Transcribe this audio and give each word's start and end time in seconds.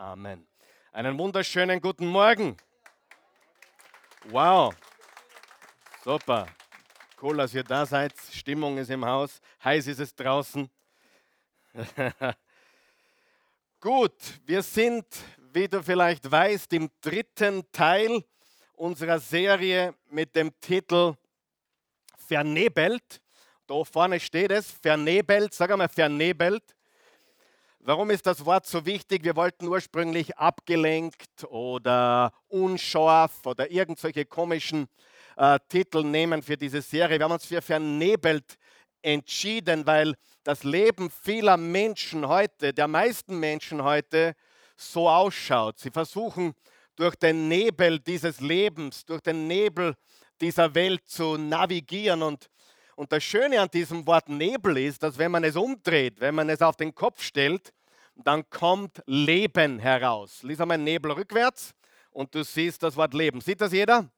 Amen. 0.00 0.46
Einen 0.92 1.18
wunderschönen 1.18 1.78
guten 1.78 2.06
Morgen. 2.06 2.56
Wow. 4.30 4.74
Super. 6.02 6.46
Cool, 7.20 7.36
dass 7.36 7.52
ihr 7.52 7.64
da 7.64 7.84
seid. 7.84 8.14
Stimmung 8.32 8.78
ist 8.78 8.88
im 8.88 9.04
Haus. 9.04 9.42
Heiß 9.62 9.88
ist 9.88 10.00
es 10.00 10.14
draußen. 10.14 10.70
Gut, 13.80 14.14
wir 14.46 14.62
sind, 14.62 15.04
wie 15.52 15.68
du 15.68 15.82
vielleicht 15.82 16.30
weißt, 16.30 16.72
im 16.72 16.90
dritten 17.02 17.70
Teil 17.70 18.24
unserer 18.76 19.18
Serie 19.18 19.94
mit 20.08 20.34
dem 20.34 20.58
Titel 20.62 21.14
Vernebelt. 22.16 23.20
Da 23.66 23.84
vorne 23.84 24.18
steht 24.18 24.50
es, 24.50 24.70
vernebelt, 24.70 25.52
sag 25.52 25.70
einmal 25.70 25.90
vernebelt. 25.90 26.74
Warum 27.82 28.10
ist 28.10 28.26
das 28.26 28.44
Wort 28.44 28.66
so 28.66 28.84
wichtig? 28.84 29.24
Wir 29.24 29.36
wollten 29.36 29.66
ursprünglich 29.66 30.36
abgelenkt 30.36 31.44
oder 31.48 32.30
unscharf 32.48 33.46
oder 33.46 33.70
irgendwelche 33.70 34.26
komischen 34.26 34.86
äh, 35.38 35.58
Titel 35.66 36.04
nehmen 36.04 36.42
für 36.42 36.58
diese 36.58 36.82
Serie. 36.82 37.18
Wir 37.18 37.24
haben 37.24 37.32
uns 37.32 37.46
für 37.46 37.62
vernebelt 37.62 38.58
entschieden, 39.00 39.86
weil 39.86 40.14
das 40.44 40.62
Leben 40.62 41.08
vieler 41.08 41.56
Menschen 41.56 42.28
heute, 42.28 42.74
der 42.74 42.86
meisten 42.86 43.40
Menschen 43.40 43.82
heute, 43.82 44.34
so 44.76 45.08
ausschaut. 45.08 45.78
Sie 45.78 45.90
versuchen 45.90 46.52
durch 46.96 47.14
den 47.14 47.48
Nebel 47.48 47.98
dieses 47.98 48.40
Lebens, 48.40 49.06
durch 49.06 49.22
den 49.22 49.46
Nebel 49.46 49.94
dieser 50.38 50.74
Welt 50.74 51.08
zu 51.08 51.38
navigieren 51.38 52.22
und 52.22 52.50
und 52.96 53.12
das 53.12 53.22
Schöne 53.24 53.60
an 53.60 53.70
diesem 53.70 54.06
Wort 54.06 54.28
Nebel 54.28 54.76
ist, 54.78 55.02
dass 55.02 55.18
wenn 55.18 55.30
man 55.30 55.44
es 55.44 55.56
umdreht, 55.56 56.20
wenn 56.20 56.34
man 56.34 56.48
es 56.48 56.62
auf 56.62 56.76
den 56.76 56.94
Kopf 56.94 57.22
stellt, 57.22 57.72
dann 58.16 58.48
kommt 58.50 59.02
Leben 59.06 59.78
heraus. 59.78 60.42
Lies 60.42 60.60
einmal 60.60 60.78
Nebel 60.78 61.12
rückwärts 61.12 61.72
und 62.10 62.34
du 62.34 62.42
siehst 62.42 62.82
das 62.82 62.96
Wort 62.96 63.14
Leben. 63.14 63.40
Sieht 63.40 63.60
das 63.60 63.72
jeder? 63.72 64.10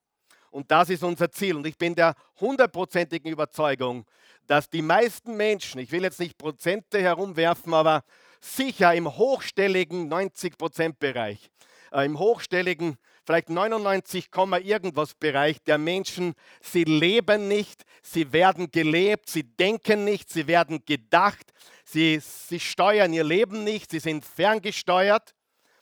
Und 0.50 0.70
das 0.70 0.90
ist 0.90 1.02
unser 1.02 1.30
Ziel. 1.30 1.56
Und 1.56 1.66
ich 1.66 1.78
bin 1.78 1.94
der 1.94 2.14
hundertprozentigen 2.40 3.30
Überzeugung, 3.30 4.04
dass 4.46 4.68
die 4.68 4.82
meisten 4.82 5.36
Menschen, 5.36 5.80
ich 5.80 5.92
will 5.92 6.02
jetzt 6.02 6.20
nicht 6.20 6.36
Prozente 6.36 7.00
herumwerfen, 7.00 7.72
aber 7.72 8.04
sicher 8.40 8.92
im 8.94 9.16
hochstelligen 9.16 10.12
90-Prozent-Bereich, 10.12 11.50
äh, 11.92 12.04
im 12.04 12.18
hochstelligen 12.18 12.98
vielleicht 13.24 13.50
99, 13.50 14.28
irgendwas 14.64 15.14
Bereich 15.14 15.62
der 15.62 15.78
Menschen, 15.78 16.34
sie 16.60 16.84
leben 16.84 17.48
nicht, 17.48 17.84
sie 18.02 18.32
werden 18.32 18.70
gelebt, 18.70 19.28
sie 19.28 19.44
denken 19.44 20.04
nicht, 20.04 20.30
sie 20.30 20.46
werden 20.46 20.84
gedacht, 20.84 21.52
sie, 21.84 22.20
sie 22.20 22.60
steuern 22.60 23.12
ihr 23.12 23.24
Leben 23.24 23.64
nicht, 23.64 23.90
sie 23.90 24.00
sind 24.00 24.24
ferngesteuert. 24.24 25.34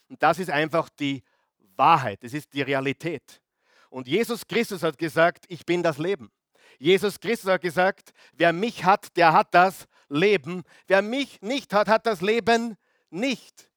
Und 0.09 0.21
das 0.21 0.39
ist 0.39 0.49
einfach 0.49 0.89
die 0.89 1.23
Wahrheit, 1.75 2.23
das 2.23 2.33
ist 2.33 2.53
die 2.53 2.61
Realität. 2.61 3.41
Und 3.89 4.07
Jesus 4.07 4.45
Christus 4.47 4.83
hat 4.83 4.97
gesagt, 4.97 5.45
ich 5.47 5.65
bin 5.65 5.83
das 5.83 5.97
Leben. 5.97 6.31
Jesus 6.79 7.19
Christus 7.19 7.51
hat 7.51 7.61
gesagt, 7.61 8.11
wer 8.33 8.53
mich 8.53 8.83
hat, 8.85 9.15
der 9.15 9.33
hat 9.33 9.53
das 9.53 9.85
Leben. 10.09 10.63
Wer 10.87 11.01
mich 11.01 11.41
nicht 11.41 11.73
hat, 11.73 11.87
hat 11.87 12.05
das 12.05 12.21
Leben 12.21 12.75
nicht. 13.09 13.70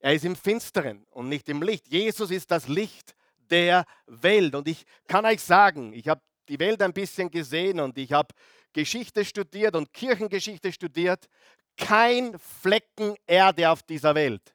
Er 0.00 0.14
ist 0.14 0.24
im 0.24 0.36
Finsteren 0.36 1.06
und 1.10 1.28
nicht 1.28 1.48
im 1.48 1.62
Licht. 1.62 1.88
Jesus 1.88 2.30
ist 2.30 2.50
das 2.50 2.68
Licht 2.68 3.14
der 3.50 3.84
Welt. 4.06 4.54
Und 4.54 4.68
ich 4.68 4.84
kann 5.08 5.24
euch 5.24 5.40
sagen, 5.40 5.92
ich 5.92 6.08
habe 6.08 6.20
die 6.48 6.58
Welt 6.58 6.82
ein 6.82 6.92
bisschen 6.92 7.30
gesehen 7.30 7.80
und 7.80 7.96
ich 7.98 8.12
habe 8.12 8.28
Geschichte 8.72 9.24
studiert 9.24 9.74
und 9.74 9.92
Kirchengeschichte 9.92 10.72
studiert. 10.72 11.28
Kein 11.76 12.38
Flecken 12.38 13.16
Erde 13.26 13.70
auf 13.70 13.82
dieser 13.82 14.14
Welt 14.14 14.54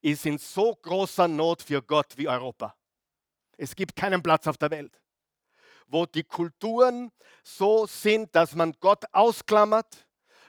ist 0.00 0.26
in 0.26 0.38
so 0.38 0.74
großer 0.74 1.28
Not 1.28 1.62
für 1.62 1.82
Gott 1.82 2.16
wie 2.16 2.28
Europa. 2.28 2.74
Es 3.56 3.74
gibt 3.74 3.96
keinen 3.96 4.22
Platz 4.22 4.46
auf 4.46 4.58
der 4.58 4.70
Welt, 4.70 5.00
wo 5.86 6.04
die 6.04 6.24
Kulturen 6.24 7.10
so 7.42 7.86
sind, 7.86 8.34
dass 8.34 8.54
man 8.54 8.74
Gott 8.80 9.04
ausklammert, 9.12 10.06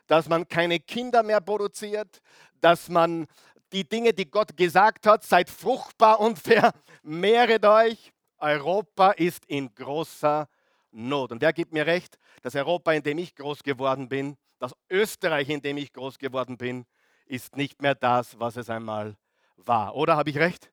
dass 0.07 0.27
man 0.27 0.47
keine 0.47 0.79
Kinder 0.79 1.23
mehr 1.23 1.41
produziert, 1.41 2.21
dass 2.59 2.89
man 2.89 3.27
die 3.75 3.87
Dinge, 3.87 4.13
die 4.13 4.31
Gott 4.31 4.55
gesagt 4.55 5.05
hat, 5.05 5.23
seid 5.23 5.49
fruchtbar 5.49 6.21
und 6.21 6.39
vermehret 6.39 7.65
euch. 7.65 8.13
Europa 8.37 9.11
ist 9.11 9.45
in 9.47 9.73
großer 9.75 10.47
Not. 10.91 11.33
Und 11.33 11.41
wer 11.41 11.51
gibt 11.51 11.73
mir 11.73 11.85
recht? 11.85 12.17
Das 12.41 12.55
Europa, 12.55 12.93
in 12.93 13.03
dem 13.03 13.17
ich 13.17 13.35
groß 13.35 13.63
geworden 13.63 14.07
bin, 14.07 14.37
das 14.59 14.73
Österreich, 14.89 15.49
in 15.49 15.61
dem 15.61 15.75
ich 15.75 15.91
groß 15.91 16.17
geworden 16.17 16.57
bin, 16.57 16.85
ist 17.25 17.57
nicht 17.57 17.81
mehr 17.81 17.95
das, 17.95 18.39
was 18.39 18.55
es 18.55 18.69
einmal 18.69 19.17
war. 19.57 19.93
Oder 19.95 20.15
habe 20.15 20.29
ich 20.29 20.37
recht? 20.37 20.71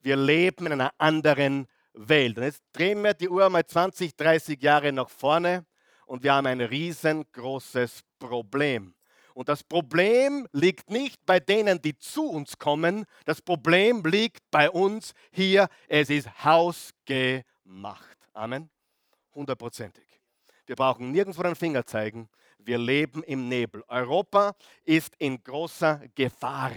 Wir 0.00 0.14
leben 0.14 0.66
in 0.66 0.72
einer 0.72 0.92
anderen 0.98 1.66
Welt. 1.94 2.38
Und 2.38 2.44
jetzt 2.44 2.62
drehen 2.72 3.02
wir 3.02 3.14
die 3.14 3.28
Uhr 3.28 3.50
mal 3.50 3.66
20, 3.66 4.14
30 4.14 4.62
Jahre 4.62 4.92
nach 4.92 5.10
vorne 5.10 5.66
und 6.04 6.22
wir 6.22 6.34
haben 6.34 6.46
ein 6.46 6.60
riesengroßes 6.60 8.02
Problem. 8.20 8.95
Und 9.36 9.50
das 9.50 9.62
Problem 9.62 10.48
liegt 10.52 10.88
nicht 10.88 11.26
bei 11.26 11.40
denen, 11.40 11.82
die 11.82 11.98
zu 11.98 12.26
uns 12.26 12.56
kommen. 12.56 13.04
Das 13.26 13.42
Problem 13.42 14.02
liegt 14.02 14.50
bei 14.50 14.70
uns 14.70 15.12
hier. 15.30 15.68
Es 15.88 16.08
ist 16.08 16.42
hausgemacht. 16.42 18.16
Amen. 18.32 18.70
Hundertprozentig. 19.34 20.06
Wir 20.64 20.74
brauchen 20.74 21.12
nirgendwo 21.12 21.42
den 21.42 21.54
Finger 21.54 21.84
zeigen. 21.84 22.30
Wir 22.56 22.78
leben 22.78 23.22
im 23.24 23.46
Nebel. 23.46 23.84
Europa 23.88 24.56
ist 24.84 25.14
in 25.18 25.44
großer 25.44 26.00
Gefahr. 26.14 26.72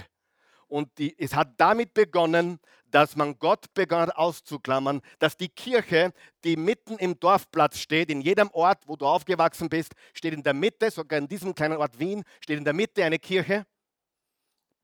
Und 0.69 0.97
die, 0.99 1.17
es 1.19 1.35
hat 1.35 1.49
damit 1.57 1.93
begonnen, 1.93 2.59
dass 2.91 3.15
man 3.15 3.37
Gott 3.37 3.73
begann 3.73 4.11
auszuklammern, 4.11 5.01
dass 5.19 5.35
die 5.35 5.49
Kirche, 5.49 6.13
die 6.43 6.55
mitten 6.55 6.97
im 6.97 7.19
Dorfplatz 7.19 7.79
steht, 7.79 8.09
in 8.09 8.21
jedem 8.21 8.49
Ort, 8.51 8.87
wo 8.87 8.95
du 8.95 9.05
aufgewachsen 9.05 9.67
bist, 9.67 9.93
steht 10.13 10.33
in 10.33 10.43
der 10.43 10.53
Mitte, 10.53 10.89
sogar 10.89 11.19
in 11.19 11.27
diesem 11.27 11.53
kleinen 11.53 11.77
Ort 11.77 11.99
Wien, 11.99 12.23
steht 12.39 12.57
in 12.57 12.63
der 12.63 12.73
Mitte 12.73 13.03
eine 13.03 13.19
Kirche, 13.19 13.65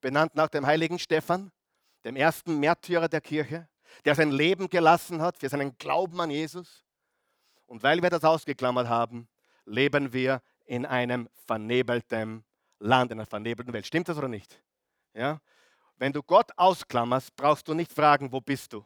benannt 0.02 0.36
nach 0.36 0.50
dem 0.50 0.66
heiligen 0.66 1.00
Stephan, 1.00 1.52
dem 2.04 2.16
ersten 2.16 2.60
Märtyrer 2.60 3.08
der 3.08 3.22
Kirche, 3.22 3.68
der 4.04 4.16
sein 4.16 4.32
Leben 4.32 4.70
gelassen 4.70 5.22
hat 5.22 5.38
für 5.38 5.50
seinen 5.50 5.78
Glauben 5.78 6.20
an 6.20 6.30
Jesus. 6.30 6.84
Und 7.68 7.84
weil 7.84 8.02
wir 8.02 8.10
das 8.10 8.24
ausgeklammert 8.24 8.88
haben, 8.88 9.28
leben 9.66 10.14
wir 10.14 10.42
in 10.66 10.86
einem 10.86 11.30
vernebelten 11.46 12.44
Land, 12.80 13.12
in 13.12 13.20
einer 13.20 13.26
vernebelten 13.26 13.74
Welt. 13.74 13.86
Stimmt 13.86 14.10
das 14.10 14.18
oder 14.18 14.28
nicht? 14.28 14.62
Ja? 15.14 15.42
Wenn 15.98 16.12
du 16.12 16.22
Gott 16.22 16.52
ausklammerst, 16.58 17.36
brauchst 17.36 17.68
du 17.68 17.74
nicht 17.74 17.92
fragen, 17.92 18.32
wo 18.32 18.42
bist 18.42 18.74
du? 18.74 18.86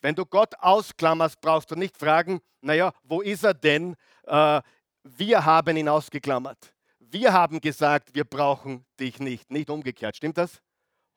Wenn 0.00 0.14
du 0.14 0.24
Gott 0.24 0.54
ausklammerst, 0.58 1.40
brauchst 1.40 1.70
du 1.70 1.74
nicht 1.74 1.96
fragen, 1.96 2.40
naja, 2.60 2.92
wo 3.02 3.20
ist 3.20 3.44
er 3.44 3.54
denn? 3.54 3.96
Äh, 4.24 4.62
wir 5.04 5.44
haben 5.44 5.76
ihn 5.76 5.88
ausgeklammert. 5.88 6.74
Wir 6.98 7.32
haben 7.32 7.60
gesagt, 7.60 8.14
wir 8.14 8.24
brauchen 8.24 8.84
dich 8.98 9.18
nicht. 9.18 9.50
Nicht 9.50 9.70
umgekehrt. 9.70 10.16
Stimmt 10.16 10.38
das? 10.38 10.60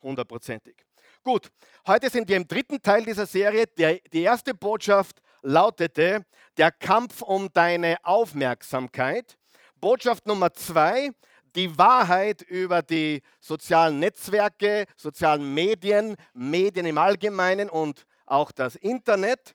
Hundertprozentig. 0.02 0.75
Gut, 1.23 1.52
heute 1.85 2.09
sind 2.09 2.28
wir 2.28 2.38
im 2.38 2.47
dritten 2.47 2.81
Teil 2.81 3.06
dieser 3.06 3.25
Serie. 3.25 3.66
Die 3.68 4.22
erste 4.22 4.53
Botschaft 4.53 5.22
lautete, 5.41 6.25
der 6.58 6.72
Kampf 6.72 7.22
um 7.22 7.52
deine 7.53 7.97
Aufmerksamkeit. 8.03 9.38
Botschaft 9.75 10.25
Nummer 10.25 10.53
zwei, 10.53 11.12
die 11.56 11.78
Wahrheit 11.78 12.42
über 12.42 12.82
die 12.82 13.22
sozialen 13.40 14.00
Netzwerke, 14.00 14.86
sozialen 14.96 15.54
Medien, 15.54 16.16
Medien 16.34 16.86
im 16.86 16.98
Allgemeinen 16.98 17.70
und 17.70 18.06
auch 18.26 18.52
das 18.52 18.76
Internet. 18.76 19.54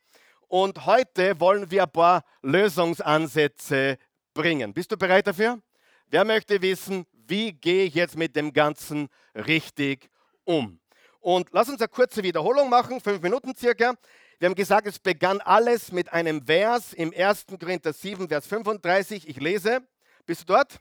Und 0.49 0.87
heute 0.87 1.41
wollen 1.41 1.71
wir 1.71 1.85
ein 1.85 1.91
paar 1.91 2.23
Lösungsansätze 2.43 3.99
bringen. 4.35 4.73
Bist 4.73 4.93
du 4.93 4.97
bereit 4.97 5.27
dafür? 5.27 5.61
Wer 6.09 6.25
möchte 6.25 6.63
wissen, 6.63 7.07
wie 7.13 7.53
gehe 7.53 7.85
ich 7.85 7.95
jetzt 7.95 8.17
mit 8.17 8.37
dem 8.37 8.53
Ganzen 8.53 9.09
richtig 9.35 10.09
um? 10.45 10.79
Und 11.19 11.49
lass 11.51 11.69
uns 11.69 11.81
eine 11.81 11.89
kurze 11.89 12.23
Wiederholung 12.23 12.71
machen, 12.71 13.01
fünf 13.01 13.21
Minuten 13.21 13.57
circa. 13.57 13.95
Wir 14.39 14.47
haben 14.47 14.55
gesagt, 14.55 14.87
es 14.87 15.01
begann 15.01 15.41
alles 15.41 15.91
mit 15.91 16.13
einem 16.13 16.45
Vers 16.45 16.93
im 16.93 17.13
1. 17.17 17.47
Korinther 17.59 17.93
7, 17.93 18.29
Vers 18.29 18.47
35. 18.47 19.27
Ich 19.27 19.41
lese. 19.41 19.81
Bist 20.27 20.43
du 20.43 20.53
dort? 20.53 20.79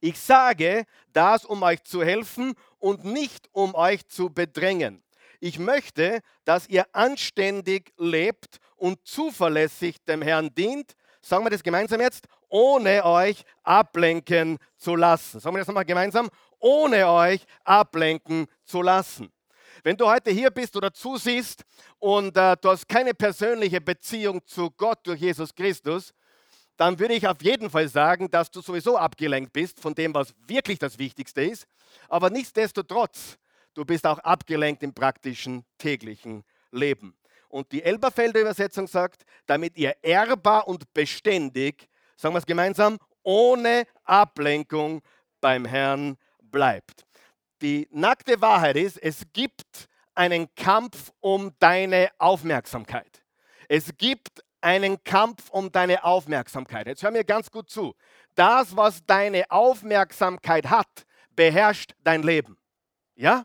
Ich 0.00 0.18
sage 0.18 0.84
das, 1.12 1.44
um 1.44 1.62
euch 1.62 1.82
zu 1.84 2.02
helfen 2.02 2.54
und 2.78 3.04
nicht 3.04 3.48
um 3.52 3.74
euch 3.74 4.06
zu 4.08 4.30
bedrängen. 4.30 5.02
Ich 5.40 5.58
möchte, 5.58 6.20
dass 6.44 6.68
ihr 6.68 6.86
anständig 6.92 7.92
lebt 7.96 8.58
und 8.76 9.06
zuverlässig 9.06 9.96
dem 10.04 10.22
Herrn 10.22 10.54
dient. 10.54 10.92
Sagen 11.22 11.44
wir 11.44 11.50
das 11.50 11.62
gemeinsam 11.62 12.00
jetzt, 12.00 12.26
ohne 12.48 13.04
euch 13.04 13.44
ablenken 13.62 14.58
zu 14.76 14.96
lassen. 14.96 15.40
Sagen 15.40 15.54
wir 15.54 15.60
das 15.60 15.68
nochmal 15.68 15.84
gemeinsam, 15.84 16.28
ohne 16.58 17.08
euch 17.08 17.44
ablenken 17.64 18.46
zu 18.64 18.82
lassen. 18.82 19.30
Wenn 19.82 19.96
du 19.96 20.06
heute 20.06 20.30
hier 20.30 20.50
bist 20.50 20.76
oder 20.76 20.92
zusiehst 20.92 21.64
und 21.98 22.36
äh, 22.36 22.56
du 22.60 22.70
hast 22.70 22.86
keine 22.88 23.14
persönliche 23.14 23.80
Beziehung 23.80 24.44
zu 24.46 24.70
Gott 24.70 24.98
durch 25.04 25.20
Jesus 25.20 25.54
Christus, 25.54 26.12
dann 26.80 26.98
würde 26.98 27.12
ich 27.12 27.28
auf 27.28 27.42
jeden 27.42 27.68
Fall 27.68 27.88
sagen, 27.88 28.30
dass 28.30 28.50
du 28.50 28.62
sowieso 28.62 28.96
abgelenkt 28.96 29.52
bist 29.52 29.78
von 29.78 29.94
dem, 29.94 30.14
was 30.14 30.34
wirklich 30.46 30.78
das 30.78 30.98
Wichtigste 30.98 31.42
ist. 31.42 31.66
Aber 32.08 32.30
nichtsdestotrotz, 32.30 33.36
du 33.74 33.84
bist 33.84 34.06
auch 34.06 34.18
abgelenkt 34.20 34.82
im 34.82 34.94
praktischen 34.94 35.66
täglichen 35.76 36.42
Leben. 36.72 37.14
Und 37.50 37.70
die 37.70 37.82
Elberfelder 37.82 38.40
Übersetzung 38.40 38.86
sagt, 38.86 39.26
damit 39.44 39.76
ihr 39.76 39.94
ehrbar 40.00 40.66
und 40.68 40.90
beständig, 40.94 41.86
sagen 42.16 42.32
wir 42.34 42.38
es 42.38 42.46
gemeinsam, 42.46 42.96
ohne 43.22 43.84
Ablenkung 44.04 45.02
beim 45.38 45.66
Herrn 45.66 46.16
bleibt. 46.40 47.04
Die 47.60 47.88
nackte 47.90 48.40
Wahrheit 48.40 48.76
ist, 48.76 48.96
es 48.96 49.24
gibt 49.34 49.86
einen 50.14 50.48
Kampf 50.54 51.12
um 51.20 51.52
deine 51.58 52.08
Aufmerksamkeit. 52.16 53.22
Es 53.68 53.90
gibt 53.98 54.42
einen 54.60 55.02
Kampf 55.04 55.50
um 55.50 55.72
deine 55.72 56.04
Aufmerksamkeit. 56.04 56.86
Jetzt 56.86 57.02
hör 57.02 57.10
mir 57.10 57.24
ganz 57.24 57.50
gut 57.50 57.70
zu. 57.70 57.94
Das, 58.34 58.76
was 58.76 59.04
deine 59.06 59.50
Aufmerksamkeit 59.50 60.70
hat, 60.70 61.06
beherrscht 61.34 61.94
dein 62.04 62.22
Leben. 62.22 62.58
Ja? 63.14 63.44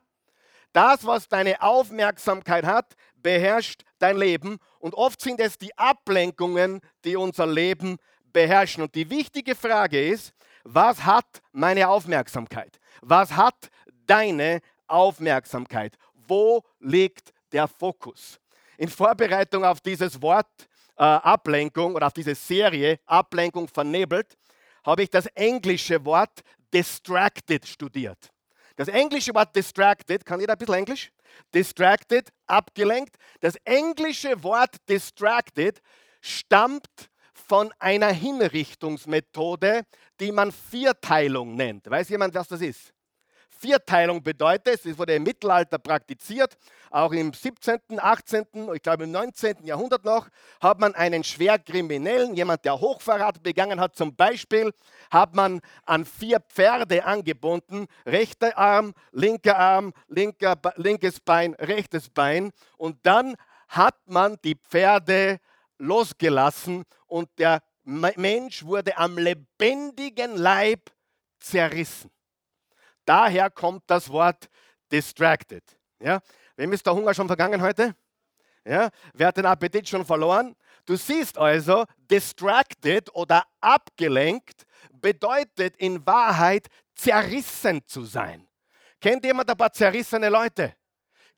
Das, 0.73 1.05
was 1.05 1.27
deine 1.27 1.61
Aufmerksamkeit 1.61 2.65
hat, 2.65 2.95
beherrscht 3.15 3.83
dein 3.99 4.17
Leben. 4.17 4.57
Und 4.79 4.93
oft 4.93 5.21
sind 5.21 5.39
es 5.39 5.57
die 5.57 5.75
Ablenkungen, 5.77 6.81
die 7.03 7.15
unser 7.15 7.47
Leben 7.47 7.97
beherrschen. 8.33 8.83
Und 8.83 8.93
die 8.95 9.09
wichtige 9.09 9.55
Frage 9.55 10.05
ist, 10.09 10.33
was 10.63 11.05
hat 11.05 11.41
meine 11.51 11.87
Aufmerksamkeit? 11.87 12.79
Was 13.01 13.35
hat 13.35 13.69
deine 14.05 14.61
Aufmerksamkeit? 14.87 15.97
Wo 16.27 16.63
liegt 16.79 17.33
der 17.51 17.67
Fokus? 17.67 18.39
In 18.77 18.89
Vorbereitung 18.89 19.63
auf 19.63 19.79
dieses 19.79 20.21
Wort 20.21 20.67
äh, 20.97 21.03
Ablenkung 21.03 21.95
oder 21.95 22.07
auf 22.07 22.13
diese 22.13 22.35
Serie 22.35 22.99
Ablenkung 23.05 23.67
vernebelt, 23.67 24.37
habe 24.83 25.03
ich 25.03 25.09
das 25.09 25.25
englische 25.27 26.03
Wort 26.05 26.41
distracted 26.73 27.67
studiert. 27.67 28.29
Das 28.75 28.87
englische 28.87 29.33
Wort 29.33 29.55
distracted, 29.55 30.25
kann 30.25 30.39
jeder 30.39 30.53
ein 30.53 30.57
bisschen 30.57 30.75
Englisch? 30.75 31.11
Distracted, 31.53 32.29
abgelenkt. 32.45 33.15
Das 33.39 33.55
englische 33.63 34.43
Wort 34.43 34.75
distracted 34.89 35.81
stammt 36.21 37.09
von 37.33 37.71
einer 37.79 38.11
Hinrichtungsmethode, 38.11 39.83
die 40.19 40.31
man 40.31 40.51
Vierteilung 40.51 41.55
nennt. 41.55 41.89
Weiß 41.89 42.09
jemand, 42.09 42.33
was 42.33 42.47
das 42.47 42.61
ist? 42.61 42.94
Vierteilung 43.59 44.21
bedeutet, 44.21 44.85
es 44.85 44.97
wurde 44.97 45.15
im 45.15 45.23
Mittelalter 45.23 45.77
praktiziert, 45.77 46.57
auch 46.89 47.11
im 47.11 47.33
17., 47.33 47.79
18., 47.97 48.45
ich 48.73 48.81
glaube 48.81 49.05
im 49.05 49.11
19. 49.11 49.65
Jahrhundert 49.65 50.05
noch, 50.05 50.27
hat 50.61 50.79
man 50.79 50.95
einen 50.95 51.23
Schwerkriminellen, 51.23 52.35
jemand, 52.35 52.65
der 52.65 52.79
Hochverrat 52.79 53.43
begangen 53.43 53.79
hat, 53.79 53.95
zum 53.95 54.15
Beispiel, 54.15 54.71
hat 55.11 55.35
man 55.35 55.61
an 55.85 56.05
vier 56.05 56.39
Pferde 56.39 57.05
angebunden, 57.05 57.87
rechter 58.05 58.57
Arm, 58.57 58.93
linker 59.11 59.57
Arm, 59.57 59.93
linker, 60.07 60.55
linkes 60.75 61.19
Bein, 61.19 61.53
rechtes 61.55 62.09
Bein 62.09 62.51
und 62.77 62.97
dann 63.03 63.35
hat 63.67 63.97
man 64.05 64.37
die 64.43 64.55
Pferde 64.55 65.39
losgelassen 65.77 66.83
und 67.07 67.29
der 67.37 67.61
Mensch 67.83 68.65
wurde 68.65 68.97
am 68.97 69.17
lebendigen 69.17 70.35
Leib 70.37 70.91
zerrissen. 71.39 72.14
Daher 73.05 73.49
kommt 73.49 73.83
das 73.87 74.09
Wort 74.09 74.49
distracted. 74.91 75.63
Ja? 75.99 76.21
Wem 76.55 76.73
ist 76.73 76.85
der 76.85 76.93
Hunger 76.93 77.13
schon 77.13 77.27
vergangen 77.27 77.61
heute? 77.61 77.95
Ja? 78.65 78.89
Wer 79.13 79.27
hat 79.27 79.37
den 79.37 79.45
Appetit 79.45 79.87
schon 79.87 80.05
verloren? 80.05 80.55
Du 80.85 80.95
siehst 80.95 81.37
also, 81.37 81.85
distracted 81.97 83.13
oder 83.15 83.43
abgelenkt 83.61 84.65
bedeutet 84.91 85.75
in 85.77 86.05
Wahrheit 86.05 86.67
zerrissen 86.93 87.81
zu 87.85 88.05
sein. 88.05 88.47
Kennt 89.01 89.23
jemand 89.25 89.49
ein 89.49 89.57
paar 89.57 89.71
zerrissene 89.71 90.29
Leute? 90.29 90.75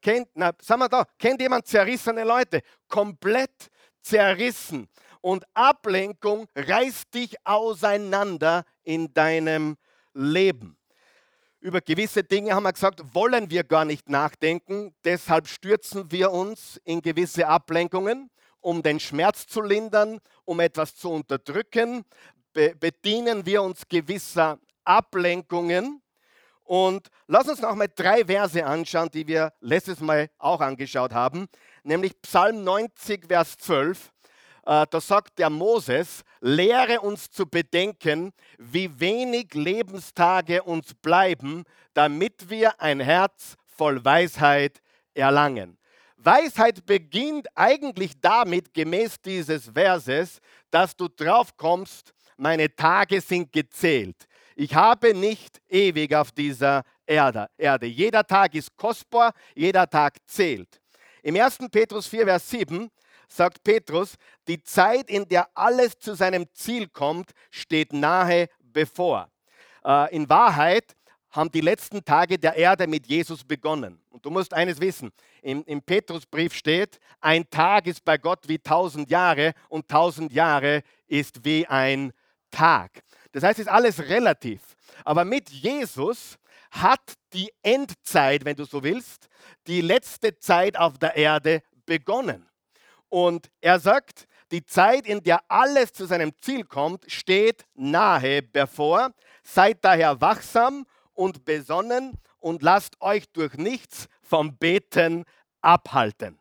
Kennt, 0.01 0.29
na, 0.35 0.53
sagen 0.61 0.81
wir 0.81 0.89
da, 0.89 1.05
kennt 1.17 1.41
jemand 1.41 1.65
zerrissene 1.65 2.23
Leute? 2.23 2.61
Komplett 2.87 3.69
zerrissen. 4.01 4.87
Und 5.21 5.43
Ablenkung 5.53 6.47
reißt 6.55 7.13
dich 7.13 7.35
auseinander 7.45 8.63
in 8.83 9.13
deinem 9.13 9.75
Leben. 10.13 10.77
Über 11.67 11.81
gewisse 11.81 12.23
Dinge 12.23 12.55
haben 12.55 12.63
wir 12.63 12.71
gesagt, 12.71 13.13
wollen 13.13 13.51
wir 13.51 13.65
gar 13.65 13.83
nicht 13.83 14.07
nachdenken. 14.07 14.95
Deshalb 15.03 15.49
stürzen 15.49 16.09
wir 16.13 16.31
uns 16.31 16.79
in 16.85 17.01
gewisse 17.01 17.45
Ablenkungen, 17.45 18.29
um 18.61 18.81
den 18.81 19.01
Schmerz 19.01 19.47
zu 19.47 19.59
lindern, 19.59 20.21
um 20.45 20.61
etwas 20.61 20.95
zu 20.95 21.11
unterdrücken. 21.11 22.05
Be 22.53 22.73
bedienen 22.79 23.45
wir 23.45 23.63
uns 23.63 23.85
gewisser 23.89 24.59
Ablenkungen. 24.85 26.01
Und 26.63 27.09
lass 27.27 27.49
uns 27.49 27.59
noch 27.59 27.75
mal 27.75 27.89
drei 27.93 28.23
Verse 28.23 28.65
anschauen, 28.65 29.09
die 29.11 29.27
wir 29.27 29.51
letztes 29.59 29.99
Mal 29.99 30.29
auch 30.37 30.61
angeschaut 30.61 31.13
haben, 31.13 31.49
nämlich 31.83 32.13
Psalm 32.21 32.63
90, 32.63 33.27
Vers 33.27 33.57
12. 33.57 34.13
Äh, 34.67 34.85
da 34.89 34.99
sagt 34.99 35.39
der 35.39 35.49
Moses, 35.49 36.23
lehre 36.41 36.99
uns 36.99 37.31
zu 37.31 37.45
bedenken, 37.45 38.33
wie 38.57 38.99
wenig 38.99 39.53
Lebenstage 39.53 40.61
uns 40.61 40.93
bleiben, 40.93 41.63
damit 41.93 42.49
wir 42.49 42.79
ein 42.81 42.99
Herz 42.99 43.55
voll 43.65 44.03
Weisheit 44.03 44.81
erlangen. 45.13 45.77
Weisheit 46.17 46.85
beginnt 46.85 47.47
eigentlich 47.55 48.19
damit, 48.19 48.73
gemäß 48.73 49.21
dieses 49.21 49.69
Verses, 49.73 50.39
dass 50.69 50.97
du 50.97 51.07
drauf 51.07 51.55
kommst, 51.55 52.13
meine 52.35 52.75
Tage 52.75 53.21
sind 53.21 53.53
gezählt. 53.53 54.27
Ich 54.57 54.75
habe 54.75 55.13
nicht 55.13 55.61
ewig 55.69 56.13
auf 56.13 56.33
dieser 56.33 56.83
Erde. 57.05 57.47
Erde. 57.57 57.85
Jeder 57.85 58.25
Tag 58.25 58.53
ist 58.53 58.75
kostbar, 58.75 59.31
jeder 59.55 59.89
Tag 59.89 60.17
zählt. 60.25 60.81
Im 61.23 61.37
1. 61.37 61.59
Petrus 61.71 62.07
4, 62.07 62.25
Vers 62.25 62.49
7 62.49 62.91
sagt 63.27 63.63
Petrus, 63.63 64.15
die 64.47 64.62
Zeit, 64.63 65.09
in 65.09 65.27
der 65.27 65.50
alles 65.53 65.97
zu 66.00 66.15
seinem 66.15 66.45
Ziel 66.53 66.88
kommt, 66.88 67.31
steht 67.51 67.94
nahe 67.94 68.47
bevor. 68.59 69.29
Äh, 69.85 70.15
in 70.15 70.29
Wahrheit 70.29 70.95
haben 71.31 71.51
die 71.51 71.62
letzten 71.62 72.03
Tage 72.03 72.38
der 72.39 72.56
Erde 72.56 72.88
mit 72.88 73.06
Jesus 73.07 73.44
begonnen. 73.44 74.01
Und 74.09 74.25
du 74.25 74.29
musst 74.29 74.53
eines 74.53 74.79
wissen, 74.79 75.12
im, 75.41 75.63
im 75.65 75.81
Petrusbrief 75.81 76.53
steht, 76.53 77.00
ein 77.19 77.50
Tag 77.50 77.88
ist 77.88 78.03
bei 78.03 78.18
Gott 78.18 78.47
wie 78.47 78.59
tausend 78.59 79.09
Jahre 79.09 79.53
und 79.69 79.88
tausend 79.88 80.31
Jahre 80.33 80.81
ist 81.07 81.44
wie 81.45 81.68
ein 81.68 82.12
Tag. 82.50 83.03
Das 83.31 83.44
heißt, 83.44 83.59
es 83.59 83.68
ist 83.68 83.71
alles 83.71 84.00
relativ. 84.00 84.62
Aber 85.03 85.25
mit 85.25 85.50
Jesus 85.50 86.38
hat 86.71 87.13
die 87.33 87.51
Endzeit, 87.62 88.45
wenn 88.45 88.56
du 88.56 88.65
so 88.65 88.83
willst, 88.83 89.27
die 89.68 89.81
letzte 89.81 90.38
Zeit 90.39 90.77
auf 90.77 90.97
der 90.97 91.15
Erde 91.15 91.61
begonnen. 91.85 92.47
Und 93.09 93.49
er 93.61 93.80
sagt, 93.80 94.28
die 94.52 94.66
Zeit, 94.66 95.07
in 95.07 95.21
der 95.23 95.42
alles 95.49 95.94
zu 95.94 96.06
seinem 96.06 96.31
Ziel 96.42 96.64
kommt, 96.64 97.09
steht 97.11 97.66
nahe 97.73 98.42
bevor. 98.42 99.14
Seid 99.44 99.83
daher 99.83 100.19
wachsam 100.21 100.85
und 101.14 101.45
besonnen 101.45 102.18
und 102.40 102.61
lasst 102.61 103.02
euch 103.02 103.28
durch 103.33 103.56
nichts 103.56 104.07
vom 104.21 104.57
Beten 104.57 105.26
abhalten. 105.61 106.40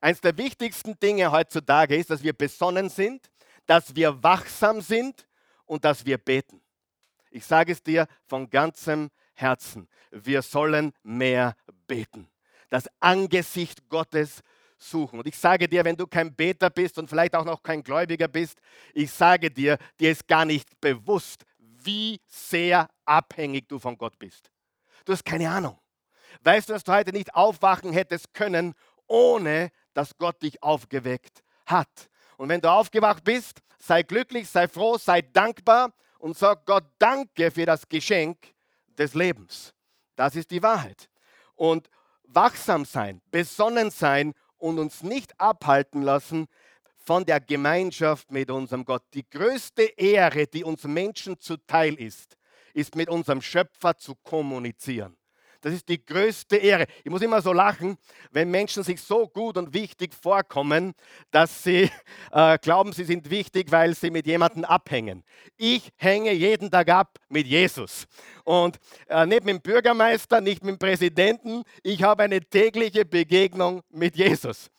Eines 0.00 0.20
der 0.20 0.36
wichtigsten 0.36 0.98
Dinge 0.98 1.30
heutzutage 1.30 1.96
ist, 1.96 2.10
dass 2.10 2.22
wir 2.22 2.32
besonnen 2.32 2.88
sind, 2.88 3.30
dass 3.66 3.94
wir 3.94 4.22
wachsam 4.22 4.80
sind 4.80 5.26
und 5.64 5.84
dass 5.84 6.04
wir 6.04 6.18
beten. 6.18 6.60
Ich 7.30 7.46
sage 7.46 7.72
es 7.72 7.82
dir 7.82 8.06
von 8.26 8.50
ganzem 8.50 9.10
Herzen, 9.34 9.88
wir 10.10 10.42
sollen 10.42 10.92
mehr 11.02 11.56
beten. 11.86 12.28
Das 12.68 12.88
Angesicht 13.00 13.88
Gottes 13.88 14.42
suchen. 14.82 15.18
Und 15.18 15.26
ich 15.26 15.36
sage 15.36 15.68
dir, 15.68 15.84
wenn 15.84 15.96
du 15.96 16.06
kein 16.06 16.34
Beter 16.34 16.70
bist 16.70 16.98
und 16.98 17.08
vielleicht 17.08 17.34
auch 17.34 17.44
noch 17.44 17.62
kein 17.62 17.82
Gläubiger 17.82 18.28
bist, 18.28 18.58
ich 18.94 19.10
sage 19.10 19.50
dir, 19.50 19.78
dir 19.98 20.10
ist 20.10 20.26
gar 20.26 20.44
nicht 20.44 20.80
bewusst, 20.80 21.44
wie 21.58 22.20
sehr 22.26 22.88
abhängig 23.04 23.68
du 23.68 23.78
von 23.78 23.96
Gott 23.96 24.18
bist. 24.18 24.50
Du 25.04 25.12
hast 25.12 25.24
keine 25.24 25.50
Ahnung. 25.50 25.78
Weißt 26.42 26.68
du, 26.68 26.72
dass 26.72 26.84
du 26.84 26.92
heute 26.92 27.12
nicht 27.12 27.34
aufwachen 27.34 27.92
hättest 27.92 28.32
können, 28.34 28.74
ohne 29.06 29.70
dass 29.94 30.16
Gott 30.16 30.42
dich 30.42 30.62
aufgeweckt 30.62 31.42
hat? 31.66 32.08
Und 32.36 32.48
wenn 32.48 32.60
du 32.60 32.70
aufgewacht 32.70 33.24
bist, 33.24 33.60
sei 33.78 34.02
glücklich, 34.02 34.48
sei 34.48 34.68
froh, 34.68 34.96
sei 34.96 35.22
dankbar 35.22 35.92
und 36.18 36.36
sag 36.36 36.64
Gott 36.66 36.84
Danke 36.98 37.50
für 37.50 37.66
das 37.66 37.88
Geschenk 37.88 38.38
des 38.96 39.14
Lebens. 39.14 39.74
Das 40.16 40.36
ist 40.36 40.50
die 40.50 40.62
Wahrheit. 40.62 41.08
Und 41.54 41.88
wachsam 42.24 42.84
sein, 42.84 43.20
besonnen 43.30 43.90
sein 43.90 44.32
und 44.62 44.78
uns 44.78 45.02
nicht 45.02 45.38
abhalten 45.40 46.02
lassen 46.02 46.46
von 46.96 47.24
der 47.24 47.40
Gemeinschaft 47.40 48.30
mit 48.30 48.50
unserem 48.50 48.84
Gott. 48.84 49.02
Die 49.12 49.28
größte 49.28 49.82
Ehre, 49.82 50.46
die 50.46 50.62
uns 50.62 50.84
Menschen 50.84 51.38
zuteil 51.40 51.94
ist, 51.94 52.36
ist 52.72 52.94
mit 52.94 53.08
unserem 53.08 53.42
Schöpfer 53.42 53.96
zu 53.96 54.14
kommunizieren. 54.14 55.16
Das 55.62 55.72
ist 55.72 55.88
die 55.88 56.04
größte 56.04 56.56
Ehre. 56.56 56.86
Ich 57.04 57.10
muss 57.10 57.22
immer 57.22 57.40
so 57.40 57.52
lachen, 57.52 57.96
wenn 58.32 58.50
Menschen 58.50 58.82
sich 58.82 59.00
so 59.00 59.28
gut 59.28 59.56
und 59.56 59.72
wichtig 59.72 60.12
vorkommen, 60.12 60.92
dass 61.30 61.62
sie 61.62 61.88
äh, 62.32 62.58
glauben, 62.58 62.92
sie 62.92 63.04
sind 63.04 63.30
wichtig, 63.30 63.70
weil 63.70 63.94
sie 63.94 64.10
mit 64.10 64.26
jemandem 64.26 64.64
abhängen. 64.64 65.22
Ich 65.56 65.90
hänge 65.96 66.32
jeden 66.32 66.68
Tag 66.68 66.88
ab 66.88 67.18
mit 67.28 67.46
Jesus. 67.46 68.06
Und 68.42 68.78
äh, 69.06 69.24
nicht 69.24 69.44
mit 69.44 69.54
dem 69.54 69.62
Bürgermeister, 69.62 70.40
nicht 70.40 70.64
mit 70.64 70.74
dem 70.74 70.78
Präsidenten. 70.78 71.62
Ich 71.84 72.02
habe 72.02 72.24
eine 72.24 72.40
tägliche 72.40 73.04
Begegnung 73.04 73.82
mit 73.90 74.16
Jesus 74.16 74.71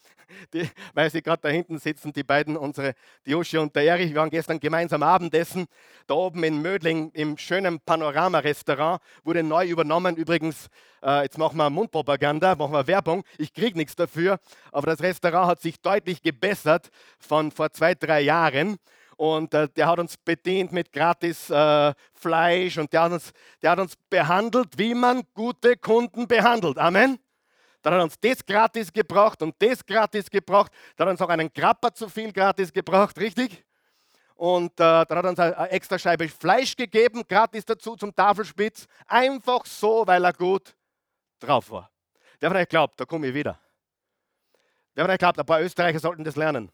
die, 0.53 0.69
weil 0.93 1.09
sie 1.09 1.21
gerade 1.21 1.41
da 1.41 1.49
hinten 1.49 1.79
sitzen, 1.79 2.13
die 2.13 2.23
beiden, 2.23 2.57
unsere, 2.57 2.93
die 3.25 3.31
Joshi 3.31 3.57
und 3.57 3.75
der 3.75 3.83
Erich. 3.83 4.09
Wir 4.09 4.17
waren 4.17 4.29
gestern 4.29 4.59
gemeinsam 4.59 5.03
Abendessen, 5.03 5.65
da 6.07 6.15
oben 6.15 6.43
in 6.43 6.61
Mödling 6.61 7.11
im 7.13 7.37
schönen 7.37 7.79
Panorama-Restaurant, 7.79 9.01
wurde 9.23 9.43
neu 9.43 9.67
übernommen. 9.67 10.15
Übrigens, 10.15 10.67
äh, 11.03 11.23
jetzt 11.23 11.37
machen 11.37 11.57
wir 11.57 11.69
Mundpropaganda, 11.69 12.55
machen 12.55 12.73
wir 12.73 12.87
Werbung. 12.87 13.23
Ich 13.37 13.53
kriege 13.53 13.77
nichts 13.77 13.95
dafür, 13.95 14.39
aber 14.71 14.87
das 14.87 15.01
Restaurant 15.01 15.47
hat 15.47 15.61
sich 15.61 15.79
deutlich 15.81 16.21
gebessert 16.21 16.89
von 17.19 17.51
vor 17.51 17.71
zwei, 17.71 17.95
drei 17.95 18.21
Jahren. 18.21 18.77
Und 19.17 19.53
äh, 19.53 19.69
der 19.69 19.87
hat 19.87 19.99
uns 19.99 20.17
bedient 20.17 20.71
mit 20.71 20.91
gratis 20.91 21.49
äh, 21.49 21.93
Fleisch 22.13 22.77
und 22.77 22.91
der 22.91 23.03
hat, 23.03 23.11
uns, 23.11 23.31
der 23.61 23.71
hat 23.71 23.79
uns 23.79 23.95
behandelt, 24.09 24.77
wie 24.77 24.93
man 24.93 25.23
gute 25.33 25.77
Kunden 25.77 26.27
behandelt. 26.27 26.77
Amen. 26.77 27.19
Dann 27.83 27.93
hat 27.93 27.99
er 27.99 28.03
uns 28.05 28.19
das 28.19 28.43
gratis 28.45 28.91
gebracht 28.91 29.41
und 29.41 29.53
das 29.59 29.85
gratis 29.85 30.29
gebracht. 30.29 30.71
Dann 30.95 31.05
hat 31.05 31.09
er 31.09 31.11
uns 31.11 31.21
auch 31.21 31.29
einen 31.29 31.53
Krapper 31.53 31.93
zu 31.93 32.07
viel 32.09 32.31
gratis 32.31 32.71
gebracht, 32.71 33.17
richtig? 33.19 33.63
Und 34.35 34.71
äh, 34.71 35.05
dann 35.05 35.17
hat 35.17 35.25
er 35.25 35.29
uns 35.29 35.39
eine, 35.39 35.69
extra 35.69 35.99
Scheibe 35.99 36.27
Fleisch 36.29 36.75
gegeben, 36.75 37.23
gratis 37.27 37.65
dazu 37.65 37.95
zum 37.97 38.15
Tafelspitz. 38.15 38.87
Einfach 39.05 39.65
so, 39.65 40.07
weil 40.07 40.23
er 40.23 40.33
gut 40.33 40.75
drauf 41.39 41.69
war. 41.71 41.91
Wer 42.39 42.49
von 42.49 42.57
euch 42.57 42.69
glaubt, 42.69 42.99
da 42.99 43.05
komme 43.05 43.27
ich 43.27 43.33
wieder. 43.33 43.59
Wer 44.95 45.03
von 45.03 45.11
euch 45.11 45.19
glaubt, 45.19 45.39
ein 45.39 45.45
paar 45.45 45.61
Österreicher 45.61 45.99
sollten 45.99 46.23
das 46.23 46.37
lernen. 46.37 46.71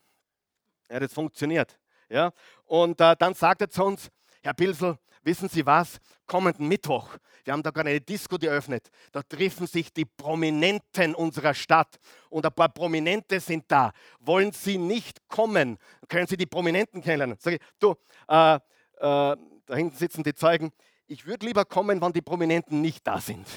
Ja, 0.91 0.99
das 0.99 1.11
funktioniert. 1.11 1.77
Ja? 2.07 2.31
Und 2.65 3.01
äh, 3.01 3.15
dann 3.17 3.33
sagt 3.33 3.61
er 3.61 3.69
zu 3.69 3.83
uns, 3.83 4.11
Herr 4.43 4.53
Pilsel, 4.53 4.97
wissen 5.23 5.49
Sie 5.49 5.65
was? 5.65 5.99
Kommenden 6.25 6.67
Mittwoch, 6.67 7.17
wir 7.43 7.53
haben 7.53 7.63
da 7.63 7.71
gerade 7.71 7.89
eine 7.89 8.01
Disco 8.01 8.37
geöffnet. 8.37 8.89
Da 9.11 9.23
treffen 9.23 9.65
sich 9.65 9.91
die 9.91 10.05
Prominenten 10.05 11.15
unserer 11.15 11.53
Stadt 11.53 11.97
und 12.29 12.45
ein 12.45 12.53
paar 12.53 12.69
Prominente 12.69 13.39
sind 13.39 13.65
da. 13.67 13.91
Wollen 14.19 14.51
Sie 14.51 14.77
nicht 14.77 15.27
kommen? 15.27 15.77
Können 16.07 16.27
Sie 16.27 16.37
die 16.37 16.45
Prominenten 16.45 17.01
kennenlernen? 17.01 17.37
Sag 17.39 17.53
ich, 17.53 17.59
du, 17.79 17.95
äh, 18.27 18.55
äh, 18.55 18.59
da 18.99 19.75
hinten 19.75 19.97
sitzen 19.97 20.23
die 20.23 20.35
Zeugen. 20.35 20.71
Ich 21.07 21.25
würde 21.25 21.45
lieber 21.45 21.65
kommen, 21.65 22.01
wenn 22.01 22.13
die 22.13 22.21
Prominenten 22.21 22.81
nicht 22.81 23.07
da 23.07 23.19
sind. 23.19 23.47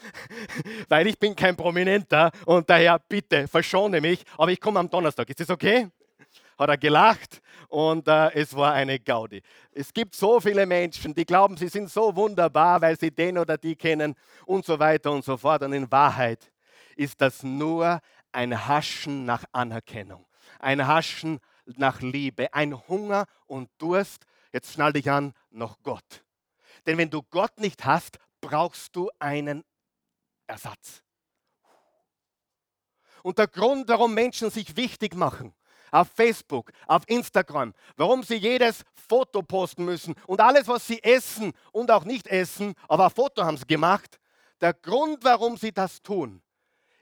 Weil 0.88 1.06
ich 1.08 1.18
bin 1.18 1.36
kein 1.36 1.54
Prominenter 1.54 2.30
und 2.46 2.70
daher 2.70 2.98
bitte 2.98 3.46
verschone 3.46 4.00
mich, 4.00 4.24
aber 4.38 4.50
ich 4.50 4.60
komme 4.60 4.80
am 4.80 4.88
Donnerstag. 4.88 5.28
Ist 5.28 5.40
das 5.40 5.50
okay? 5.50 5.90
Hat 6.58 6.68
er 6.68 6.78
gelacht 6.78 7.40
und 7.68 8.06
äh, 8.08 8.30
es 8.34 8.54
war 8.54 8.72
eine 8.72 8.98
Gaudi. 8.98 9.42
Es 9.72 9.92
gibt 9.92 10.14
so 10.14 10.40
viele 10.40 10.66
Menschen, 10.66 11.14
die 11.14 11.24
glauben, 11.24 11.56
sie 11.56 11.68
sind 11.68 11.90
so 11.90 12.14
wunderbar, 12.14 12.80
weil 12.80 12.98
sie 12.98 13.10
den 13.10 13.38
oder 13.38 13.58
die 13.58 13.76
kennen 13.76 14.14
und 14.46 14.64
so 14.64 14.78
weiter 14.78 15.10
und 15.10 15.24
so 15.24 15.36
fort. 15.36 15.62
Und 15.62 15.72
in 15.72 15.90
Wahrheit 15.90 16.52
ist 16.96 17.20
das 17.20 17.42
nur 17.42 18.00
ein 18.32 18.66
Haschen 18.68 19.24
nach 19.24 19.44
Anerkennung, 19.52 20.26
ein 20.58 20.86
Haschen 20.86 21.40
nach 21.64 22.00
Liebe, 22.00 22.52
ein 22.52 22.76
Hunger 22.88 23.26
und 23.46 23.70
Durst, 23.78 24.24
jetzt 24.52 24.72
schnall 24.72 24.92
dich 24.92 25.10
an, 25.10 25.32
nach 25.50 25.76
Gott. 25.82 26.24
Denn 26.86 26.98
wenn 26.98 27.10
du 27.10 27.22
Gott 27.22 27.58
nicht 27.58 27.84
hast, 27.84 28.18
brauchst 28.40 28.94
du 28.96 29.08
einen 29.18 29.64
Ersatz. 30.46 31.02
Und 33.22 33.38
der 33.38 33.46
Grund, 33.46 33.88
warum 33.88 34.14
Menschen 34.14 34.50
sich 34.50 34.76
wichtig 34.76 35.14
machen, 35.14 35.54
auf 35.92 36.08
Facebook, 36.08 36.72
auf 36.88 37.04
Instagram, 37.06 37.72
warum 37.96 38.24
sie 38.24 38.36
jedes 38.36 38.82
Foto 39.08 39.42
posten 39.42 39.84
müssen 39.84 40.14
und 40.26 40.40
alles, 40.40 40.66
was 40.66 40.86
sie 40.86 41.00
essen 41.04 41.52
und 41.70 41.90
auch 41.92 42.04
nicht 42.04 42.26
essen, 42.26 42.74
aber 42.88 43.04
ein 43.04 43.10
Foto 43.10 43.44
haben 43.44 43.56
sie 43.56 43.66
gemacht. 43.66 44.18
Der 44.60 44.74
Grund, 44.74 45.22
warum 45.22 45.56
sie 45.56 45.70
das 45.70 46.02
tun, 46.02 46.42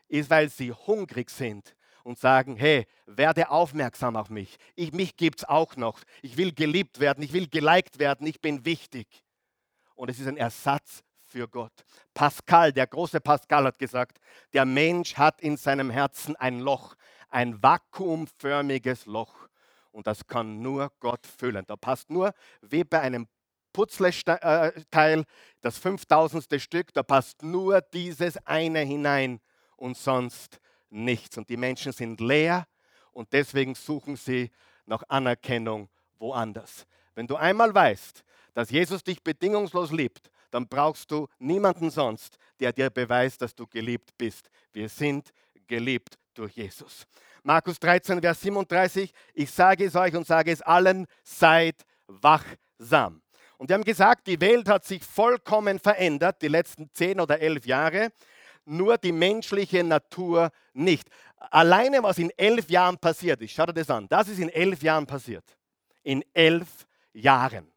ist, 0.09 0.29
weil 0.29 0.51
sie 0.51 0.73
hungrig 0.73 1.31
sind 1.31 1.75
und 2.03 2.19
sagen, 2.19 2.57
hey, 2.57 2.87
werde 3.07 3.51
aufmerksam 3.51 4.17
auf 4.17 4.31
mich. 4.31 4.57
Ich, 4.75 4.93
mich 4.93 5.17
gibt 5.17 5.41
es 5.41 5.49
auch 5.49 5.77
noch. 5.77 6.01
Ich 6.23 6.37
will 6.37 6.53
geliebt 6.53 7.01
werden, 7.01 7.23
ich 7.23 7.33
will 7.33 7.47
geliked 7.49 7.99
werden, 7.99 8.27
ich 8.27 8.41
bin 8.41 8.65
wichtig. 8.65 9.07
Und 9.95 10.09
es 10.09 10.19
ist 10.19 10.27
ein 10.27 10.37
Ersatz 10.37 11.05
für 11.23 11.47
Gott. 11.47 11.73
Pascal, 12.13 12.73
der 12.73 12.87
große 12.87 13.21
Pascal 13.21 13.65
hat 13.65 13.79
gesagt, 13.79 14.19
der 14.53 14.65
Mensch 14.65 15.15
hat 15.15 15.41
in 15.41 15.57
seinem 15.57 15.91
Herzen 15.91 16.35
ein 16.37 16.61
Loch, 16.61 16.97
ein 17.31 17.63
vakuumförmiges 17.63 19.07
Loch. 19.07 19.35
Und 19.93 20.07
das 20.07 20.27
kann 20.27 20.61
nur 20.61 20.93
Gott 21.01 21.27
füllen. 21.27 21.65
Da 21.67 21.77
passt 21.77 22.11
nur, 22.11 22.33
wie 22.61 22.85
bei 22.85 23.01
einem 23.01 23.27
Putzleteil, 23.73 25.25
das 25.61 25.79
5000. 25.79 26.61
Stück, 26.61 26.93
da 26.93 27.03
passt 27.03 27.43
nur 27.43 27.81
dieses 27.81 28.37
eine 28.47 28.81
hinein 28.81 29.41
und 29.77 29.97
sonst 29.97 30.61
nichts. 30.91 31.39
Und 31.39 31.49
die 31.49 31.57
Menschen 31.57 31.93
sind 31.93 32.21
leer 32.21 32.67
und 33.13 33.33
deswegen 33.33 33.75
suchen 33.75 34.17
sie 34.17 34.51
nach 34.87 35.03
Anerkennung 35.09 35.89
woanders. 36.19 36.87
Wenn 37.15 37.27
du 37.27 37.37
einmal 37.37 37.75
weißt, 37.75 38.25
dass 38.55 38.71
Jesus 38.71 39.03
dich 39.03 39.23
bedingungslos 39.23 39.91
liebt, 39.93 40.31
dann 40.51 40.67
brauchst 40.67 41.11
du 41.11 41.29
niemanden 41.39 41.91
sonst, 41.91 42.37
der 42.59 42.73
dir 42.73 42.91
beweist, 42.91 43.41
dass 43.41 43.55
du 43.55 43.67
geliebt 43.67 44.11
bist. 44.19 44.51
Wir 44.73 44.89
sind 44.89 45.33
geliebt 45.67 46.19
durch 46.41 46.55
Jesus. 46.55 47.07
Markus 47.43 47.79
13, 47.79 48.21
Vers 48.21 48.41
37, 48.41 49.13
ich 49.35 49.51
sage 49.51 49.85
es 49.85 49.95
euch 49.95 50.15
und 50.15 50.27
sage 50.27 50.51
es 50.51 50.63
allen, 50.63 51.07
seid 51.23 51.77
wachsam. 52.07 53.23
Und 53.59 53.69
wir 53.69 53.75
haben 53.75 53.85
gesagt, 53.85 54.27
die 54.27 54.41
Welt 54.41 54.69
hat 54.69 54.85
sich 54.85 55.05
vollkommen 55.05 55.79
verändert, 55.79 56.41
die 56.41 56.49
letzten 56.49 56.91
zehn 56.95 57.21
oder 57.21 57.41
elf 57.41 57.67
Jahre, 57.67 58.11
nur 58.65 58.97
die 58.97 59.13
menschliche 59.13 59.85
Natur 59.85 60.51
nicht. 60.73 61.09
Alleine, 61.37 62.03
was 62.03 62.19
in 62.19 62.31
elf 62.37 62.71
Jahren 62.71 62.97
passiert 62.97 63.43
ist, 63.43 63.53
schaut 63.53 63.69
dir 63.69 63.75
das 63.75 63.91
an, 63.91 64.09
das 64.09 64.29
ist 64.29 64.39
in 64.39 64.49
elf 64.49 64.83
Jahren 64.83 65.07
passiert. 65.07 65.45
In 66.03 66.25
elf 66.33 66.87
Jahren. 67.13 67.71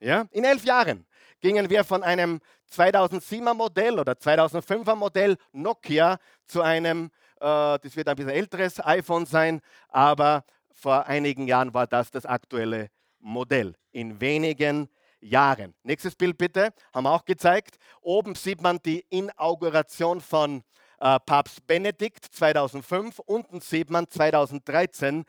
Ja? 0.00 0.26
In 0.32 0.44
elf 0.44 0.64
Jahren 0.64 1.06
gingen 1.40 1.70
wir 1.70 1.84
von 1.84 2.02
einem 2.02 2.40
2007er 2.72 3.54
Modell 3.54 3.98
oder 3.98 4.12
2005er 4.12 4.96
Modell 4.96 5.36
Nokia 5.52 6.18
zu 6.46 6.62
einem 6.62 7.10
das 7.40 7.96
wird 7.96 8.08
ein 8.08 8.16
bisschen 8.16 8.30
älteres 8.30 8.84
iPhone 8.84 9.26
sein, 9.26 9.60
aber 9.88 10.44
vor 10.72 11.06
einigen 11.06 11.46
Jahren 11.46 11.74
war 11.74 11.86
das 11.86 12.10
das 12.10 12.26
aktuelle 12.26 12.90
Modell. 13.18 13.74
In 13.90 14.20
wenigen 14.20 14.88
Jahren. 15.20 15.74
Nächstes 15.82 16.14
Bild 16.14 16.38
bitte, 16.38 16.70
haben 16.92 17.04
wir 17.04 17.12
auch 17.12 17.24
gezeigt. 17.24 17.78
Oben 18.00 18.34
sieht 18.34 18.60
man 18.60 18.78
die 18.84 19.04
Inauguration 19.10 20.20
von 20.20 20.62
äh, 21.00 21.18
Papst 21.20 21.66
Benedikt 21.66 22.24
2005. 22.24 23.18
Unten 23.20 23.60
sieht 23.60 23.90
man 23.90 24.08
2013 24.08 25.24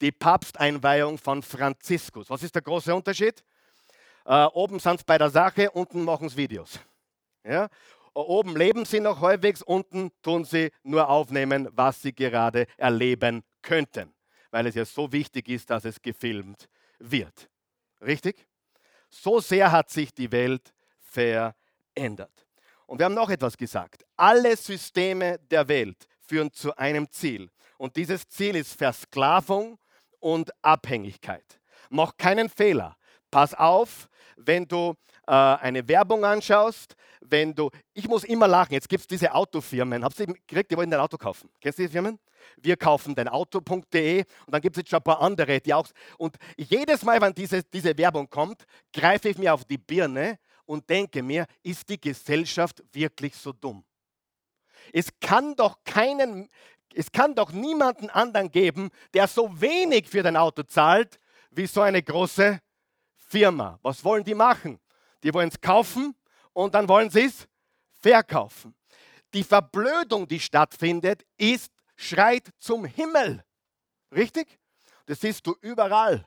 die 0.00 0.12
Papsteinweihung 0.12 1.18
von 1.18 1.42
Franziskus. 1.42 2.30
Was 2.30 2.42
ist 2.42 2.54
der 2.54 2.62
große 2.62 2.94
Unterschied? 2.94 3.44
Äh, 4.24 4.44
oben 4.46 4.78
sind 4.78 5.00
sie 5.00 5.04
bei 5.04 5.18
der 5.18 5.30
Sache, 5.30 5.70
unten 5.70 6.02
machen 6.02 6.28
sie 6.28 6.36
Videos. 6.36 6.80
Ja? 7.44 7.68
Oben 8.14 8.56
leben 8.56 8.84
sie 8.84 9.00
noch 9.00 9.20
halbwegs, 9.20 9.60
unten 9.60 10.12
tun 10.22 10.44
sie 10.44 10.70
nur 10.84 11.08
aufnehmen, 11.08 11.68
was 11.72 12.00
sie 12.00 12.14
gerade 12.14 12.66
erleben 12.76 13.42
könnten, 13.60 14.14
weil 14.50 14.66
es 14.66 14.76
ja 14.76 14.84
so 14.84 15.12
wichtig 15.12 15.48
ist, 15.48 15.70
dass 15.70 15.84
es 15.84 16.00
gefilmt 16.00 16.68
wird. 16.98 17.50
Richtig? 18.00 18.46
So 19.10 19.40
sehr 19.40 19.72
hat 19.72 19.90
sich 19.90 20.14
die 20.14 20.30
Welt 20.30 20.72
verändert. 21.00 22.46
Und 22.86 22.98
wir 22.98 23.06
haben 23.06 23.14
noch 23.14 23.30
etwas 23.30 23.56
gesagt. 23.56 24.04
Alle 24.16 24.56
Systeme 24.56 25.38
der 25.50 25.66
Welt 25.68 26.06
führen 26.20 26.52
zu 26.52 26.76
einem 26.76 27.10
Ziel. 27.10 27.50
Und 27.78 27.96
dieses 27.96 28.28
Ziel 28.28 28.56
ist 28.56 28.74
Versklavung 28.74 29.78
und 30.20 30.52
Abhängigkeit. 30.62 31.60
Mach 31.90 32.16
keinen 32.16 32.48
Fehler. 32.48 32.96
Pass 33.30 33.54
auf, 33.54 34.08
wenn 34.36 34.66
du 34.66 34.94
äh, 35.26 35.32
eine 35.32 35.86
Werbung 35.88 36.24
anschaust, 36.24 36.94
wenn 37.20 37.54
du, 37.54 37.70
ich 37.94 38.08
muss 38.08 38.24
immer 38.24 38.46
lachen, 38.46 38.74
jetzt 38.74 38.88
gibt 38.88 39.02
es 39.02 39.06
diese 39.06 39.34
Autofirmen, 39.34 40.04
habt 40.04 40.18
ihr 40.20 40.26
gekriegt, 40.26 40.70
die 40.70 40.76
wollen 40.76 40.90
dein 40.90 41.00
Auto 41.00 41.16
kaufen. 41.16 41.48
Kennst 41.60 41.78
du 41.78 41.82
diese 41.82 41.92
Firmen? 41.92 42.18
Wir 42.58 42.76
kaufen 42.76 43.14
dein 43.14 43.28
Auto.de 43.28 44.20
und 44.20 44.52
dann 44.52 44.60
gibt 44.60 44.76
es 44.76 44.82
jetzt 44.82 44.90
schon 44.90 44.98
ein 44.98 45.04
paar 45.04 45.20
andere, 45.20 45.60
die 45.60 45.72
auch, 45.72 45.88
und 46.18 46.36
jedes 46.56 47.02
Mal, 47.02 47.20
wenn 47.20 47.32
diese, 47.32 47.62
diese 47.62 47.96
Werbung 47.96 48.28
kommt, 48.28 48.64
greife 48.92 49.30
ich 49.30 49.38
mir 49.38 49.54
auf 49.54 49.64
die 49.64 49.78
Birne 49.78 50.38
und 50.66 50.88
denke 50.88 51.22
mir, 51.22 51.46
ist 51.62 51.88
die 51.88 52.00
Gesellschaft 52.00 52.82
wirklich 52.92 53.34
so 53.34 53.52
dumm? 53.52 53.84
Es 54.92 55.08
kann 55.20 55.56
doch 55.56 55.78
keinen, 55.84 56.50
es 56.94 57.10
kann 57.10 57.34
doch 57.34 57.52
niemanden 57.52 58.10
anderen 58.10 58.50
geben, 58.50 58.90
der 59.14 59.26
so 59.26 59.60
wenig 59.60 60.08
für 60.08 60.22
dein 60.22 60.36
Auto 60.36 60.62
zahlt, 60.62 61.18
wie 61.50 61.66
so 61.66 61.80
eine 61.80 62.02
große 62.02 62.60
Firma. 63.16 63.78
Was 63.82 64.04
wollen 64.04 64.24
die 64.24 64.34
machen? 64.34 64.78
Die 65.24 65.34
wollen 65.34 65.48
es 65.48 65.60
kaufen 65.60 66.14
und 66.52 66.74
dann 66.74 66.88
wollen 66.88 67.10
sie 67.10 67.24
es 67.24 67.48
verkaufen. 68.00 68.74
Die 69.32 69.42
Verblödung, 69.42 70.28
die 70.28 70.38
stattfindet, 70.38 71.24
ist, 71.36 71.72
schreit 71.96 72.50
zum 72.58 72.84
Himmel. 72.84 73.42
Richtig? 74.14 74.58
Das 75.06 75.20
siehst 75.20 75.46
du 75.46 75.56
überall 75.60 76.24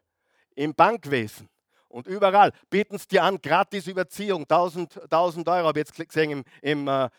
im 0.56 0.74
Bankwesen 0.74 1.48
und 1.88 2.08
überall. 2.08 2.52
Bieten 2.70 2.96
es 2.96 3.08
dir 3.08 3.24
an, 3.24 3.40
gratis 3.42 3.88
Überziehung, 3.88 4.44
1000, 4.44 5.04
1000 5.04 5.48
Euro, 5.48 5.68
habe 5.68 5.80
ich 5.80 5.88
jetzt 5.88 6.10
gesehen 6.10 6.32
im, 6.32 6.44
im 6.62 6.88
äh, 6.88 7.10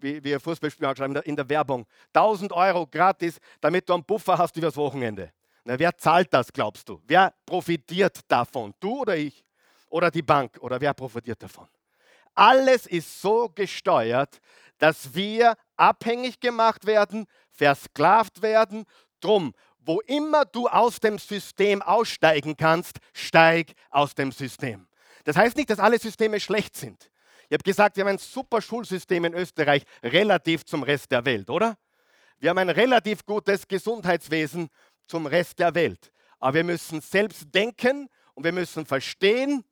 wie, 0.00 0.22
wie 0.24 0.34
ein 0.34 0.40
Fußballspiel 0.40 0.86
angeschrieben, 0.86 1.10
in 1.10 1.14
der, 1.14 1.26
in 1.26 1.36
der 1.36 1.48
Werbung. 1.48 1.86
1000 2.14 2.52
Euro 2.52 2.86
gratis, 2.86 3.38
damit 3.60 3.88
du 3.88 3.94
einen 3.94 4.04
Buffer 4.04 4.38
hast 4.38 4.56
übers 4.56 4.76
Wochenende. 4.76 5.32
Na, 5.64 5.78
wer 5.78 5.96
zahlt 5.96 6.32
das, 6.32 6.52
glaubst 6.52 6.88
du? 6.88 7.00
Wer 7.06 7.34
profitiert 7.44 8.20
davon? 8.28 8.72
Du 8.80 9.00
oder 9.00 9.16
ich? 9.16 9.44
Oder 9.96 10.10
die 10.10 10.20
Bank? 10.20 10.58
Oder 10.60 10.78
wer 10.78 10.92
profitiert 10.92 11.42
davon? 11.42 11.66
Alles 12.34 12.86
ist 12.86 13.22
so 13.22 13.48
gesteuert, 13.48 14.42
dass 14.76 15.14
wir 15.14 15.56
abhängig 15.74 16.38
gemacht 16.38 16.84
werden, 16.84 17.26
versklavt 17.48 18.42
werden. 18.42 18.84
Drum, 19.20 19.54
wo 19.78 20.00
immer 20.00 20.44
du 20.44 20.68
aus 20.68 21.00
dem 21.00 21.18
System 21.18 21.80
aussteigen 21.80 22.58
kannst, 22.58 22.98
steig 23.14 23.72
aus 23.88 24.14
dem 24.14 24.32
System. 24.32 24.86
Das 25.24 25.34
heißt 25.34 25.56
nicht, 25.56 25.70
dass 25.70 25.78
alle 25.78 25.98
Systeme 25.98 26.40
schlecht 26.40 26.76
sind. 26.76 27.10
Ich 27.48 27.54
habe 27.54 27.62
gesagt, 27.62 27.96
wir 27.96 28.04
haben 28.04 28.16
ein 28.16 28.18
super 28.18 28.60
Schulsystem 28.60 29.24
in 29.24 29.32
Österreich 29.32 29.82
relativ 30.02 30.66
zum 30.66 30.82
Rest 30.82 31.10
der 31.10 31.24
Welt, 31.24 31.48
oder? 31.48 31.78
Wir 32.38 32.50
haben 32.50 32.58
ein 32.58 32.68
relativ 32.68 33.24
gutes 33.24 33.66
Gesundheitswesen 33.66 34.68
zum 35.06 35.24
Rest 35.24 35.58
der 35.58 35.74
Welt. 35.74 36.12
Aber 36.38 36.52
wir 36.52 36.64
müssen 36.64 37.00
selbst 37.00 37.46
denken 37.54 38.10
und 38.34 38.44
wir 38.44 38.52
müssen 38.52 38.84
verstehen, 38.84 39.64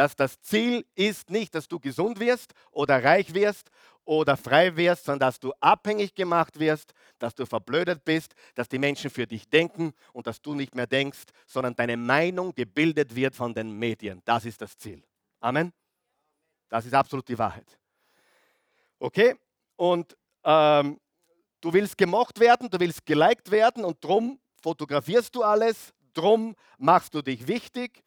dass 0.00 0.16
das 0.16 0.40
Ziel 0.40 0.86
ist 0.94 1.28
nicht, 1.28 1.54
dass 1.54 1.68
du 1.68 1.78
gesund 1.78 2.20
wirst 2.20 2.54
oder 2.70 3.04
reich 3.04 3.34
wirst 3.34 3.68
oder 4.06 4.38
frei 4.38 4.74
wirst, 4.74 5.04
sondern 5.04 5.28
dass 5.28 5.38
du 5.38 5.52
abhängig 5.60 6.14
gemacht 6.14 6.58
wirst, 6.58 6.94
dass 7.18 7.34
du 7.34 7.44
verblödet 7.44 8.02
bist, 8.02 8.34
dass 8.54 8.66
die 8.66 8.78
Menschen 8.78 9.10
für 9.10 9.26
dich 9.26 9.46
denken 9.50 9.92
und 10.14 10.26
dass 10.26 10.40
du 10.40 10.54
nicht 10.54 10.74
mehr 10.74 10.86
denkst, 10.86 11.24
sondern 11.46 11.76
deine 11.76 11.98
Meinung 11.98 12.54
gebildet 12.54 13.14
wird 13.14 13.34
von 13.34 13.52
den 13.52 13.78
Medien. 13.78 14.22
Das 14.24 14.46
ist 14.46 14.62
das 14.62 14.78
Ziel. 14.78 15.04
Amen. 15.38 15.70
Das 16.70 16.86
ist 16.86 16.94
absolut 16.94 17.28
die 17.28 17.38
Wahrheit. 17.38 17.78
Okay? 19.00 19.36
Und 19.76 20.16
ähm, 20.44 20.98
du 21.60 21.74
willst 21.74 21.98
gemocht 21.98 22.40
werden, 22.40 22.70
du 22.70 22.80
willst 22.80 23.04
geliked 23.04 23.50
werden 23.50 23.84
und 23.84 24.02
drum 24.02 24.40
fotografierst 24.62 25.34
du 25.34 25.42
alles, 25.42 25.92
drum 26.14 26.56
machst 26.78 27.12
du 27.12 27.20
dich 27.20 27.46
wichtig. 27.46 28.02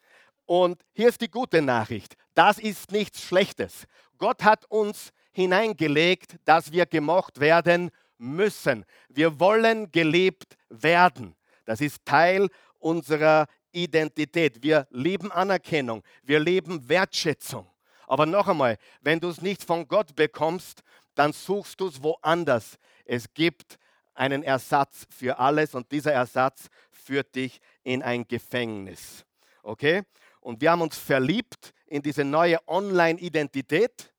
Und 0.46 0.84
hier 0.94 1.10
ist 1.10 1.22
die 1.22 1.30
gute 1.30 1.62
Nachricht. 1.62 2.16
Das 2.34 2.58
ist 2.60 2.92
nichts 2.92 3.22
Schlechtes. 3.22 3.86
Gott 4.18 4.44
hat 4.44 4.66
uns 4.66 5.12
hineingelegt, 5.32 6.38
dass 6.46 6.72
wir 6.72 6.86
gemocht 6.86 7.40
werden 7.40 7.92
müssen. 8.18 8.86
Wir 9.10 9.40
wollen 9.40 9.92
gelebt 9.92 10.58
werden. 10.70 11.36
Das 11.66 11.82
ist 11.82 12.06
Teil 12.06 12.50
unserer 12.80 13.48
Identität. 13.72 14.62
Wir 14.62 14.88
lieben 14.92 15.32
Anerkennung. 15.32 16.04
Wir 16.24 16.40
lieben 16.40 16.88
Wertschätzung. 16.88 17.68
Aber 18.08 18.26
noch 18.26 18.48
einmal, 18.48 18.78
wenn 19.02 19.20
du 19.20 19.30
es 19.30 19.42
nicht 19.42 19.64
von 19.64 19.88
Gott 19.88 20.16
bekommst, 20.16 20.84
dann 21.16 21.34
suchst 21.34 21.80
du 21.80 21.88
es 21.88 22.02
woanders. 22.04 22.78
Es 23.06 23.34
gibt 23.34 23.78
einen 24.14 24.44
Ersatz 24.44 25.06
für 25.10 25.40
alles 25.40 25.74
und 25.74 25.92
dieser 25.92 26.14
Ersatz 26.14 26.68
führt 26.92 27.34
dich 27.36 27.60
in 27.84 28.04
ein 28.04 28.28
Gefängnis. 28.28 29.26
Okay? 29.64 30.04
Und 30.44 30.60
wir 30.62 30.72
haben 30.72 30.82
uns 30.82 30.98
verliebt 30.98 31.74
in 31.88 32.02
diese 32.02 32.26
neue 32.26 32.60
Online-Identität 32.68 34.14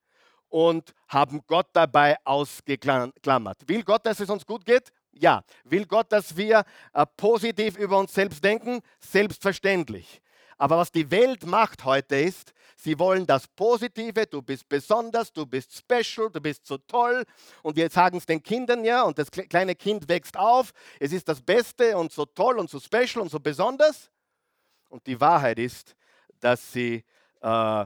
und 0.49 0.93
haben 1.07 1.41
Gott 1.45 1.67
dabei 1.73 2.17
ausgeklammert. 2.23 3.67
Will 3.67 3.83
Gott, 3.83 4.05
dass 4.05 4.19
es 4.19 4.29
uns 4.29 4.45
gut 4.45 4.65
geht? 4.65 4.91
Ja. 5.11 5.43
Will 5.63 5.85
Gott, 5.85 6.11
dass 6.11 6.35
wir 6.35 6.63
äh, 6.93 7.05
positiv 7.15 7.77
über 7.77 7.99
uns 7.99 8.13
selbst 8.13 8.43
denken? 8.43 8.79
Selbstverständlich. 8.99 10.21
Aber 10.57 10.77
was 10.77 10.91
die 10.91 11.11
Welt 11.11 11.45
macht 11.45 11.83
heute 11.85 12.15
ist, 12.15 12.53
sie 12.75 12.97
wollen 12.97 13.27
das 13.27 13.47
Positive, 13.47 14.25
du 14.25 14.41
bist 14.41 14.67
besonders, 14.67 15.31
du 15.31 15.45
bist 15.45 15.75
special, 15.75 16.31
du 16.31 16.41
bist 16.41 16.65
so 16.65 16.77
toll. 16.77 17.23
Und 17.61 17.75
wir 17.75 17.89
sagen 17.89 18.17
es 18.17 18.25
den 18.25 18.41
Kindern 18.41 18.83
ja, 18.83 19.03
und 19.03 19.19
das 19.19 19.29
kleine 19.29 19.75
Kind 19.75 20.09
wächst 20.09 20.37
auf, 20.37 20.71
es 20.99 21.11
ist 21.11 21.27
das 21.27 21.41
Beste 21.41 21.97
und 21.97 22.11
so 22.11 22.25
toll 22.25 22.57
und 22.57 22.69
so 22.69 22.79
special 22.79 23.21
und 23.21 23.29
so 23.29 23.39
besonders. 23.39 24.09
Und 24.89 25.05
die 25.05 25.19
Wahrheit 25.19 25.59
ist, 25.59 25.95
dass 26.45 26.71
sie, 26.71 27.03
äh, 27.41 27.85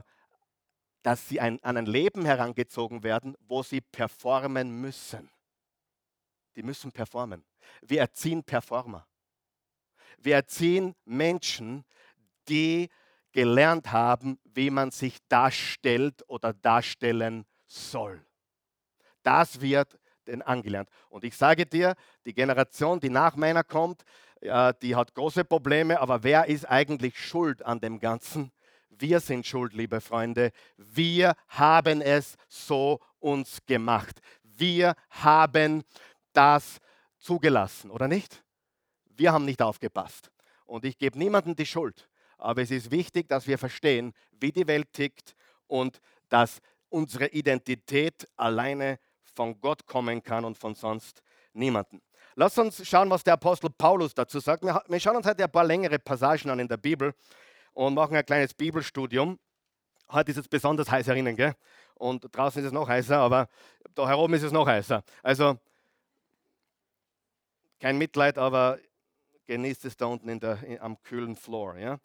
dass 1.02 1.28
sie 1.28 1.40
ein, 1.40 1.64
an 1.64 1.78
ein 1.78 1.86
Leben 1.86 2.26
herangezogen 2.26 3.02
werden, 3.02 3.34
wo 3.40 3.62
sie 3.62 3.80
performen 3.80 4.82
müssen. 4.82 5.30
Die 6.56 6.62
müssen 6.62 6.92
performen. 6.92 7.42
Wir 7.80 8.00
erziehen 8.00 8.44
Performer. 8.44 9.06
Wir 10.18 10.34
erziehen 10.34 10.94
Menschen, 11.06 11.86
die 12.50 12.90
gelernt 13.32 13.92
haben, 13.92 14.38
wie 14.44 14.68
man 14.68 14.90
sich 14.90 15.16
darstellt 15.28 16.22
oder 16.28 16.52
darstellen 16.52 17.46
soll. 17.64 18.26
Das 19.22 19.62
wird 19.62 19.98
denn 20.26 20.42
angelernt. 20.42 20.90
Und 21.08 21.24
ich 21.24 21.34
sage 21.34 21.64
dir, 21.64 21.94
die 22.26 22.34
Generation, 22.34 23.00
die 23.00 23.08
nach 23.08 23.36
meiner 23.36 23.64
kommt, 23.64 24.02
die 24.42 24.96
hat 24.96 25.14
große 25.14 25.44
Probleme, 25.44 26.00
aber 26.00 26.22
wer 26.22 26.46
ist 26.46 26.64
eigentlich 26.64 27.18
schuld 27.18 27.64
an 27.64 27.80
dem 27.80 28.00
Ganzen? 28.00 28.52
Wir 28.88 29.20
sind 29.20 29.46
schuld, 29.46 29.72
liebe 29.72 30.00
Freunde. 30.00 30.52
Wir 30.76 31.34
haben 31.48 32.00
es 32.00 32.36
so 32.48 33.00
uns 33.18 33.58
gemacht. 33.66 34.20
Wir 34.42 34.94
haben 35.10 35.84
das 36.32 36.78
zugelassen, 37.18 37.90
oder 37.90 38.08
nicht? 38.08 38.42
Wir 39.16 39.32
haben 39.32 39.44
nicht 39.44 39.62
aufgepasst. 39.62 40.30
Und 40.64 40.84
ich 40.84 40.96
gebe 40.96 41.18
niemandem 41.18 41.54
die 41.56 41.66
Schuld. 41.66 42.08
Aber 42.38 42.62
es 42.62 42.70
ist 42.70 42.90
wichtig, 42.90 43.28
dass 43.28 43.46
wir 43.46 43.58
verstehen, 43.58 44.14
wie 44.32 44.52
die 44.52 44.66
Welt 44.66 44.92
tickt 44.92 45.34
und 45.66 46.00
dass 46.28 46.60
unsere 46.88 47.28
Identität 47.28 48.26
alleine 48.36 48.98
von 49.34 49.60
Gott 49.60 49.86
kommen 49.86 50.22
kann 50.22 50.44
und 50.44 50.56
von 50.56 50.74
sonst 50.74 51.22
niemanden. 51.52 52.00
Lass 52.40 52.56
uns 52.56 52.88
schauen, 52.88 53.10
was 53.10 53.22
der 53.22 53.34
Apostel 53.34 53.68
Paulus 53.68 54.14
dazu 54.14 54.40
sagt. 54.40 54.64
Wir 54.64 54.98
schauen 54.98 55.16
uns 55.16 55.26
heute 55.26 55.44
ein 55.44 55.52
paar 55.52 55.62
längere 55.62 55.98
Passagen 55.98 56.48
an 56.48 56.58
in 56.58 56.68
der 56.68 56.78
Bibel 56.78 57.12
und 57.74 57.92
machen 57.92 58.16
ein 58.16 58.24
kleines 58.24 58.54
Bibelstudium. 58.54 59.38
Heute 60.10 60.30
ist 60.30 60.38
es 60.38 60.48
besonders 60.48 60.90
heiß 60.90 61.06
herinnen, 61.06 61.36
gell? 61.36 61.52
Und 61.96 62.34
draußen 62.34 62.62
ist 62.62 62.68
es 62.68 62.72
noch 62.72 62.88
heißer, 62.88 63.18
aber 63.18 63.46
da 63.94 64.08
herum 64.08 64.32
ist 64.32 64.42
es 64.42 64.52
noch 64.52 64.66
heißer. 64.66 65.04
Also 65.22 65.58
kein 67.78 67.98
Mitleid, 67.98 68.38
aber 68.38 68.78
genießt 69.46 69.84
es 69.84 69.98
da 69.98 70.06
unten 70.06 70.30
in 70.30 70.40
der, 70.40 70.60
am 70.80 70.98
kühlen 71.02 71.36
Floor. 71.36 71.76
Ja? 71.76 71.98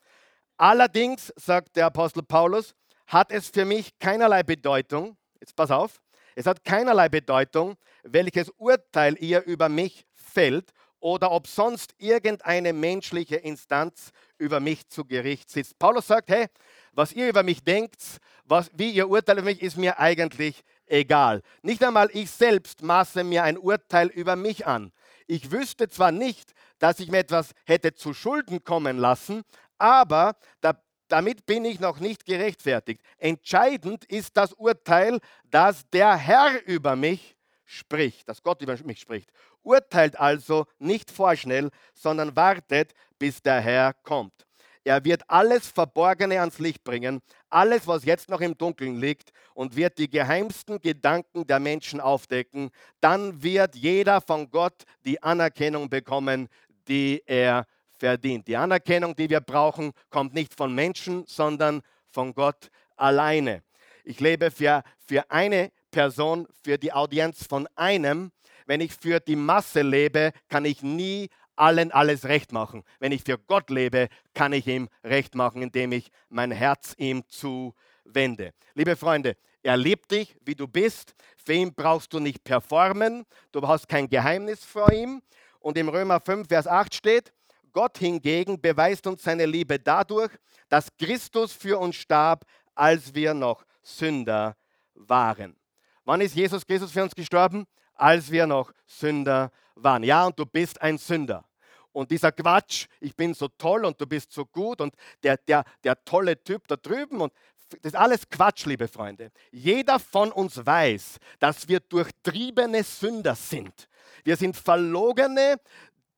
Allerdings, 0.57 1.31
sagt 1.37 1.77
der 1.77 1.85
Apostel 1.85 2.23
Paulus, 2.23 2.75
hat 3.07 3.31
es 3.31 3.47
für 3.47 3.63
mich 3.63 3.97
keinerlei 3.99 4.43
Bedeutung, 4.43 5.15
jetzt 5.39 5.55
pass 5.55 5.71
auf, 5.71 6.01
es 6.35 6.45
hat 6.45 6.63
keinerlei 6.63 7.09
Bedeutung, 7.09 7.75
welches 8.03 8.49
Urteil 8.51 9.15
ihr 9.19 9.43
über 9.43 9.69
mich 9.69 10.05
fällt 10.13 10.71
oder 10.99 11.31
ob 11.31 11.47
sonst 11.47 11.93
irgendeine 11.97 12.73
menschliche 12.73 13.35
Instanz 13.37 14.11
über 14.37 14.59
mich 14.59 14.87
zu 14.89 15.05
Gericht 15.05 15.49
sitzt. 15.49 15.77
Paulus 15.79 16.07
sagt, 16.07 16.29
hey, 16.29 16.47
was 16.91 17.13
ihr 17.13 17.29
über 17.29 17.43
mich 17.43 17.63
denkt, 17.63 18.01
was, 18.43 18.69
wie 18.73 18.91
ihr 18.91 19.09
urteilt 19.09 19.39
über 19.39 19.49
mich, 19.49 19.61
ist 19.61 19.77
mir 19.77 19.99
eigentlich 19.99 20.63
egal. 20.87 21.41
Nicht 21.61 21.83
einmal 21.83 22.09
ich 22.13 22.31
selbst 22.31 22.81
maße 22.81 23.23
mir 23.23 23.43
ein 23.43 23.57
Urteil 23.57 24.07
über 24.07 24.35
mich 24.35 24.65
an. 24.67 24.91
Ich 25.27 25.51
wüsste 25.51 25.89
zwar 25.89 26.11
nicht, 26.11 26.53
dass 26.79 26.99
ich 26.99 27.09
mir 27.09 27.19
etwas 27.19 27.51
hätte 27.65 27.93
zu 27.93 28.13
Schulden 28.13 28.63
kommen 28.63 28.97
lassen, 28.97 29.43
aber 29.77 30.35
da, 30.61 30.73
damit 31.07 31.45
bin 31.45 31.65
ich 31.65 31.79
noch 31.79 31.99
nicht 31.99 32.25
gerechtfertigt. 32.25 33.01
Entscheidend 33.17 34.05
ist 34.05 34.35
das 34.37 34.53
Urteil, 34.53 35.19
dass 35.49 35.87
der 35.89 36.15
Herr 36.15 36.65
über 36.65 36.95
mich 36.95 37.35
spricht, 37.65 38.27
dass 38.29 38.41
Gott 38.41 38.61
über 38.61 38.77
mich 38.83 38.99
spricht. 38.99 39.31
Urteilt 39.61 40.19
also 40.19 40.65
nicht 40.77 41.11
vorschnell, 41.11 41.69
sondern 41.93 42.35
wartet, 42.35 42.93
bis 43.17 43.41
der 43.41 43.61
Herr 43.61 43.93
kommt. 43.93 44.45
Er 44.83 45.03
wird 45.03 45.23
alles 45.27 45.67
Verborgene 45.67 46.39
ans 46.39 46.59
Licht 46.59 46.83
bringen, 46.83 47.21
alles, 47.49 47.87
was 47.87 48.05
jetzt 48.05 48.29
noch 48.29 48.39
im 48.39 48.55
Dunkeln 48.55 49.01
liegt, 49.01 49.31
und 49.55 49.75
wird 49.75 49.97
die 49.97 50.09
geheimsten 50.09 50.79
Gedanken 50.79 51.47
der 51.47 51.59
Menschen 51.59 51.99
aufdecken. 51.99 52.69
Dann 53.01 53.41
wird 53.41 53.75
jeder 53.75 54.21
von 54.21 54.51
Gott 54.51 54.83
die 55.03 55.21
Anerkennung 55.23 55.89
bekommen, 55.89 56.49
die 56.87 57.23
er 57.25 57.65
verdient. 58.05 58.47
Die 58.47 58.55
Anerkennung, 58.55 59.15
die 59.15 59.31
wir 59.31 59.39
brauchen, 59.39 59.91
kommt 60.11 60.35
nicht 60.35 60.53
von 60.53 60.75
Menschen, 60.75 61.23
sondern 61.25 61.81
von 62.11 62.35
Gott 62.35 62.69
alleine. 62.95 63.63
Ich 64.03 64.19
lebe 64.19 64.51
für, 64.51 64.83
für 65.07 65.31
eine 65.31 65.71
Person, 65.89 66.47
für 66.63 66.77
die 66.77 66.93
Audienz 66.93 67.47
von 67.47 67.67
einem. 67.75 68.31
Wenn 68.67 68.79
ich 68.79 68.93
für 68.93 69.19
die 69.19 69.35
Masse 69.35 69.81
lebe, 69.81 70.33
kann 70.49 70.65
ich 70.65 70.83
nie 70.83 71.29
allen 71.55 71.91
alles 71.91 72.25
recht 72.25 72.51
machen. 72.51 72.83
Wenn 72.99 73.11
ich 73.11 73.23
für 73.23 73.39
Gott 73.39 73.71
lebe, 73.71 74.09
kann 74.35 74.53
ich 74.53 74.67
ihm 74.67 74.87
recht 75.03 75.33
machen, 75.33 75.63
indem 75.63 75.91
ich 75.91 76.11
mein 76.29 76.51
Herz 76.51 76.93
ihm 76.99 77.23
zuwende. 77.27 78.53
Liebe 78.75 78.95
Freunde, 78.95 79.35
Er 79.63 79.77
liebt 79.77 80.11
dich, 80.11 80.35
wie 80.45 80.53
du 80.53 80.67
bist. 80.67 81.15
Für 81.43 81.53
ihn 81.53 81.73
brauchst 81.73 82.13
du 82.13 82.19
nicht 82.19 82.43
performen. 82.43 83.25
Du 83.51 83.67
hast 83.67 83.87
kein 83.87 84.07
Geheimnis 84.07 84.63
vor 84.63 84.91
ihm. 84.91 85.23
Und 85.59 85.75
im 85.79 85.89
Römer 85.89 86.19
5, 86.19 86.47
Vers 86.47 86.67
8 86.67 86.93
steht, 86.93 87.33
Gott 87.75 87.97
hingegen 87.97 88.61
beweist 88.61 89.05
uns 89.05 89.21
seine 89.21 89.45
Liebe 89.45 89.77
dadurch, 89.77 90.31
dass 90.69 90.87
Christus 90.97 91.51
für 91.51 91.77
uns 91.77 91.97
starb, 91.97 92.45
als 92.73 93.13
wir 93.13 93.33
noch 93.33 93.65
Sünder 93.83 94.55
waren. 94.93 95.57
Wann 96.05 96.21
ist 96.21 96.35
Jesus 96.35 96.65
Christus 96.65 96.93
für 96.93 97.03
uns 97.03 97.13
gestorben? 97.13 97.65
Als 97.93 98.31
wir 98.31 98.47
noch 98.47 98.71
Sünder 98.87 99.51
waren. 99.75 100.03
Ja, 100.03 100.25
und 100.25 100.39
du 100.39 100.45
bist 100.45 100.81
ein 100.81 100.97
Sünder. 100.97 101.43
Und 101.91 102.11
dieser 102.11 102.31
Quatsch, 102.31 102.87
ich 103.01 103.13
bin 103.13 103.33
so 103.33 103.49
toll 103.49 103.83
und 103.83 103.99
du 103.99 104.07
bist 104.07 104.31
so 104.31 104.45
gut 104.45 104.79
und 104.79 104.95
der, 105.21 105.35
der, 105.35 105.65
der 105.83 106.01
tolle 106.05 106.41
Typ 106.41 106.65
da 106.69 106.77
drüben 106.77 107.19
und 107.19 107.33
das 107.69 107.91
ist 107.91 107.95
alles 107.95 108.29
Quatsch, 108.29 108.65
liebe 108.67 108.87
Freunde. 108.87 109.31
Jeder 109.51 109.99
von 109.99 110.31
uns 110.31 110.65
weiß, 110.65 111.17
dass 111.39 111.67
wir 111.67 111.81
durchtriebene 111.81 112.83
Sünder 112.83 113.35
sind. 113.35 113.89
Wir 114.23 114.37
sind 114.37 114.55
verlogene, 114.55 115.59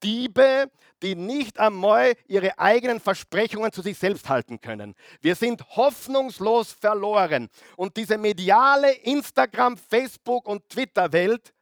Diebe, 0.03 0.71
die 1.01 1.15
nicht 1.15 1.59
einmal 1.59 2.13
ihre 2.27 2.57
eigenen 2.57 2.99
Versprechungen 2.99 3.71
zu 3.71 3.81
sich 3.81 3.97
selbst 3.97 4.29
halten 4.29 4.59
können. 4.59 4.95
Wir 5.21 5.35
sind 5.35 5.61
hoffnungslos 5.75 6.71
verloren. 6.71 7.49
Und 7.75 7.97
diese 7.97 8.17
mediale 8.17 8.93
Instagram, 8.93 9.77
Facebook 9.77 10.47
und 10.47 10.67
Twitter-Welt, 10.69 11.53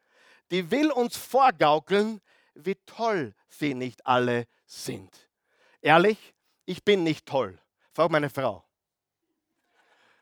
die 0.51 0.69
will 0.71 0.91
uns 0.91 1.17
vorgaukeln, 1.17 2.21
wie 2.53 2.75
toll 2.85 3.33
sie 3.49 3.73
nicht 3.73 4.05
alle 4.05 4.47
sind. 4.65 5.29
Ehrlich, 5.81 6.33
ich 6.65 6.83
bin 6.83 7.03
nicht 7.03 7.25
toll. 7.25 7.59
Frag 7.93 8.11
meine 8.11 8.29
Frau. 8.29 8.63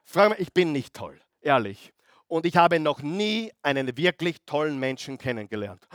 Frag 0.04 0.32
mich, 0.32 0.40
ich 0.40 0.54
bin 0.54 0.72
nicht 0.72 0.94
toll, 0.94 1.20
ehrlich. 1.42 1.94
Und 2.28 2.46
ich 2.46 2.58
habe 2.58 2.80
noch 2.80 3.02
nie 3.02 3.52
einen 3.62 3.96
wirklich 3.96 4.38
tollen 4.46 4.80
Menschen 4.80 5.18
kennengelernt. 5.18 5.88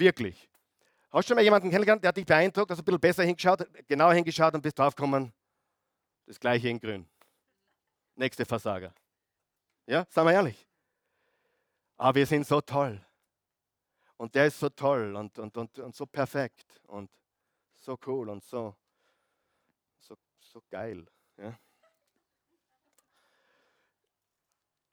Wirklich. 0.00 0.48
Hast 1.10 1.28
du 1.28 1.28
schon 1.28 1.36
mal 1.36 1.42
jemanden 1.42 1.68
kennengelernt, 1.68 2.02
der 2.02 2.08
hat 2.08 2.16
dich 2.16 2.24
beeindruckt, 2.24 2.70
hast 2.70 2.78
ein 2.78 2.84
bisschen 2.84 3.00
besser 3.00 3.22
hingeschaut, 3.22 3.68
genauer 3.86 4.14
hingeschaut 4.14 4.54
und 4.54 4.62
bist 4.62 4.78
draufgekommen, 4.78 5.30
das 6.24 6.40
gleiche 6.40 6.70
in 6.70 6.80
grün. 6.80 7.06
Nächste 8.14 8.46
Versager. 8.46 8.94
Ja, 9.86 10.06
sagen 10.08 10.28
wir 10.28 10.32
ehrlich. 10.32 10.66
Aber 11.98 12.14
wir 12.14 12.26
sind 12.26 12.46
so 12.46 12.62
toll. 12.62 12.98
Und 14.16 14.34
der 14.34 14.46
ist 14.46 14.58
so 14.58 14.70
toll 14.70 15.14
und, 15.16 15.38
und, 15.38 15.54
und, 15.56 15.78
und 15.78 15.94
so 15.94 16.06
perfekt 16.06 16.80
und 16.86 17.10
so 17.74 17.98
cool 18.06 18.30
und 18.30 18.42
so, 18.42 18.74
so, 19.98 20.14
so 20.38 20.62
geil. 20.70 21.06
Ja. 21.36 21.58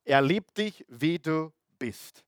Er 0.03 0.21
liebt 0.21 0.57
dich, 0.57 0.83
wie 0.89 1.17
du 1.17 1.53
bist. 1.79 2.26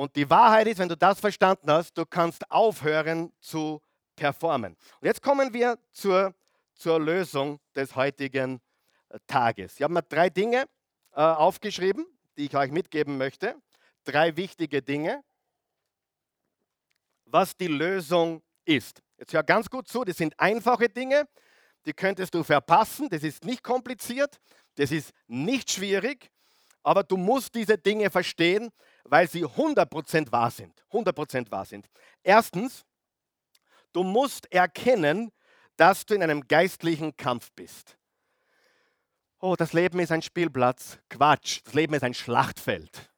Und 0.00 0.16
die 0.16 0.30
Wahrheit 0.30 0.66
ist, 0.66 0.78
wenn 0.78 0.88
du 0.88 0.96
das 0.96 1.20
verstanden 1.20 1.70
hast, 1.70 1.92
du 1.98 2.06
kannst 2.06 2.50
aufhören 2.50 3.30
zu 3.38 3.82
performen. 4.16 4.74
Und 4.98 5.06
jetzt 5.06 5.20
kommen 5.20 5.52
wir 5.52 5.78
zur, 5.92 6.34
zur 6.72 6.98
Lösung 6.98 7.60
des 7.74 7.94
heutigen 7.94 8.62
äh, 9.10 9.18
Tages. 9.26 9.74
Ich 9.74 9.82
habe 9.82 9.92
mir 9.92 10.02
drei 10.02 10.30
Dinge 10.30 10.64
äh, 11.12 11.20
aufgeschrieben, 11.20 12.06
die 12.38 12.46
ich 12.46 12.56
euch 12.56 12.70
mitgeben 12.70 13.18
möchte. 13.18 13.56
Drei 14.04 14.34
wichtige 14.38 14.80
Dinge, 14.80 15.22
was 17.26 17.54
die 17.54 17.68
Lösung 17.68 18.42
ist. 18.64 19.02
Jetzt 19.18 19.34
hör 19.34 19.42
ganz 19.42 19.68
gut 19.68 19.86
zu, 19.86 20.04
das 20.04 20.16
sind 20.16 20.32
einfache 20.40 20.88
Dinge, 20.88 21.28
die 21.84 21.92
könntest 21.92 22.32
du 22.32 22.42
verpassen. 22.42 23.10
Das 23.10 23.22
ist 23.22 23.44
nicht 23.44 23.62
kompliziert, 23.62 24.40
das 24.76 24.92
ist 24.92 25.12
nicht 25.26 25.70
schwierig, 25.70 26.30
aber 26.82 27.02
du 27.02 27.18
musst 27.18 27.54
diese 27.54 27.76
Dinge 27.76 28.08
verstehen, 28.08 28.70
weil 29.04 29.28
sie 29.28 29.44
100% 29.44 30.32
wahr 30.32 30.50
sind. 30.50 30.84
100% 30.92 31.50
wahr 31.50 31.64
sind. 31.64 31.88
Erstens, 32.22 32.84
du 33.92 34.02
musst 34.02 34.52
erkennen, 34.52 35.32
dass 35.76 36.04
du 36.04 36.14
in 36.14 36.22
einem 36.22 36.46
geistlichen 36.46 37.16
Kampf 37.16 37.50
bist. 37.52 37.96
Oh, 39.40 39.56
das 39.56 39.72
Leben 39.72 39.98
ist 40.00 40.12
ein 40.12 40.22
Spielplatz. 40.22 40.98
Quatsch, 41.08 41.60
das 41.64 41.72
Leben 41.72 41.94
ist 41.94 42.04
ein 42.04 42.14
Schlachtfeld. 42.14 43.10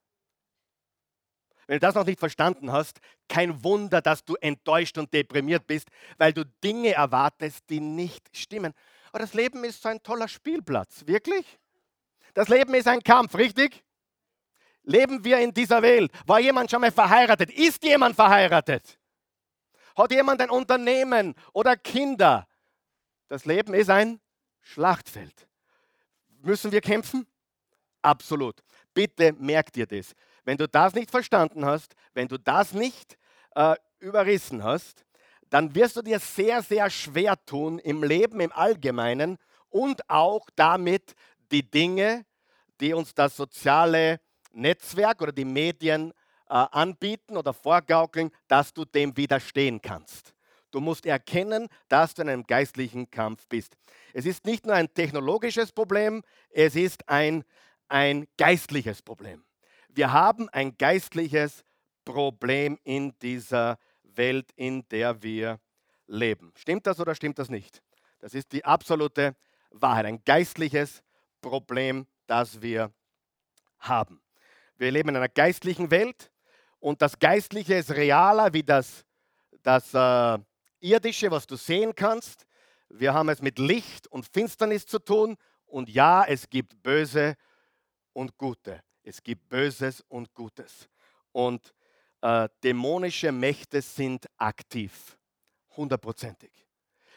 Wenn 1.67 1.77
du 1.77 1.87
das 1.87 1.95
noch 1.95 2.05
nicht 2.05 2.21
verstanden 2.21 2.71
hast, 2.71 3.01
kein 3.29 3.65
Wunder, 3.65 4.01
dass 4.01 4.25
du 4.25 4.35
enttäuscht 4.37 4.99
und 4.99 5.13
deprimiert 5.13 5.67
bist, 5.67 5.89
weil 6.19 6.33
du 6.33 6.45
Dinge 6.63 6.93
erwartest, 6.93 7.69
die 7.71 7.81
nicht 7.81 8.29
stimmen. 8.37 8.75
Aber 9.11 9.21
das 9.21 9.35
Leben 9.35 9.65
ist 9.65 9.83
so 9.83 9.89
ein 9.89 10.03
toller 10.03 10.29
Spielplatz, 10.29 11.07
wirklich? 11.07 11.59
Das 12.35 12.49
Leben 12.49 12.75
ist 12.75 12.89
ein 12.89 13.03
Kampf, 13.03 13.35
richtig? 13.35 13.85
Leben 14.85 15.25
wir 15.25 15.39
in 15.39 15.53
dieser 15.53 15.83
Welt? 15.83 16.11
War 16.27 16.41
jemand 16.41 16.71
schon 16.71 16.81
mal 16.81 16.93
verheiratet? 16.93 17.51
Ist 17.51 17.83
jemand 17.85 18.17
verheiratet? 18.17 18.99
Hat 19.97 20.11
jemand 20.11 20.41
ein 20.41 20.51
Unternehmen 20.51 21.35
oder 21.53 21.77
Kinder? 21.77 22.47
Das 23.29 23.45
Leben 23.45 23.75
ist 23.75 23.91
ein 23.91 24.21
Schlachtfeld. 24.61 25.49
Müssen 26.43 26.73
wir 26.73 26.81
kämpfen? 26.81 27.27
Absolut. 28.01 28.63
Bitte 28.95 29.33
merk 29.33 29.73
dir 29.73 29.87
das. 29.87 30.15
Wenn 30.45 30.57
du 30.57 30.67
das 30.67 30.95
nicht 30.95 31.11
verstanden 31.11 31.65
hast, 31.65 31.95
wenn 32.15 32.29
du 32.29 32.39
das 32.39 32.73
nicht 32.73 33.17
äh, 33.55 33.77
überrissen 34.01 34.65
hast, 34.65 35.05
dann 35.51 35.75
wirst 35.75 35.97
du 35.97 36.03
dir 36.03 36.19
sehr, 36.19 36.63
sehr 36.63 36.91
schwer 36.91 37.37
tun 37.45 37.79
im 37.79 38.03
Leben 38.03 38.41
im 38.41 38.53
Allgemeinen 38.53 39.39
und 39.69 40.09
auch 40.09 40.49
damit 40.57 41.15
die 41.51 41.71
Dinge, 41.71 42.25
die 42.81 42.95
uns 42.95 43.15
das 43.15 43.37
soziale 43.37 44.21
Netzwerk 44.53 45.21
oder 45.23 45.33
die 45.33 45.45
Medien 45.45 46.13
äh, 46.49 46.55
anbieten 46.55 47.37
oder 47.37 47.53
vorgaukeln, 47.53 48.31
dass 48.49 48.73
du 48.73 48.85
dem 48.85 49.17
widerstehen 49.17 49.81
kannst. 49.81 50.35
Du 50.71 50.81
musst 50.81 51.05
erkennen, 51.05 51.69
dass 51.89 52.15
du 52.15 52.23
in 52.23 52.31
einem 52.31 52.47
geistlichen 52.47 53.11
Kampf 53.11 53.47
bist. 53.47 53.77
Es 54.15 54.25
ist 54.25 54.47
nicht 54.47 54.65
nur 54.65 54.75
ein 54.75 54.93
technologisches 54.93 55.71
Problem, 55.71 56.23
es 56.51 56.75
ist 56.75 57.09
ein, 57.09 57.45
ein 57.89 58.27
geistliches 58.39 59.03
Problem. 59.03 59.45
Wir 59.89 60.13
haben 60.13 60.49
ein 60.49 60.77
geistliches 60.79 61.65
Problem 62.05 62.79
in 62.85 63.13
dieser 63.21 63.79
Welt, 64.03 64.51
in 64.57 64.89
der 64.89 65.23
wir 65.23 65.61
leben. 66.07 66.53
Stimmt 66.57 66.87
das 66.87 66.99
oder 66.99 67.15
stimmt 67.15 67.39
das 67.39 67.51
nicht? 67.51 67.83
Das 68.19 68.33
ist 68.33 68.53
die 68.53 68.65
absolute 68.65 69.37
Wahrheit, 69.71 70.07
ein 70.07 70.25
geistliches 70.25 71.03
Problem, 71.43 72.07
das 72.27 72.63
wir 72.63 72.93
haben. 73.79 74.22
Wir 74.77 74.91
leben 74.91 75.11
in 75.11 75.17
einer 75.17 75.29
geistlichen 75.29 75.91
Welt 75.91 76.31
und 76.81 77.01
das 77.03 77.19
Geistliche 77.19 77.75
ist 77.75 77.91
realer 77.91 78.53
wie 78.53 78.63
das, 78.63 79.05
das 79.63 79.95
äh, 79.95 80.39
Irdische, 80.81 81.31
was 81.31 81.47
du 81.47 81.57
sehen 81.57 81.95
kannst. 81.95 82.47
Wir 82.89 83.15
haben 83.15 83.29
es 83.29 83.41
mit 83.41 83.59
Licht 83.59 84.09
und 84.09 84.27
Finsternis 84.27 84.87
zu 84.87 84.99
tun 84.99 85.37
und 85.67 85.89
ja, 85.89 86.25
es 86.25 86.51
gibt 86.51 86.83
Böse 86.83 87.37
und 88.13 88.37
Gute. 88.37 88.83
Es 89.03 89.23
gibt 89.23 89.49
Böses 89.49 90.03
und 90.09 90.35
Gutes. 90.35 90.89
Und 91.33 91.73
äh, 92.21 92.49
dämonische 92.63 93.33
Mächte 93.33 93.81
sind 93.83 94.27
aktiv, 94.37 95.17
hundertprozentig. 95.77 96.51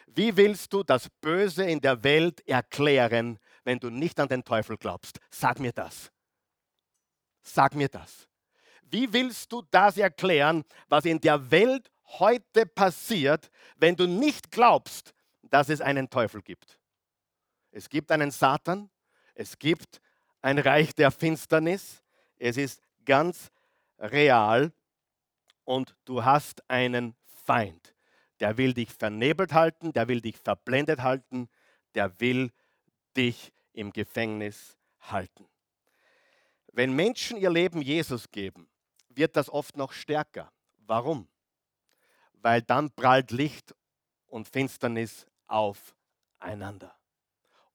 Wie 0.07 0.35
willst 0.37 0.71
du 0.71 0.83
das 0.83 1.09
Böse 1.21 1.65
in 1.65 1.81
der 1.81 2.03
Welt 2.03 2.47
erklären, 2.47 3.39
wenn 3.63 3.79
du 3.79 3.89
nicht 3.89 4.19
an 4.19 4.29
den 4.29 4.43
Teufel 4.43 4.77
glaubst? 4.77 5.19
Sag 5.29 5.59
mir 5.59 5.73
das. 5.73 6.11
Sag 7.47 7.75
mir 7.75 7.88
das. 7.88 8.27
Wie 8.81 9.12
willst 9.13 9.51
du 9.51 9.62
das 9.71 9.97
erklären, 9.97 10.63
was 10.89 11.05
in 11.05 11.21
der 11.21 11.51
Welt 11.51 11.91
heute 12.19 12.65
passiert, 12.65 13.49
wenn 13.77 13.95
du 13.95 14.08
nicht 14.08 14.51
glaubst, 14.51 15.13
dass 15.43 15.69
es 15.69 15.79
einen 15.79 16.10
Teufel 16.10 16.41
gibt? 16.41 16.79
Es 17.71 17.88
gibt 17.88 18.12
einen 18.12 18.31
Satan, 18.31 18.89
es 19.36 19.60
gibt 19.60 20.01
ein 20.41 20.58
Reich 20.58 20.95
der 20.95 21.12
Finsternis, 21.12 22.03
es 22.38 22.58
ist 22.58 22.81
ganz 23.05 23.51
real 23.99 24.71
und 25.65 25.95
du 26.05 26.25
hast 26.25 26.67
einen 26.69 27.15
Feind. 27.25 27.95
Der 28.39 28.58
will 28.58 28.73
dich 28.73 28.91
vernebelt 28.91 29.53
halten, 29.53 29.93
der 29.93 30.08
will 30.08 30.21
dich 30.21 30.38
verblendet 30.38 31.01
halten, 31.01 31.47
der 31.93 32.19
will 32.19 32.51
dich 33.15 33.53
im 33.73 33.91
Gefängnis 33.91 34.77
halten. 34.99 35.47
Wenn 36.75 36.93
Menschen 36.93 37.38
ihr 37.38 37.49
Leben 37.49 37.81
Jesus 37.81 38.29
geben, 38.29 38.67
wird 39.07 39.38
das 39.38 39.49
oft 39.49 39.77
noch 39.77 39.93
stärker. 39.93 40.51
Warum? 40.79 41.29
Weil 42.33 42.61
dann 42.61 42.91
prallt 42.91 43.31
Licht 43.31 43.73
und 44.27 44.49
Finsternis 44.49 45.25
aufeinander. 45.47 46.93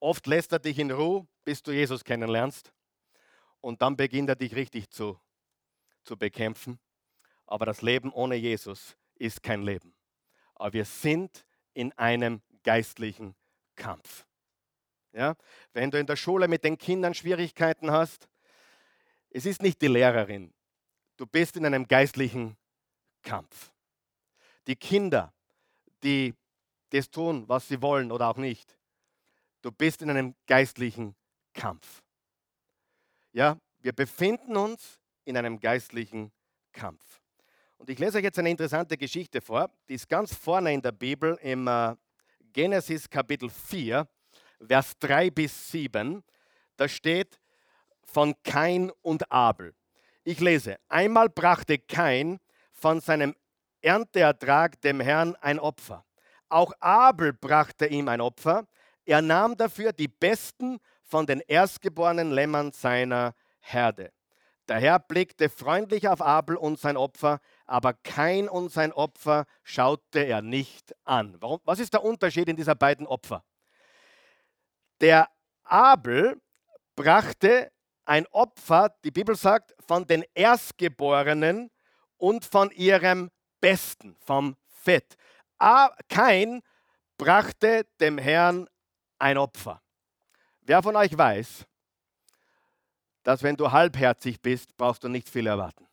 Oft 0.01 0.27
lässt 0.27 0.53
er 0.53 0.59
dich 0.59 0.79
in 0.79 0.91
Ruhe, 0.91 1.27
bis 1.45 1.63
du 1.63 1.73
Jesus 1.73 2.05
kennenlernst. 2.05 2.75
Und 3.63 3.81
dann 3.81 3.97
beginnt 3.97 4.29
er 4.29 4.37
dich 4.37 4.55
richtig 4.55 4.91
zu, 4.91 5.19
zu 6.05 6.19
bekämpfen. 6.19 6.79
Aber 7.47 7.65
das 7.65 7.81
Leben 7.81 8.13
ohne 8.13 8.35
Jesus 8.35 8.99
ist 9.15 9.43
kein 9.43 9.63
Leben. 9.63 9.95
Aber 10.57 10.75
wir 10.75 10.85
sind 10.85 11.47
in 11.73 11.91
einem 11.93 12.43
geistlichen 12.63 13.35
Kampf. 13.77 14.27
Ja? 15.15 15.37
Wenn 15.73 15.91
du 15.91 15.99
in 15.99 16.07
der 16.07 16.17
Schule 16.17 16.49
mit 16.49 16.65
den 16.65 16.77
Kindern 16.77 17.15
Schwierigkeiten 17.15 17.91
hast, 17.91 18.29
es 19.31 19.47
ist 19.47 19.63
nicht 19.63 19.81
die 19.81 19.89
Lehrerin. 19.89 20.53
Du 21.17 21.27
bist 21.27 21.57
in 21.57 21.67
einem 21.67 21.87
geistlichen 21.87 22.57
Kampf. 23.23 23.71
Die 24.67 24.77
Kinder, 24.77 25.33
die 26.03 26.35
das 26.91 27.11
tun, 27.11 27.49
was 27.49 27.69
sie 27.69 27.81
wollen 27.81 28.11
oder 28.11 28.29
auch 28.29 28.37
nicht, 28.37 28.77
du 29.63 29.71
bist 29.71 30.03
in 30.03 30.11
einem 30.11 30.35
geistlichen 30.47 31.15
Kampf. 31.55 32.03
Ja, 33.33 33.59
wir 33.81 33.93
befinden 33.93 34.57
uns 34.57 34.99
in 35.25 35.37
einem 35.37 35.61
geistlichen 35.61 36.33
Kampf. 36.73 37.21
Und 37.79 37.89
ich 37.89 37.99
lese 37.99 38.19
euch 38.19 38.25
jetzt 38.25 38.39
eine 38.39 38.51
interessante 38.51 38.97
Geschichte 38.97 39.41
vor, 39.41 39.71
die 39.89 39.95
ist 39.95 40.09
ganz 40.09 40.35
vorne 40.35 40.73
in 40.75 40.83
der 40.83 40.93
Bibel 40.93 41.39
im 41.43 41.67
äh, 41.67 41.95
Genesis 42.53 43.09
Kapitel 43.09 43.49
4, 43.49 44.07
Vers 44.67 44.99
3 44.99 45.31
bis 45.31 45.71
7. 45.71 46.23
Da 46.77 46.89
steht 46.89 47.40
von 48.13 48.35
Kain 48.43 48.91
und 49.03 49.31
Abel. 49.31 49.75
Ich 50.25 50.41
lese, 50.41 50.77
einmal 50.89 51.29
brachte 51.29 51.79
Kain 51.79 52.39
von 52.73 53.01
seinem 53.01 53.35
Ernteertrag 53.81 54.81
dem 54.81 55.01
Herrn 55.01 55.37
ein 55.41 55.59
Opfer. 55.59 56.05
Auch 56.49 56.73
Abel 56.81 57.33
brachte 57.33 57.87
ihm 57.87 58.09
ein 58.09 58.21
Opfer. 58.21 58.67
Er 59.05 59.23
nahm 59.23 59.57
dafür 59.57 59.93
die 59.93 60.09
besten 60.09 60.79
von 61.05 61.27
den 61.27 61.41
erstgeborenen 61.41 62.31
Lämmern 62.31 62.73
seiner 62.73 63.35
Herde. 63.61 64.13
Der 64.69 64.79
Herr 64.79 65.01
blickte 65.01 65.49
freundlich 65.49 66.07
auf 66.07 66.21
Abel 66.23 66.57
und 66.57 66.79
sein 66.79 66.97
Opfer, 66.97 67.41
aber 67.67 67.93
kein 67.93 68.49
und 68.49 68.71
sein 68.71 68.93
Opfer 68.93 69.47
schaute 69.65 70.21
er 70.21 70.43
nicht 70.43 70.95
an. 71.05 71.37
Warum? 71.41 71.61
Was 71.65 71.81
ist 71.81 71.93
der 71.93 72.05
Unterschied 72.05 72.49
in 72.49 72.57
dieser 72.57 72.77
beiden 72.77 73.07
Opfer? 73.07 73.45
Der 75.01 75.29
Abel 75.65 76.41
brachte 76.95 77.73
ein 78.11 78.27
Opfer, 78.33 78.93
die 79.05 79.13
Bibel 79.13 79.37
sagt, 79.37 79.73
von 79.87 80.05
den 80.05 80.25
Erstgeborenen 80.35 81.71
und 82.17 82.45
von 82.45 82.73
ihrem 82.73 83.31
Besten, 83.61 84.17
vom 84.19 84.57
Fett. 84.67 85.17
Kein 86.09 86.61
brachte 87.17 87.87
dem 88.01 88.19
Herrn 88.19 88.69
ein 89.21 89.39
Opfer. 89.39 89.81
Wer 90.63 90.83
von 90.83 90.97
euch 90.97 91.17
weiß, 91.17 91.65
dass 93.23 93.45
wenn 93.45 93.55
du 93.55 93.71
halbherzig 93.71 94.43
bist, 94.43 94.77
brauchst 94.77 95.05
du 95.05 95.09
nicht 95.09 95.29
viel 95.29 95.47
erwarten. 95.47 95.87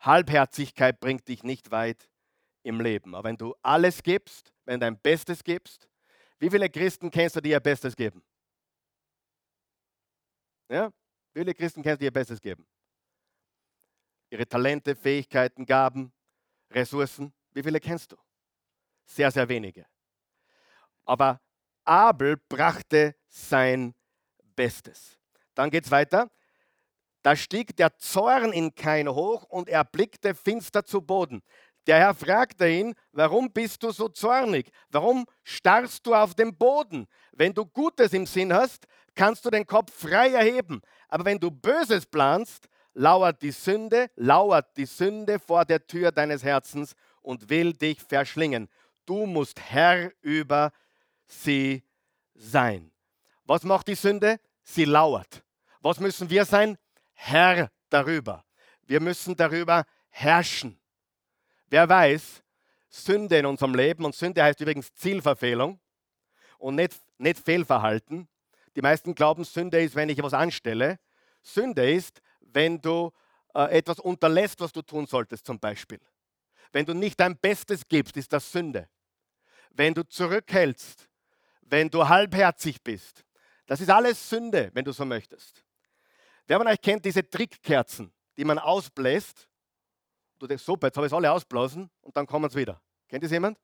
Halbherzigkeit 0.00 0.98
bringt 0.98 1.28
dich 1.28 1.44
nicht 1.44 1.70
weit 1.70 2.08
im 2.64 2.80
Leben. 2.80 3.14
Aber 3.14 3.28
wenn 3.28 3.36
du 3.36 3.54
alles 3.62 4.02
gibst, 4.02 4.52
wenn 4.64 4.80
du 4.80 4.86
dein 4.86 4.98
Bestes 4.98 5.44
gibst, 5.44 5.88
wie 6.40 6.50
viele 6.50 6.68
Christen 6.68 7.08
kennst 7.08 7.36
du, 7.36 7.40
die 7.40 7.50
ihr 7.50 7.60
Bestes 7.60 7.94
geben? 7.94 8.24
Ja? 10.72 10.90
Viele 11.34 11.54
Christen 11.54 11.82
die 11.82 12.04
ihr 12.04 12.10
Bestes 12.10 12.40
geben? 12.40 12.66
Ihre 14.30 14.46
Talente, 14.46 14.96
Fähigkeiten, 14.96 15.66
Gaben, 15.66 16.10
Ressourcen. 16.70 17.34
Wie 17.52 17.62
viele 17.62 17.78
kennst 17.78 18.12
du? 18.12 18.16
Sehr, 19.04 19.30
sehr 19.30 19.46
wenige. 19.46 19.84
Aber 21.04 21.42
Abel 21.84 22.38
brachte 22.48 23.14
sein 23.28 23.94
Bestes. 24.56 25.18
Dann 25.54 25.68
geht 25.68 25.84
es 25.84 25.90
weiter. 25.90 26.30
Da 27.20 27.36
stieg 27.36 27.76
der 27.76 27.98
Zorn 27.98 28.52
in 28.54 28.74
Kain 28.74 29.08
hoch 29.08 29.44
und 29.44 29.68
er 29.68 29.84
blickte 29.84 30.34
finster 30.34 30.86
zu 30.86 31.02
Boden. 31.02 31.42
Der 31.86 31.98
Herr 31.98 32.14
fragte 32.14 32.68
ihn, 32.68 32.94
warum 33.10 33.52
bist 33.52 33.82
du 33.82 33.90
so 33.90 34.08
zornig? 34.08 34.70
Warum 34.88 35.26
starrst 35.42 36.06
du 36.06 36.14
auf 36.14 36.34
den 36.34 36.56
Boden? 36.56 37.06
Wenn 37.32 37.52
du 37.52 37.66
Gutes 37.66 38.12
im 38.12 38.24
Sinn 38.24 38.54
hast, 38.54 38.86
kannst 39.14 39.44
du 39.44 39.50
den 39.50 39.66
Kopf 39.66 39.92
frei 39.92 40.30
erheben. 40.30 40.82
Aber 41.08 41.24
wenn 41.24 41.38
du 41.38 41.50
Böses 41.50 42.06
planst, 42.06 42.68
lauert 42.94 43.42
die 43.42 43.50
Sünde, 43.50 44.10
lauert 44.16 44.76
die 44.76 44.86
Sünde 44.86 45.38
vor 45.38 45.64
der 45.64 45.86
Tür 45.86 46.12
deines 46.12 46.42
Herzens 46.44 46.94
und 47.20 47.48
will 47.48 47.72
dich 47.72 48.00
verschlingen. 48.00 48.68
Du 49.06 49.26
musst 49.26 49.60
Herr 49.60 50.12
über 50.20 50.72
sie 51.26 51.82
sein. 52.34 52.90
Was 53.44 53.64
macht 53.64 53.88
die 53.88 53.94
Sünde? 53.94 54.38
Sie 54.62 54.84
lauert. 54.84 55.42
Was 55.80 55.98
müssen 55.98 56.30
wir 56.30 56.44
sein? 56.44 56.78
Herr 57.14 57.70
darüber. 57.88 58.44
Wir 58.82 59.00
müssen 59.00 59.36
darüber 59.36 59.84
herrschen. 60.10 60.78
Wer 61.68 61.88
weiß, 61.88 62.42
Sünde 62.88 63.38
in 63.38 63.46
unserem 63.46 63.74
Leben, 63.74 64.04
und 64.04 64.14
Sünde 64.14 64.42
heißt 64.42 64.60
übrigens 64.60 64.92
Zielverfehlung 64.94 65.80
und 66.58 66.74
nicht, 66.74 67.00
nicht 67.18 67.38
Fehlverhalten. 67.38 68.28
Die 68.76 68.82
meisten 68.82 69.14
glauben, 69.14 69.44
Sünde 69.44 69.82
ist, 69.82 69.94
wenn 69.94 70.08
ich 70.08 70.18
etwas 70.18 70.34
anstelle. 70.34 70.98
Sünde 71.42 71.90
ist, 71.90 72.20
wenn 72.40 72.80
du 72.80 73.12
äh, 73.54 73.78
etwas 73.78 73.98
unterlässt, 73.98 74.60
was 74.60 74.72
du 74.72 74.82
tun 74.82 75.06
solltest, 75.06 75.46
zum 75.46 75.58
Beispiel. 75.58 76.00
Wenn 76.72 76.86
du 76.86 76.94
nicht 76.94 77.20
dein 77.20 77.36
Bestes 77.36 77.86
gibst, 77.86 78.16
ist 78.16 78.32
das 78.32 78.50
Sünde. 78.50 78.88
Wenn 79.70 79.94
du 79.94 80.02
zurückhältst, 80.06 81.08
wenn 81.62 81.90
du 81.90 82.08
halbherzig 82.08 82.82
bist, 82.82 83.24
das 83.66 83.80
ist 83.80 83.90
alles 83.90 84.28
Sünde, 84.28 84.70
wenn 84.74 84.84
du 84.84 84.92
so 84.92 85.04
möchtest. 85.04 85.64
Wer 86.46 86.58
von 86.58 86.66
euch 86.66 86.80
kennt 86.80 87.04
diese 87.04 87.28
Trickkerzen, 87.28 88.12
die 88.36 88.44
man 88.44 88.58
ausbläst? 88.58 89.48
Du 90.38 90.46
denkst, 90.46 90.64
super, 90.64 90.88
jetzt 90.88 90.96
habe 90.96 91.06
ich 91.06 91.12
es 91.12 91.16
alle 91.16 91.30
ausblasen 91.30 91.90
und 92.00 92.16
dann 92.16 92.26
kommen 92.26 92.50
sie 92.50 92.58
wieder. 92.58 92.82
Kennt 93.08 93.22
das 93.22 93.30
jemand? 93.30 93.58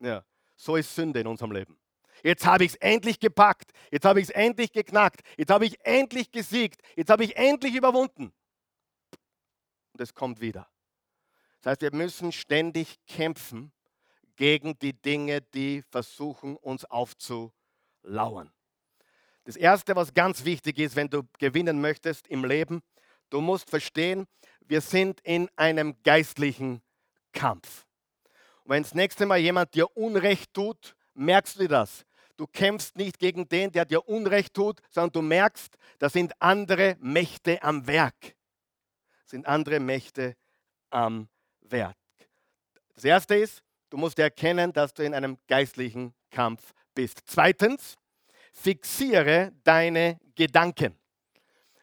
Ja, 0.00 0.24
so 0.56 0.76
ist 0.76 0.94
Sünde 0.94 1.20
in 1.20 1.26
unserem 1.26 1.52
Leben. 1.52 1.78
Jetzt 2.22 2.46
habe 2.46 2.64
ich 2.64 2.72
es 2.72 2.76
endlich 2.76 3.20
gepackt. 3.20 3.72
Jetzt 3.90 4.04
habe 4.04 4.20
ich 4.20 4.28
es 4.28 4.34
endlich 4.34 4.72
geknackt. 4.72 5.20
Jetzt 5.36 5.50
habe 5.50 5.66
ich 5.66 5.76
endlich 5.84 6.30
gesiegt. 6.30 6.80
Jetzt 6.96 7.10
habe 7.10 7.24
ich 7.24 7.36
endlich 7.36 7.74
überwunden. 7.74 8.32
Und 9.92 10.00
es 10.00 10.14
kommt 10.14 10.40
wieder. 10.40 10.68
Das 11.60 11.72
heißt, 11.72 11.82
wir 11.82 11.94
müssen 11.94 12.32
ständig 12.32 12.98
kämpfen 13.06 13.72
gegen 14.36 14.78
die 14.78 14.92
Dinge, 14.92 15.40
die 15.40 15.82
versuchen, 15.82 16.56
uns 16.56 16.84
aufzulauern. 16.84 18.52
Das 19.44 19.56
Erste, 19.56 19.94
was 19.96 20.12
ganz 20.12 20.44
wichtig 20.44 20.78
ist, 20.78 20.96
wenn 20.96 21.08
du 21.08 21.22
gewinnen 21.38 21.80
möchtest 21.80 22.26
im 22.28 22.44
Leben, 22.44 22.82
du 23.30 23.40
musst 23.40 23.70
verstehen, 23.70 24.26
wir 24.60 24.80
sind 24.80 25.20
in 25.20 25.48
einem 25.56 26.02
geistlichen 26.02 26.82
Kampf. 27.32 27.86
Und 28.64 28.70
wenn 28.70 28.82
das 28.82 28.94
nächste 28.94 29.24
Mal 29.26 29.38
jemand 29.38 29.74
dir 29.74 29.96
Unrecht 29.96 30.52
tut, 30.52 30.95
merkst 31.16 31.58
du 31.58 31.68
das. 31.68 32.04
Du 32.36 32.46
kämpfst 32.46 32.96
nicht 32.96 33.18
gegen 33.18 33.48
den, 33.48 33.72
der 33.72 33.84
dir 33.84 34.06
Unrecht 34.08 34.52
tut, 34.52 34.80
sondern 34.90 35.12
du 35.12 35.22
merkst, 35.22 35.76
da 35.98 36.10
sind 36.10 36.34
andere 36.40 36.96
Mächte 37.00 37.62
am 37.62 37.86
Werk. 37.86 38.36
Sind 39.24 39.46
andere 39.46 39.80
Mächte 39.80 40.36
am 40.90 41.28
Werk. 41.60 41.96
Das 42.94 43.04
erste 43.04 43.36
ist, 43.36 43.62
du 43.90 43.96
musst 43.96 44.18
erkennen, 44.18 44.72
dass 44.72 44.92
du 44.92 45.02
in 45.02 45.14
einem 45.14 45.38
geistlichen 45.46 46.14
Kampf 46.30 46.74
bist. 46.94 47.20
Zweitens, 47.26 47.96
fixiere 48.52 49.52
deine 49.64 50.18
Gedanken. 50.34 50.98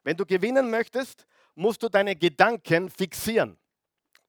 Wenn 0.04 0.17
du 0.17 0.26
gewinnen 0.26 0.69
möchtest, 0.69 1.26
musst 1.56 1.82
du 1.82 1.89
deine 1.89 2.15
Gedanken 2.15 2.89
fixieren. 2.89 3.58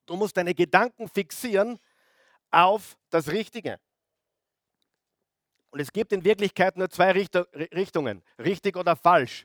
Du 0.06 0.16
musst 0.16 0.36
deine 0.36 0.54
Gedanken 0.54 1.08
fixieren 1.08 1.78
auf 2.50 2.96
das 3.10 3.28
Richtige. 3.28 3.80
Und 5.74 5.80
es 5.80 5.92
gibt 5.92 6.12
in 6.12 6.22
Wirklichkeit 6.22 6.76
nur 6.76 6.88
zwei 6.88 7.10
Richtungen, 7.10 8.22
richtig 8.38 8.76
oder 8.76 8.94
falsch. 8.94 9.44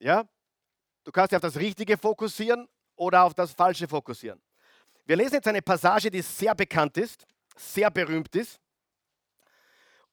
Ja? 0.00 0.28
Du 1.04 1.12
kannst 1.12 1.30
dich 1.30 1.36
auf 1.36 1.42
das 1.42 1.56
Richtige 1.56 1.96
fokussieren 1.96 2.68
oder 2.96 3.22
auf 3.22 3.32
das 3.32 3.52
Falsche 3.52 3.86
fokussieren. 3.86 4.42
Wir 5.04 5.14
lesen 5.14 5.34
jetzt 5.34 5.46
eine 5.46 5.62
Passage, 5.62 6.10
die 6.10 6.20
sehr 6.20 6.56
bekannt 6.56 6.96
ist, 6.96 7.24
sehr 7.56 7.92
berühmt 7.92 8.34
ist. 8.34 8.58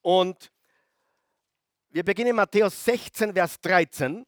Und 0.03 0.51
wir 1.89 2.03
beginnen 2.03 2.29
in 2.29 2.35
Matthäus 2.35 2.85
16, 2.85 3.33
Vers 3.33 3.59
13. 3.61 4.23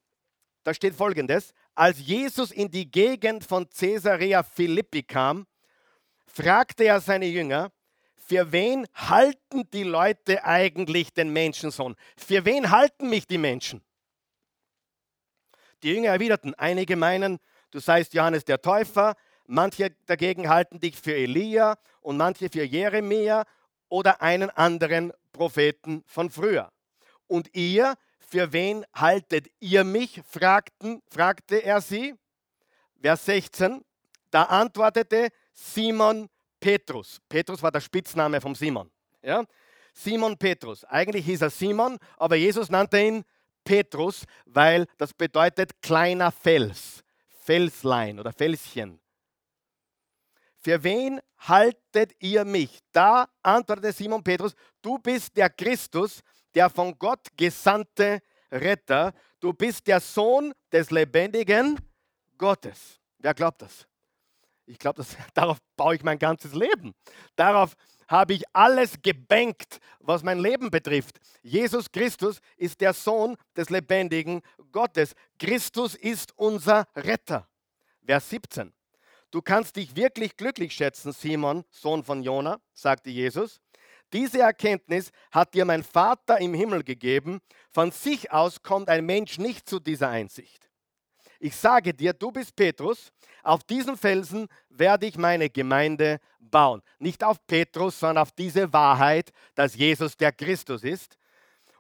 Da 0.63 0.73
steht 0.73 0.95
folgendes: 0.95 1.53
Als 1.75 1.99
Jesus 1.99 2.49
in 2.49 2.71
die 2.71 2.89
Gegend 2.89 3.43
von 3.43 3.69
Caesarea 3.69 4.41
Philippi 4.41 5.03
kam, 5.03 5.45
fragte 6.25 6.85
er 6.85 6.99
seine 6.99 7.27
Jünger, 7.27 7.71
für 8.31 8.53
wen 8.53 8.87
halten 8.93 9.69
die 9.73 9.83
Leute 9.83 10.45
eigentlich 10.45 11.13
den 11.13 11.33
Menschensohn? 11.33 11.97
Für 12.15 12.45
wen 12.45 12.71
halten 12.71 13.09
mich 13.09 13.27
die 13.27 13.37
Menschen? 13.37 13.81
Die 15.83 15.89
Jünger 15.89 16.11
erwiderten, 16.11 16.55
einige 16.55 16.95
meinen, 16.95 17.39
du 17.71 17.79
seist 17.79 18.13
Johannes 18.13 18.45
der 18.45 18.61
Täufer, 18.61 19.17
manche 19.47 19.89
dagegen 20.05 20.47
halten 20.47 20.79
dich 20.79 20.95
für 20.95 21.13
Elia 21.13 21.77
und 21.99 22.15
manche 22.15 22.47
für 22.49 22.63
Jeremia 22.63 23.43
oder 23.89 24.21
einen 24.21 24.49
anderen 24.51 25.11
Propheten 25.33 26.01
von 26.05 26.29
früher. 26.29 26.71
Und 27.27 27.53
ihr, 27.53 27.95
für 28.17 28.53
wen 28.53 28.85
haltet 28.93 29.49
ihr 29.59 29.83
mich? 29.83 30.21
Fragten, 30.25 31.01
fragte 31.09 31.57
er 31.57 31.81
sie. 31.81 32.15
Vers 33.01 33.25
16, 33.25 33.83
da 34.29 34.43
antwortete 34.43 35.31
Simon 35.51 36.29
Petrus. 36.61 37.19
Petrus 37.27 37.61
war 37.61 37.71
der 37.71 37.81
Spitzname 37.81 38.39
von 38.39 38.55
Simon. 38.55 38.89
Ja? 39.21 39.43
Simon 39.93 40.37
Petrus. 40.37 40.85
Eigentlich 40.85 41.25
hieß 41.25 41.41
er 41.41 41.49
Simon, 41.49 41.97
aber 42.17 42.37
Jesus 42.37 42.69
nannte 42.69 43.01
ihn 43.01 43.23
Petrus, 43.65 44.23
weil 44.45 44.85
das 44.97 45.13
bedeutet 45.13 45.81
kleiner 45.81 46.31
Fels, 46.31 47.03
Felslein 47.27 48.19
oder 48.19 48.31
Felschen. 48.31 48.99
Für 50.57 50.83
wen 50.83 51.19
haltet 51.39 52.13
ihr 52.19 52.45
mich? 52.45 52.79
Da 52.91 53.27
antwortete 53.41 53.91
Simon 53.91 54.23
Petrus, 54.23 54.53
du 54.81 54.99
bist 54.99 55.35
der 55.35 55.49
Christus, 55.49 56.21
der 56.53 56.69
von 56.69 56.97
Gott 56.97 57.27
gesandte 57.35 58.21
Retter. 58.51 59.13
Du 59.39 59.53
bist 59.53 59.87
der 59.87 59.99
Sohn 59.99 60.53
des 60.71 60.91
lebendigen 60.91 61.79
Gottes. 62.37 62.99
Wer 63.17 63.33
glaubt 63.33 63.61
das? 63.61 63.87
Ich 64.71 64.79
glaube, 64.79 65.05
darauf 65.33 65.57
baue 65.75 65.95
ich 65.95 66.03
mein 66.03 66.17
ganzes 66.17 66.53
Leben. 66.53 66.93
Darauf 67.35 67.75
habe 68.07 68.33
ich 68.33 68.43
alles 68.53 69.01
gebankt, 69.01 69.79
was 69.99 70.23
mein 70.23 70.39
Leben 70.39 70.71
betrifft. 70.71 71.19
Jesus 71.43 71.91
Christus 71.91 72.39
ist 72.57 72.81
der 72.81 72.93
Sohn 72.93 73.37
des 73.55 73.69
lebendigen 73.69 74.41
Gottes. 74.71 75.13
Christus 75.39 75.95
ist 75.95 76.37
unser 76.37 76.87
Retter. 76.95 77.47
Vers 78.05 78.29
17. 78.29 78.73
Du 79.29 79.41
kannst 79.41 79.77
dich 79.77 79.95
wirklich 79.95 80.35
glücklich 80.35 80.73
schätzen, 80.73 81.13
Simon, 81.13 81.63
Sohn 81.69 82.03
von 82.03 82.21
Jona, 82.21 82.59
sagte 82.73 83.09
Jesus. 83.09 83.61
Diese 84.11 84.39
Erkenntnis 84.39 85.11
hat 85.31 85.53
dir 85.53 85.63
mein 85.63 85.83
Vater 85.83 86.39
im 86.39 86.53
Himmel 86.53 86.83
gegeben. 86.83 87.39
Von 87.69 87.91
sich 87.91 88.31
aus 88.31 88.61
kommt 88.61 88.89
ein 88.89 89.05
Mensch 89.05 89.37
nicht 89.37 89.69
zu 89.69 89.79
dieser 89.79 90.09
Einsicht. 90.09 90.70
Ich 91.43 91.55
sage 91.55 91.91
dir, 91.91 92.13
du 92.13 92.31
bist 92.31 92.55
Petrus, 92.55 93.11
auf 93.41 93.63
diesen 93.63 93.97
Felsen 93.97 94.47
werde 94.69 95.07
ich 95.07 95.17
meine 95.17 95.49
Gemeinde 95.49 96.19
bauen. 96.39 96.83
Nicht 96.99 97.23
auf 97.23 97.43
Petrus, 97.47 97.99
sondern 97.99 98.21
auf 98.21 98.31
diese 98.31 98.71
Wahrheit, 98.71 99.31
dass 99.55 99.75
Jesus 99.75 100.15
der 100.15 100.31
Christus 100.33 100.83
ist. 100.83 101.17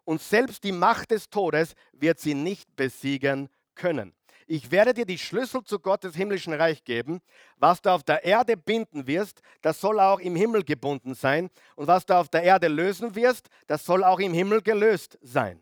Und 0.03 0.19
selbst 0.19 0.63
die 0.63 0.71
Macht 0.71 1.11
des 1.11 1.29
Todes 1.29 1.75
wird 1.91 2.19
sie 2.19 2.33
nicht 2.33 2.75
besiegen 2.75 3.49
können. 3.75 4.15
Ich 4.47 4.71
werde 4.71 4.95
dir 4.95 5.05
die 5.05 5.19
Schlüssel 5.19 5.63
zu 5.63 5.77
Gottes 5.77 6.15
himmlischen 6.15 6.53
Reich 6.53 6.83
geben. 6.83 7.21
Was 7.57 7.83
du 7.83 7.91
auf 7.91 8.01
der 8.01 8.23
Erde 8.25 8.57
binden 8.57 9.05
wirst, 9.05 9.43
das 9.61 9.79
soll 9.79 9.99
auch 9.99 10.19
im 10.19 10.35
Himmel 10.35 10.63
gebunden 10.63 11.13
sein. 11.13 11.51
Und 11.75 11.85
was 11.85 12.07
du 12.07 12.15
auf 12.15 12.29
der 12.29 12.41
Erde 12.41 12.67
lösen 12.67 13.13
wirst, 13.13 13.47
das 13.67 13.85
soll 13.85 14.03
auch 14.03 14.19
im 14.19 14.33
Himmel 14.33 14.63
gelöst 14.63 15.19
sein. 15.21 15.61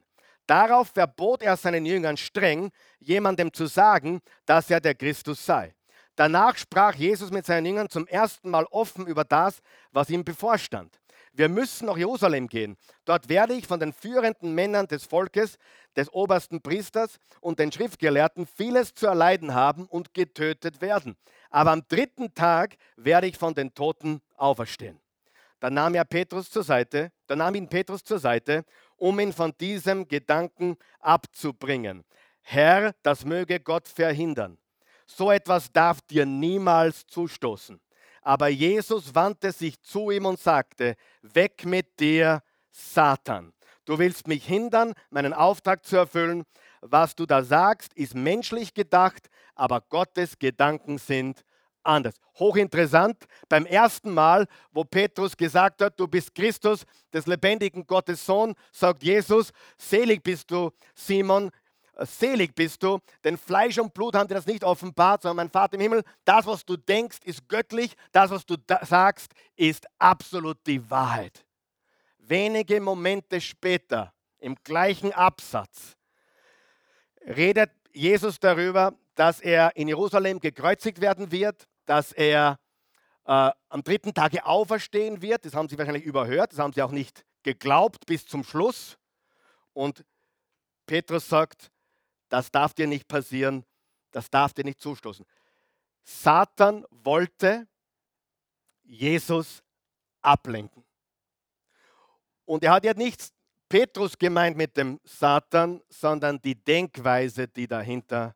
Darauf 0.49 0.87
verbot 0.87 1.43
er 1.43 1.55
seinen 1.57 1.85
Jüngern 1.85 2.17
streng, 2.17 2.71
jemandem 2.99 3.53
zu 3.53 3.67
sagen, 3.67 4.19
dass 4.47 4.71
er 4.71 4.81
der 4.81 4.95
Christus 4.95 5.45
sei. 5.45 5.75
Danach 6.15 6.57
sprach 6.57 6.95
Jesus 6.95 7.29
mit 7.29 7.45
seinen 7.45 7.67
Jüngern 7.67 7.87
zum 7.87 8.07
ersten 8.07 8.49
Mal 8.49 8.65
offen 8.71 9.05
über 9.05 9.23
das, 9.23 9.59
was 9.91 10.09
ihm 10.09 10.23
bevorstand. 10.23 10.99
Wir 11.33 11.49
müssen 11.49 11.85
nach 11.85 11.97
Jerusalem 11.97 12.47
gehen. 12.47 12.77
Dort 13.05 13.29
werde 13.29 13.53
ich 13.53 13.67
von 13.67 13.79
den 13.79 13.93
führenden 13.93 14.55
Männern 14.55 14.87
des 14.87 15.05
Volkes, 15.05 15.59
des 15.95 16.11
obersten 16.11 16.63
Priesters 16.63 17.19
und 17.41 17.59
den 17.59 17.71
Schriftgelehrten 17.71 18.47
vieles 18.47 18.95
zu 18.95 19.05
erleiden 19.05 19.53
haben 19.53 19.85
und 19.85 20.15
getötet 20.15 20.81
werden. 20.81 21.15
Aber 21.51 21.73
am 21.73 21.83
dritten 21.87 22.33
Tag 22.33 22.75
werde 22.95 23.27
ich 23.27 23.37
von 23.37 23.53
den 23.53 23.75
Toten 23.75 24.19
auferstehen. 24.35 24.99
Dann 25.59 25.73
nahm 25.73 25.93
er 25.93 26.05
Petrus 26.05 26.49
zur 26.49 26.63
Seite, 26.63 27.11
dann 27.27 27.39
nahm 27.39 27.53
ihn 27.53 27.67
Petrus 27.67 28.03
zur 28.03 28.17
Seite 28.17 28.63
um 28.99 29.19
ihn 29.19 29.33
von 29.33 29.53
diesem 29.59 30.07
Gedanken 30.07 30.77
abzubringen. 30.99 32.03
Herr, 32.41 32.93
das 33.03 33.25
möge 33.25 33.59
Gott 33.59 33.87
verhindern. 33.87 34.57
So 35.05 35.31
etwas 35.31 35.71
darf 35.71 36.01
dir 36.01 36.25
niemals 36.25 37.05
zustoßen. 37.07 37.79
Aber 38.21 38.47
Jesus 38.47 39.15
wandte 39.15 39.51
sich 39.51 39.81
zu 39.81 40.11
ihm 40.11 40.25
und 40.25 40.39
sagte, 40.39 40.95
weg 41.21 41.65
mit 41.65 41.99
dir, 41.99 42.43
Satan. 42.71 43.53
Du 43.85 43.97
willst 43.97 44.27
mich 44.27 44.45
hindern, 44.45 44.93
meinen 45.09 45.33
Auftrag 45.33 45.85
zu 45.85 45.95
erfüllen. 45.95 46.43
Was 46.81 47.15
du 47.15 47.25
da 47.25 47.43
sagst, 47.43 47.93
ist 47.95 48.13
menschlich 48.13 48.73
gedacht, 48.73 49.29
aber 49.55 49.81
Gottes 49.81 50.37
Gedanken 50.37 50.97
sind 50.97 51.43
anders. 51.83 52.15
Hochinteressant, 52.37 53.25
beim 53.47 53.65
ersten 53.65 54.13
Mal, 54.13 54.47
wo 54.71 54.83
Petrus 54.83 55.35
gesagt 55.35 55.81
hat, 55.81 55.99
du 55.99 56.07
bist 56.07 56.33
Christus, 56.33 56.85
des 57.13 57.25
lebendigen 57.27 57.85
Gottes 57.85 58.25
Sohn, 58.25 58.55
sagt 58.71 59.03
Jesus, 59.03 59.51
selig 59.77 60.23
bist 60.23 60.49
du, 60.51 60.71
Simon, 60.93 61.51
äh, 61.95 62.05
selig 62.05 62.55
bist 62.55 62.81
du, 62.83 62.99
denn 63.23 63.37
Fleisch 63.37 63.77
und 63.77 63.93
Blut 63.93 64.15
haben 64.15 64.27
dir 64.27 64.35
das 64.35 64.45
nicht 64.45 64.63
offenbart, 64.63 65.23
sondern 65.23 65.37
mein 65.37 65.49
Vater 65.49 65.75
im 65.75 65.81
Himmel, 65.81 66.03
das, 66.25 66.45
was 66.45 66.65
du 66.65 66.77
denkst, 66.77 67.19
ist 67.25 67.47
göttlich, 67.47 67.95
das, 68.11 68.31
was 68.31 68.45
du 68.45 68.55
sagst, 68.83 69.33
ist 69.55 69.87
absolut 69.97 70.57
die 70.65 70.89
Wahrheit. 70.89 71.45
Wenige 72.19 72.79
Momente 72.79 73.41
später, 73.41 74.13
im 74.37 74.55
gleichen 74.63 75.11
Absatz, 75.11 75.97
redet 77.25 77.71
Jesus 77.91 78.39
darüber, 78.39 78.93
dass 79.15 79.41
er 79.41 79.75
in 79.75 79.87
Jerusalem 79.87 80.39
gekreuzigt 80.39 81.01
werden 81.01 81.31
wird, 81.31 81.67
dass 81.89 82.11
er 82.11 82.59
äh, 83.25 83.51
am 83.69 83.83
dritten 83.83 84.13
Tage 84.13 84.45
auferstehen 84.45 85.23
wird. 85.23 85.43
Das 85.43 85.55
haben 85.55 85.67
sie 85.67 85.77
wahrscheinlich 85.77 86.03
überhört, 86.03 86.51
das 86.51 86.59
haben 86.59 86.71
sie 86.71 86.83
auch 86.83 86.91
nicht 86.91 87.25
geglaubt 87.41 88.05
bis 88.05 88.27
zum 88.27 88.43
Schluss. 88.43 88.99
Und 89.73 90.05
Petrus 90.85 91.27
sagt, 91.27 91.71
das 92.29 92.51
darf 92.51 92.75
dir 92.75 92.85
nicht 92.85 93.07
passieren, 93.07 93.65
das 94.11 94.29
darf 94.29 94.53
dir 94.53 94.63
nicht 94.63 94.79
zustoßen. 94.79 95.25
Satan 96.03 96.85
wollte 96.91 97.67
Jesus 98.83 99.63
ablenken. 100.21 100.85
Und 102.45 102.63
er 102.63 102.73
hat 102.73 102.85
ja 102.85 102.93
nichts 102.93 103.33
Petrus 103.67 104.15
gemeint 104.15 104.57
mit 104.57 104.77
dem 104.77 104.99
Satan, 105.03 105.81
sondern 105.89 106.39
die 106.39 106.55
Denkweise, 106.55 107.47
die 107.47 107.67
dahinter 107.67 108.35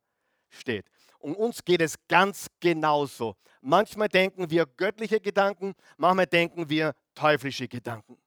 steht. 0.49 0.89
Und 1.23 1.35
uns 1.35 1.63
geht 1.63 1.79
es 1.79 1.95
ganz 2.09 2.47
genauso. 2.59 3.37
Manchmal 3.61 4.09
denken 4.09 4.49
wir 4.49 4.65
göttliche 4.65 5.21
Gedanken, 5.21 5.73
manchmal 5.95 6.27
denken 6.27 6.69
wir 6.69 6.93
teuflische 7.15 7.69
Gedanken. 7.69 8.17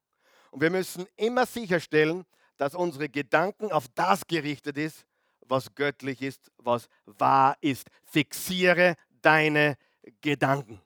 Und 0.50 0.62
wir 0.62 0.70
müssen 0.70 1.06
immer 1.16 1.44
sicherstellen, 1.44 2.24
dass 2.56 2.74
unsere 2.74 3.10
Gedanken 3.10 3.70
auf 3.70 3.86
das 3.94 4.26
gerichtet 4.26 4.78
ist, 4.78 5.04
was 5.40 5.74
göttlich 5.74 6.22
ist, 6.22 6.50
was 6.56 6.88
wahr 7.04 7.58
ist. 7.60 7.86
Fixiere 8.06 8.94
deine 9.20 9.76
Gedanken. 10.22 10.80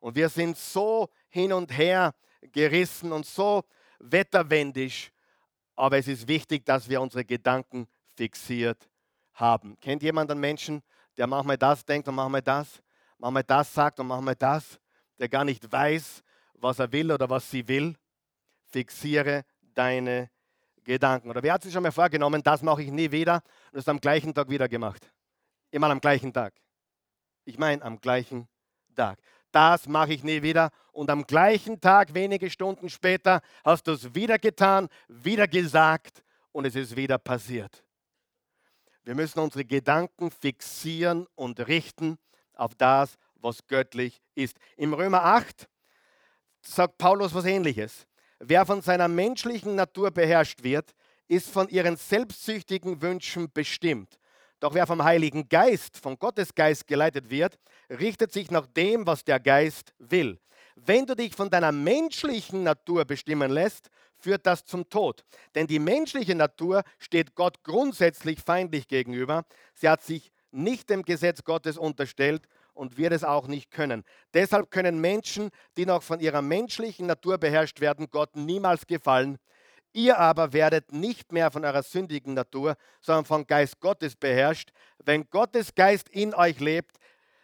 Und 0.00 0.16
wir 0.16 0.30
sind 0.30 0.56
so 0.56 1.10
hin 1.28 1.52
und 1.52 1.76
her 1.76 2.14
gerissen 2.40 3.12
und 3.12 3.26
so 3.26 3.64
wetterwendig, 3.98 5.12
aber 5.76 5.98
es 5.98 6.08
ist 6.08 6.26
wichtig, 6.26 6.64
dass 6.64 6.88
wir 6.88 7.02
unsere 7.02 7.26
Gedanken 7.26 7.86
fixiert 8.16 8.88
haben. 9.34 9.78
Kennt 9.80 10.02
jemand 10.02 10.30
einen 10.30 10.40
Menschen, 10.40 10.82
der 11.16 11.26
manchmal 11.26 11.58
das 11.58 11.84
denkt 11.84 12.08
und 12.08 12.14
manchmal 12.14 12.42
das, 12.42 12.82
manchmal 13.18 13.44
das 13.44 13.72
sagt 13.72 14.00
und 14.00 14.06
manchmal 14.06 14.36
das, 14.36 14.78
der 15.18 15.28
gar 15.28 15.44
nicht 15.44 15.70
weiß, 15.70 16.22
was 16.54 16.78
er 16.78 16.90
will 16.92 17.12
oder 17.12 17.28
was 17.28 17.50
sie 17.50 17.66
will? 17.68 17.96
Fixiere 18.64 19.44
deine 19.60 20.30
Gedanken. 20.82 21.30
Oder 21.30 21.42
wer 21.42 21.54
hat 21.54 21.62
sich 21.62 21.72
schon 21.72 21.82
mal 21.82 21.92
vorgenommen, 21.92 22.42
das 22.42 22.62
mache 22.62 22.82
ich 22.82 22.90
nie 22.90 23.10
wieder 23.10 23.42
und 23.72 23.78
es 23.78 23.88
am 23.88 24.00
gleichen 24.00 24.34
Tag 24.34 24.48
wieder 24.48 24.68
gemacht? 24.68 25.10
Immer 25.70 25.90
am 25.90 26.00
gleichen 26.00 26.32
Tag. 26.32 26.54
Ich 27.44 27.58
meine 27.58 27.82
am 27.82 28.00
gleichen 28.00 28.48
Tag. 28.94 29.18
Das 29.50 29.86
mache 29.86 30.12
ich 30.14 30.24
nie 30.24 30.42
wieder. 30.42 30.70
Und 30.92 31.10
am 31.10 31.26
gleichen 31.26 31.80
Tag, 31.80 32.14
wenige 32.14 32.50
Stunden 32.50 32.88
später, 32.88 33.40
hast 33.64 33.86
du 33.86 33.92
es 33.92 34.14
wieder 34.14 34.38
getan, 34.38 34.88
wieder 35.08 35.46
gesagt 35.46 36.22
und 36.52 36.64
es 36.64 36.74
ist 36.74 36.96
wieder 36.96 37.18
passiert. 37.18 37.83
Wir 39.04 39.14
müssen 39.14 39.38
unsere 39.38 39.64
Gedanken 39.64 40.30
fixieren 40.30 41.26
und 41.34 41.66
richten 41.68 42.18
auf 42.54 42.74
das, 42.74 43.16
was 43.34 43.66
göttlich 43.66 44.22
ist. 44.34 44.56
Im 44.76 44.94
Römer 44.94 45.22
8 45.24 45.68
sagt 46.62 46.96
Paulus 46.96 47.34
was 47.34 47.44
ähnliches. 47.44 48.06
Wer 48.38 48.64
von 48.64 48.80
seiner 48.80 49.08
menschlichen 49.08 49.74
Natur 49.74 50.10
beherrscht 50.10 50.62
wird, 50.62 50.94
ist 51.28 51.50
von 51.50 51.68
ihren 51.68 51.96
selbstsüchtigen 51.96 53.02
Wünschen 53.02 53.50
bestimmt. 53.52 54.18
Doch 54.60 54.72
wer 54.72 54.86
vom 54.86 55.04
Heiligen 55.04 55.48
Geist, 55.48 55.98
von 55.98 56.18
Gottes 56.18 56.54
Geist 56.54 56.86
geleitet 56.86 57.28
wird, 57.28 57.58
richtet 57.90 58.32
sich 58.32 58.50
nach 58.50 58.66
dem, 58.66 59.06
was 59.06 59.22
der 59.24 59.38
Geist 59.38 59.92
will. 59.98 60.40
Wenn 60.76 61.04
du 61.04 61.14
dich 61.14 61.34
von 61.34 61.50
deiner 61.50 61.72
menschlichen 61.72 62.62
Natur 62.62 63.04
bestimmen 63.04 63.50
lässt, 63.50 63.90
führt 64.24 64.46
das 64.46 64.64
zum 64.64 64.88
Tod. 64.88 65.24
Denn 65.54 65.66
die 65.66 65.78
menschliche 65.78 66.34
Natur 66.34 66.82
steht 66.98 67.34
Gott 67.34 67.62
grundsätzlich 67.62 68.40
feindlich 68.40 68.88
gegenüber. 68.88 69.44
Sie 69.74 69.88
hat 69.88 70.02
sich 70.02 70.32
nicht 70.50 70.88
dem 70.88 71.02
Gesetz 71.02 71.44
Gottes 71.44 71.76
unterstellt 71.76 72.48
und 72.72 72.96
wird 72.96 73.12
es 73.12 73.22
auch 73.22 73.46
nicht 73.48 73.70
können. 73.70 74.02
Deshalb 74.32 74.70
können 74.70 75.00
Menschen, 75.00 75.50
die 75.76 75.84
noch 75.84 76.02
von 76.02 76.20
ihrer 76.20 76.40
menschlichen 76.40 77.06
Natur 77.06 77.36
beherrscht 77.38 77.80
werden, 77.80 78.08
Gott 78.10 78.34
niemals 78.34 78.86
gefallen. 78.86 79.36
Ihr 79.92 80.18
aber 80.18 80.52
werdet 80.52 80.92
nicht 80.92 81.30
mehr 81.30 81.50
von 81.50 81.64
eurer 81.64 81.82
sündigen 81.82 82.34
Natur, 82.34 82.76
sondern 83.00 83.26
vom 83.26 83.46
Geist 83.46 83.78
Gottes 83.78 84.16
beherrscht. 84.16 84.70
Wenn 85.04 85.28
Gottes 85.28 85.74
Geist 85.74 86.08
in 86.08 86.34
euch 86.34 86.60
lebt, 86.60 86.96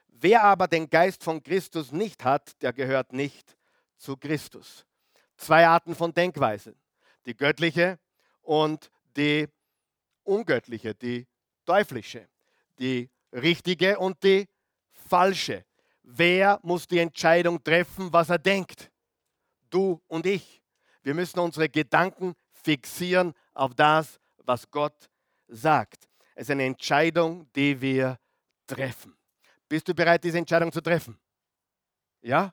wer 0.08 0.42
aber 0.44 0.66
den 0.66 0.88
Geist 0.88 1.22
von 1.22 1.42
Christus 1.42 1.92
nicht 1.92 2.24
hat, 2.24 2.60
der 2.62 2.72
gehört 2.72 3.12
nicht 3.12 3.56
zu 3.98 4.16
Christus. 4.16 4.86
Zwei 5.40 5.66
Arten 5.66 5.94
von 5.94 6.12
Denkweise. 6.12 6.74
die 7.24 7.34
göttliche 7.34 7.98
und 8.42 8.90
die 9.16 9.48
ungöttliche, 10.24 10.94
die 10.94 11.26
teuflische, 11.64 12.28
die 12.78 13.08
richtige 13.32 13.98
und 13.98 14.22
die 14.22 14.46
falsche. 15.08 15.64
Wer 16.02 16.58
muss 16.62 16.86
die 16.86 16.98
Entscheidung 16.98 17.62
treffen, 17.62 18.12
was 18.12 18.28
er 18.28 18.38
denkt? 18.38 18.90
Du 19.70 20.00
und 20.08 20.26
ich. 20.26 20.62
Wir 21.02 21.14
müssen 21.14 21.38
unsere 21.38 21.68
Gedanken 21.68 22.34
fixieren 22.52 23.32
auf 23.54 23.74
das, 23.74 24.20
was 24.44 24.70
Gott 24.70 25.08
sagt. 25.48 26.08
Es 26.34 26.42
ist 26.42 26.50
eine 26.50 26.64
Entscheidung, 26.64 27.50
die 27.54 27.80
wir 27.80 28.18
treffen. 28.66 29.16
Bist 29.68 29.88
du 29.88 29.94
bereit, 29.94 30.22
diese 30.22 30.38
Entscheidung 30.38 30.70
zu 30.70 30.82
treffen? 30.82 31.18
Ja? 32.20 32.52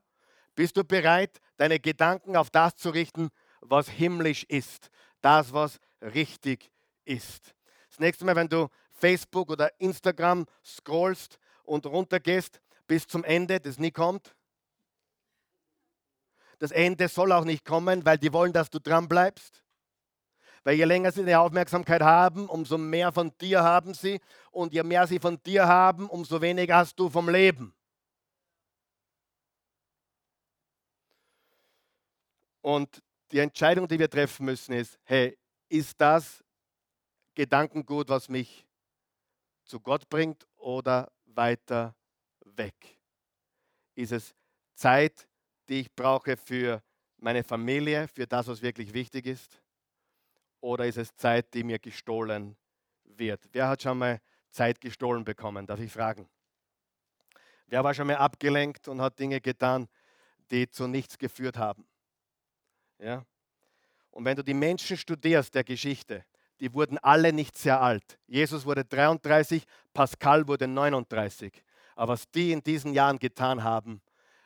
Bist 0.55 0.77
du 0.77 0.83
bereit, 0.83 1.39
deine 1.57 1.79
Gedanken 1.79 2.35
auf 2.35 2.49
das 2.49 2.75
zu 2.75 2.89
richten, 2.89 3.29
was 3.61 3.89
himmlisch 3.89 4.43
ist, 4.45 4.89
das, 5.21 5.53
was 5.53 5.79
richtig 6.01 6.71
ist? 7.05 7.55
Das 7.89 7.99
nächste 7.99 8.25
Mal, 8.25 8.35
wenn 8.35 8.49
du 8.49 8.67
Facebook 8.91 9.49
oder 9.49 9.71
Instagram 9.79 10.45
scrollst 10.63 11.39
und 11.63 11.85
runtergehst 11.85 12.61
bis 12.87 13.07
zum 13.07 13.23
Ende, 13.23 13.59
das 13.59 13.77
nie 13.77 13.91
kommt. 13.91 14.35
Das 16.59 16.71
Ende 16.71 17.07
soll 17.07 17.31
auch 17.31 17.43
nicht 17.43 17.65
kommen, 17.65 18.05
weil 18.05 18.17
die 18.17 18.33
wollen, 18.33 18.53
dass 18.53 18.69
du 18.69 18.79
dran 18.79 19.07
bleibst. 19.07 19.63
Weil 20.63 20.75
je 20.75 20.85
länger 20.85 21.11
sie 21.11 21.23
deine 21.23 21.39
Aufmerksamkeit 21.39 22.01
haben, 22.01 22.49
umso 22.49 22.77
mehr 22.77 23.11
von 23.11 23.31
dir 23.39 23.63
haben 23.63 23.93
sie. 23.93 24.19
Und 24.51 24.73
je 24.73 24.83
mehr 24.83 25.07
sie 25.07 25.19
von 25.19 25.41
dir 25.43 25.67
haben, 25.67 26.09
umso 26.09 26.41
weniger 26.41 26.77
hast 26.77 26.99
du 26.99 27.09
vom 27.09 27.29
Leben. 27.29 27.73
Und 32.67 33.01
die 33.31 33.39
Entscheidung, 33.39 33.87
die 33.87 33.97
wir 33.97 34.09
treffen 34.09 34.45
müssen, 34.45 34.73
ist, 34.73 34.99
hey, 35.05 35.37
ist 35.69 36.01
das 36.01 36.43
Gedankengut, 37.33 38.09
was 38.09 38.27
mich 38.27 38.67
zu 39.63 39.79
Gott 39.79 40.09
bringt 40.09 40.45
oder 40.57 41.09
weiter 41.27 41.95
weg? 42.43 42.75
Ist 43.95 44.11
es 44.11 44.35
Zeit, 44.73 45.29
die 45.69 45.79
ich 45.79 45.95
brauche 45.95 46.35
für 46.35 46.83
meine 47.15 47.41
Familie, 47.41 48.09
für 48.09 48.27
das, 48.27 48.49
was 48.49 48.61
wirklich 48.61 48.93
wichtig 48.93 49.27
ist? 49.27 49.61
Oder 50.59 50.87
ist 50.87 50.97
es 50.97 51.15
Zeit, 51.15 51.53
die 51.53 51.63
mir 51.63 51.79
gestohlen 51.79 52.57
wird? 53.05 53.47
Wer 53.53 53.69
hat 53.69 53.81
schon 53.81 53.97
mal 53.97 54.19
Zeit 54.49 54.81
gestohlen 54.81 55.23
bekommen? 55.23 55.65
Darf 55.65 55.79
ich 55.79 55.93
fragen? 55.93 56.27
Wer 57.67 57.85
war 57.85 57.93
schon 57.93 58.07
mal 58.07 58.17
abgelenkt 58.17 58.89
und 58.89 58.99
hat 58.99 59.17
Dinge 59.19 59.39
getan, 59.39 59.87
die 60.51 60.69
zu 60.69 60.85
nichts 60.85 61.17
geführt 61.17 61.55
haben? 61.55 61.87
Ja? 62.99 63.25
Und 64.11 64.25
wenn 64.25 64.35
du 64.35 64.43
die 64.43 64.53
Menschen 64.53 64.97
studierst 64.97 65.53
der 65.53 65.63
Geschichte, 65.63 66.25
die 66.59 66.73
wurden 66.73 66.97
alle 66.99 67.31
nicht 67.31 67.57
sehr 67.57 67.81
alt. 67.81 68.17
Jesus 68.27 68.65
wurde 68.65 68.83
33, 68.83 69.63
Pascal 69.93 70.47
wurde 70.47 70.67
39. 70.67 71.63
Aber 71.95 72.13
was 72.13 72.29
die 72.29 72.51
in 72.51 72.63
diesen 72.63 72.93
Jahren 72.93 73.19
getan 73.19 73.63
haben, 73.63 74.01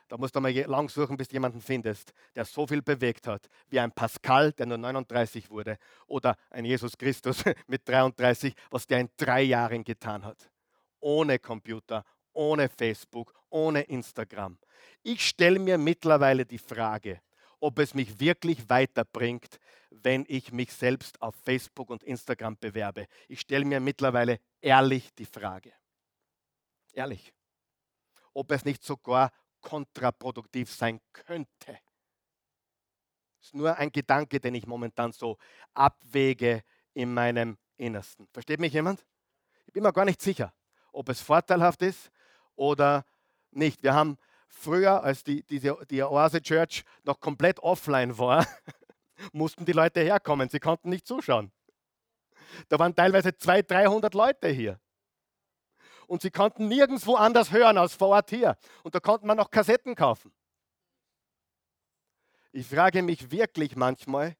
da 0.08 0.18
musst 0.18 0.36
du 0.36 0.40
mal 0.40 0.52
lang 0.52 0.90
suchen, 0.90 1.16
bis 1.16 1.28
du 1.28 1.36
jemanden 1.36 1.62
findest, 1.62 2.12
der 2.34 2.44
so 2.44 2.66
viel 2.66 2.82
bewegt 2.82 3.26
hat, 3.26 3.48
wie 3.70 3.80
ein 3.80 3.92
Pascal, 3.92 4.52
der 4.52 4.66
nur 4.66 4.76
39 4.76 5.48
wurde, 5.48 5.78
oder 6.06 6.36
ein 6.50 6.66
Jesus 6.66 6.98
Christus 6.98 7.42
mit 7.66 7.88
33, 7.88 8.54
was 8.70 8.86
der 8.86 9.00
in 9.00 9.08
drei 9.16 9.40
Jahren 9.40 9.82
getan 9.82 10.22
hat. 10.22 10.50
Ohne 11.00 11.38
Computer, 11.38 12.04
ohne 12.34 12.68
Facebook, 12.68 13.32
ohne 13.48 13.82
Instagram. 13.84 14.58
Ich 15.02 15.26
stelle 15.26 15.58
mir 15.58 15.78
mittlerweile 15.78 16.44
die 16.44 16.58
Frage, 16.58 17.22
ob 17.62 17.78
es 17.78 17.94
mich 17.94 18.18
wirklich 18.18 18.68
weiterbringt, 18.68 19.60
wenn 19.90 20.24
ich 20.28 20.50
mich 20.50 20.72
selbst 20.72 21.22
auf 21.22 21.36
Facebook 21.36 21.90
und 21.90 22.02
Instagram 22.02 22.58
bewerbe. 22.58 23.06
Ich 23.28 23.40
stelle 23.40 23.64
mir 23.64 23.78
mittlerweile 23.78 24.40
ehrlich 24.60 25.14
die 25.14 25.26
Frage. 25.26 25.72
Ehrlich. 26.92 27.32
Ob 28.34 28.50
es 28.50 28.64
nicht 28.64 28.82
sogar 28.82 29.30
kontraproduktiv 29.60 30.72
sein 30.72 31.00
könnte. 31.12 31.78
Das 33.38 33.46
ist 33.46 33.54
nur 33.54 33.76
ein 33.76 33.92
Gedanke, 33.92 34.40
den 34.40 34.56
ich 34.56 34.66
momentan 34.66 35.12
so 35.12 35.38
abwäge 35.72 36.64
in 36.94 37.14
meinem 37.14 37.58
Innersten. 37.76 38.26
Versteht 38.32 38.58
mich 38.58 38.72
jemand? 38.72 39.06
Ich 39.66 39.72
bin 39.72 39.84
mir 39.84 39.92
gar 39.92 40.04
nicht 40.04 40.20
sicher, 40.20 40.52
ob 40.90 41.08
es 41.08 41.20
vorteilhaft 41.20 41.82
ist 41.82 42.10
oder 42.56 43.04
nicht. 43.52 43.84
Wir 43.84 43.94
haben 43.94 44.18
Früher, 44.54 45.02
als 45.02 45.24
die, 45.24 45.42
die, 45.44 45.72
die 45.90 46.02
Oase 46.02 46.40
Church 46.42 46.84
noch 47.04 47.18
komplett 47.18 47.58
offline 47.60 48.16
war, 48.18 48.46
mussten 49.32 49.64
die 49.64 49.72
Leute 49.72 50.00
herkommen. 50.00 50.48
Sie 50.50 50.60
konnten 50.60 50.90
nicht 50.90 51.06
zuschauen. 51.06 51.50
Da 52.68 52.78
waren 52.78 52.94
teilweise 52.94 53.36
200, 53.36 53.70
300 53.70 54.14
Leute 54.14 54.48
hier. 54.48 54.78
Und 56.06 56.20
sie 56.20 56.30
konnten 56.30 56.68
nirgendwo 56.68 57.14
anders 57.14 57.50
hören 57.50 57.78
als 57.78 57.94
vor 57.94 58.08
Ort 58.08 58.28
hier. 58.28 58.56
Und 58.82 58.94
da 58.94 59.00
konnte 59.00 59.26
man 59.26 59.38
noch 59.38 59.50
Kassetten 59.50 59.94
kaufen. 59.94 60.32
Ich 62.52 62.66
frage 62.66 63.02
mich 63.02 63.30
wirklich 63.30 63.74
manchmal, 63.74 64.36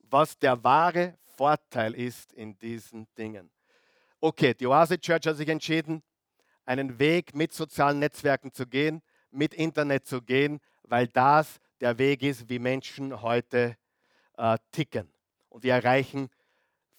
was 0.00 0.38
der 0.38 0.62
wahre 0.62 1.18
Vorteil 1.36 1.94
ist 1.94 2.34
in 2.34 2.58
diesen 2.58 3.08
Dingen. 3.16 3.50
Okay, 4.20 4.52
die 4.52 4.66
Oase 4.66 5.00
Church 5.00 5.26
hat 5.26 5.36
sich 5.38 5.48
entschieden, 5.48 6.02
einen 6.68 6.98
Weg 6.98 7.34
mit 7.34 7.54
sozialen 7.54 7.98
Netzwerken 7.98 8.52
zu 8.52 8.66
gehen, 8.66 9.00
mit 9.30 9.54
Internet 9.54 10.06
zu 10.06 10.20
gehen, 10.20 10.60
weil 10.82 11.08
das 11.08 11.60
der 11.80 11.96
Weg 11.96 12.22
ist, 12.22 12.50
wie 12.50 12.58
Menschen 12.58 13.22
heute 13.22 13.78
äh, 14.36 14.58
ticken. 14.70 15.10
Und 15.48 15.62
wir 15.62 15.72
erreichen 15.72 16.28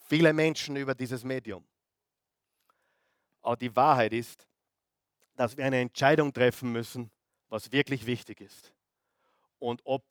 viele 0.08 0.34
Menschen 0.34 0.76
über 0.76 0.96
dieses 0.96 1.24
Medium. 1.24 1.64
Aber 3.42 3.58
die 3.58 3.76
Wahrheit 3.76 4.12
ist, 4.12 4.48
dass 5.36 5.56
wir 5.56 5.66
eine 5.66 5.80
Entscheidung 5.80 6.34
treffen 6.34 6.72
müssen, 6.72 7.12
was 7.48 7.72
wirklich 7.72 8.08
wichtig 8.08 8.42
ist. 8.42 8.74
Und 9.60 9.82
ob 9.86 10.04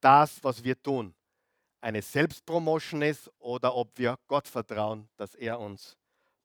das, 0.00 0.42
was 0.42 0.64
wir 0.64 0.80
tun, 0.82 1.14
eine 1.80 2.02
Selbstpromotion 2.02 3.02
ist 3.02 3.30
oder 3.38 3.72
ob 3.74 3.96
wir 3.96 4.18
Gott 4.26 4.48
vertrauen, 4.48 5.08
dass 5.16 5.36
er 5.36 5.60
uns 5.60 5.96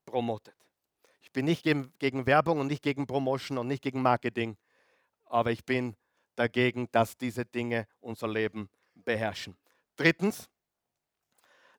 promotet. 0.06 0.65
Bin 1.36 1.44
nicht 1.44 1.64
gegen, 1.64 1.92
gegen 2.00 2.26
Werbung 2.26 2.62
und 2.62 2.68
nicht 2.68 2.82
gegen 2.82 3.08
Promotion 3.08 3.58
und 3.58 3.68
nicht 3.68 3.84
gegen 3.84 4.02
Marketing, 4.02 4.56
aber 5.26 5.52
ich 5.52 5.66
bin 5.66 5.98
dagegen, 6.38 6.90
dass 6.94 7.18
diese 7.18 7.44
Dinge 7.44 7.90
unser 8.00 8.30
Leben 8.30 8.70
beherrschen. 8.94 9.58
Drittens, 9.98 10.48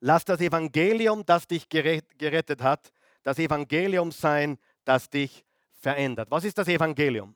lass 0.01 0.27
das 0.27 0.43
Evangelium, 0.43 1.25
das 1.25 1.47
dich 1.47 1.71
gerettet 1.71 2.63
hat, 2.63 2.93
das 3.23 3.39
Evangelium 3.39 4.13
sein, 4.13 4.59
das 4.85 5.09
dich 5.09 5.43
verändert. 5.81 6.31
Was 6.31 6.45
ist 6.45 6.59
das 6.59 6.69
Evangelium? 6.69 7.35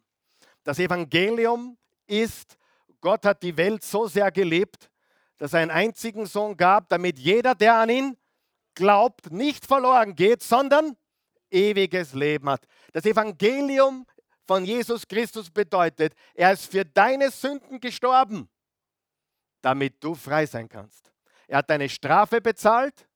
Das 0.62 0.78
Evangelium 0.78 1.78
ist, 2.06 2.58
Gott 3.00 3.24
hat 3.24 3.42
die 3.42 3.56
Welt 3.56 3.82
so 3.82 4.06
sehr 4.06 4.30
geliebt, 4.30 4.90
dass 5.38 5.54
er 5.54 5.60
einen 5.60 5.70
einzigen 5.70 6.26
Sohn 6.26 6.54
gab, 6.54 6.90
damit 6.90 7.18
jeder, 7.18 7.54
der 7.54 7.76
an 7.76 7.88
ihn 7.88 8.16
glaubt, 8.74 9.32
nicht 9.32 9.64
verloren 9.64 10.14
geht, 10.14 10.42
sondern 10.42 10.98
ewiges 11.50 12.12
Leben 12.14 12.48
hat. 12.48 12.66
Das 12.92 13.04
Evangelium 13.04 14.06
von 14.46 14.64
Jesus 14.64 15.06
Christus 15.06 15.50
bedeutet, 15.50 16.14
er 16.34 16.52
ist 16.52 16.70
für 16.70 16.84
deine 16.84 17.30
Sünden 17.30 17.80
gestorben, 17.80 18.48
damit 19.60 20.02
du 20.02 20.14
frei 20.14 20.46
sein 20.46 20.68
kannst. 20.68 21.12
Er 21.46 21.58
hat 21.58 21.70
deine 21.70 21.88
Strafe 21.88 22.40
bezahlt. 22.40 23.08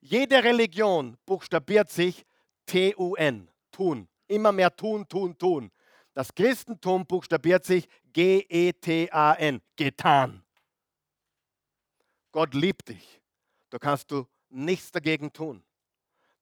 Jede 0.00 0.42
Religion 0.42 1.16
buchstabiert 1.26 1.90
sich 1.90 2.24
T-U-N, 2.66 3.48
tun. 3.70 4.08
Immer 4.26 4.52
mehr 4.52 4.74
tun, 4.74 5.06
tun, 5.08 5.36
tun. 5.36 5.70
Das 6.14 6.34
Christentum 6.34 7.06
buchstabiert 7.06 7.64
sich 7.64 7.88
G-E-T-A-N, 8.12 9.60
getan. 9.76 10.44
Gott 12.32 12.54
liebt 12.54 12.88
dich. 12.88 13.20
Da 13.70 13.78
kannst 13.78 14.10
du 14.10 14.26
nichts 14.48 14.90
dagegen 14.90 15.32
tun. 15.32 15.62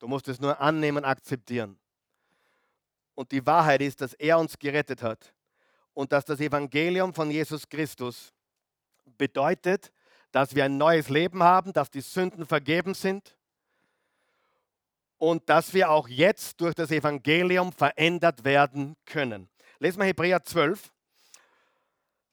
Du 0.01 0.09
musst 0.09 0.26
es 0.28 0.40
nur 0.40 0.59
annehmen, 0.59 1.05
akzeptieren. 1.05 1.78
Und 3.14 3.30
die 3.32 3.44
Wahrheit 3.46 3.82
ist, 3.82 4.01
dass 4.01 4.14
er 4.14 4.38
uns 4.38 4.59
gerettet 4.59 5.03
hat 5.03 5.34
und 5.92 6.11
dass 6.11 6.24
das 6.24 6.40
Evangelium 6.40 7.12
von 7.12 7.30
Jesus 7.30 7.68
Christus 7.68 8.32
bedeutet, 9.18 9.92
dass 10.32 10.55
wir 10.55 10.64
ein 10.64 10.78
neues 10.78 11.11
Leben 11.11 11.42
haben, 11.42 11.72
dass 11.74 11.90
die 11.90 12.01
Sünden 12.01 12.46
vergeben 12.46 12.94
sind 12.94 13.36
und 15.18 15.46
dass 15.51 15.74
wir 15.74 15.90
auch 15.90 16.09
jetzt 16.09 16.61
durch 16.62 16.74
das 16.74 16.90
Evangelium 16.90 17.70
verändert 17.70 18.42
werden 18.42 18.96
können. 19.05 19.51
Lesen 19.80 19.98
wir 19.98 20.07
Hebräer 20.07 20.42
12. 20.42 20.90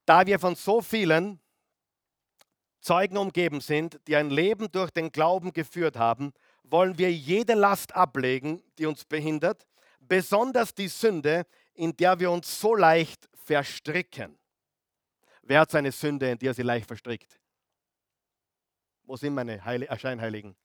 Da 0.06 0.26
wir 0.26 0.40
von 0.40 0.56
so 0.56 0.82
vielen 0.82 1.42
Zeugen 2.80 3.18
umgeben 3.18 3.60
sind, 3.60 4.00
die 4.08 4.16
ein 4.16 4.30
Leben 4.30 4.72
durch 4.72 4.92
den 4.92 5.12
Glauben 5.12 5.52
geführt 5.52 5.98
haben, 5.98 6.32
wollen 6.70 6.98
wir 6.98 7.12
jede 7.12 7.54
Last 7.54 7.96
ablegen, 7.96 8.62
die 8.78 8.86
uns 8.86 9.06
behindert, 9.06 9.66
besonders 10.00 10.74
die 10.74 10.88
Sünde, 10.88 11.46
in 11.74 11.96
der 11.96 12.20
wir 12.20 12.32
uns 12.32 12.60
so 12.60 12.76
leicht 12.76 13.30
verstricken. 13.34 14.38
Wer 15.44 15.62
hat 15.62 15.72
seine 15.72 15.92
Sünde, 15.92 16.32
in 16.32 16.38
die 16.38 16.48
er 16.48 16.54
sie 16.54 16.64
leicht 16.64 16.88
verstrickt? 16.88 17.40
Wo 19.04 19.16
sind 19.16 19.34
meine 19.34 19.64
Heil 19.64 19.84
äh, 19.84 19.98
Scheinheiligen? 19.98 20.56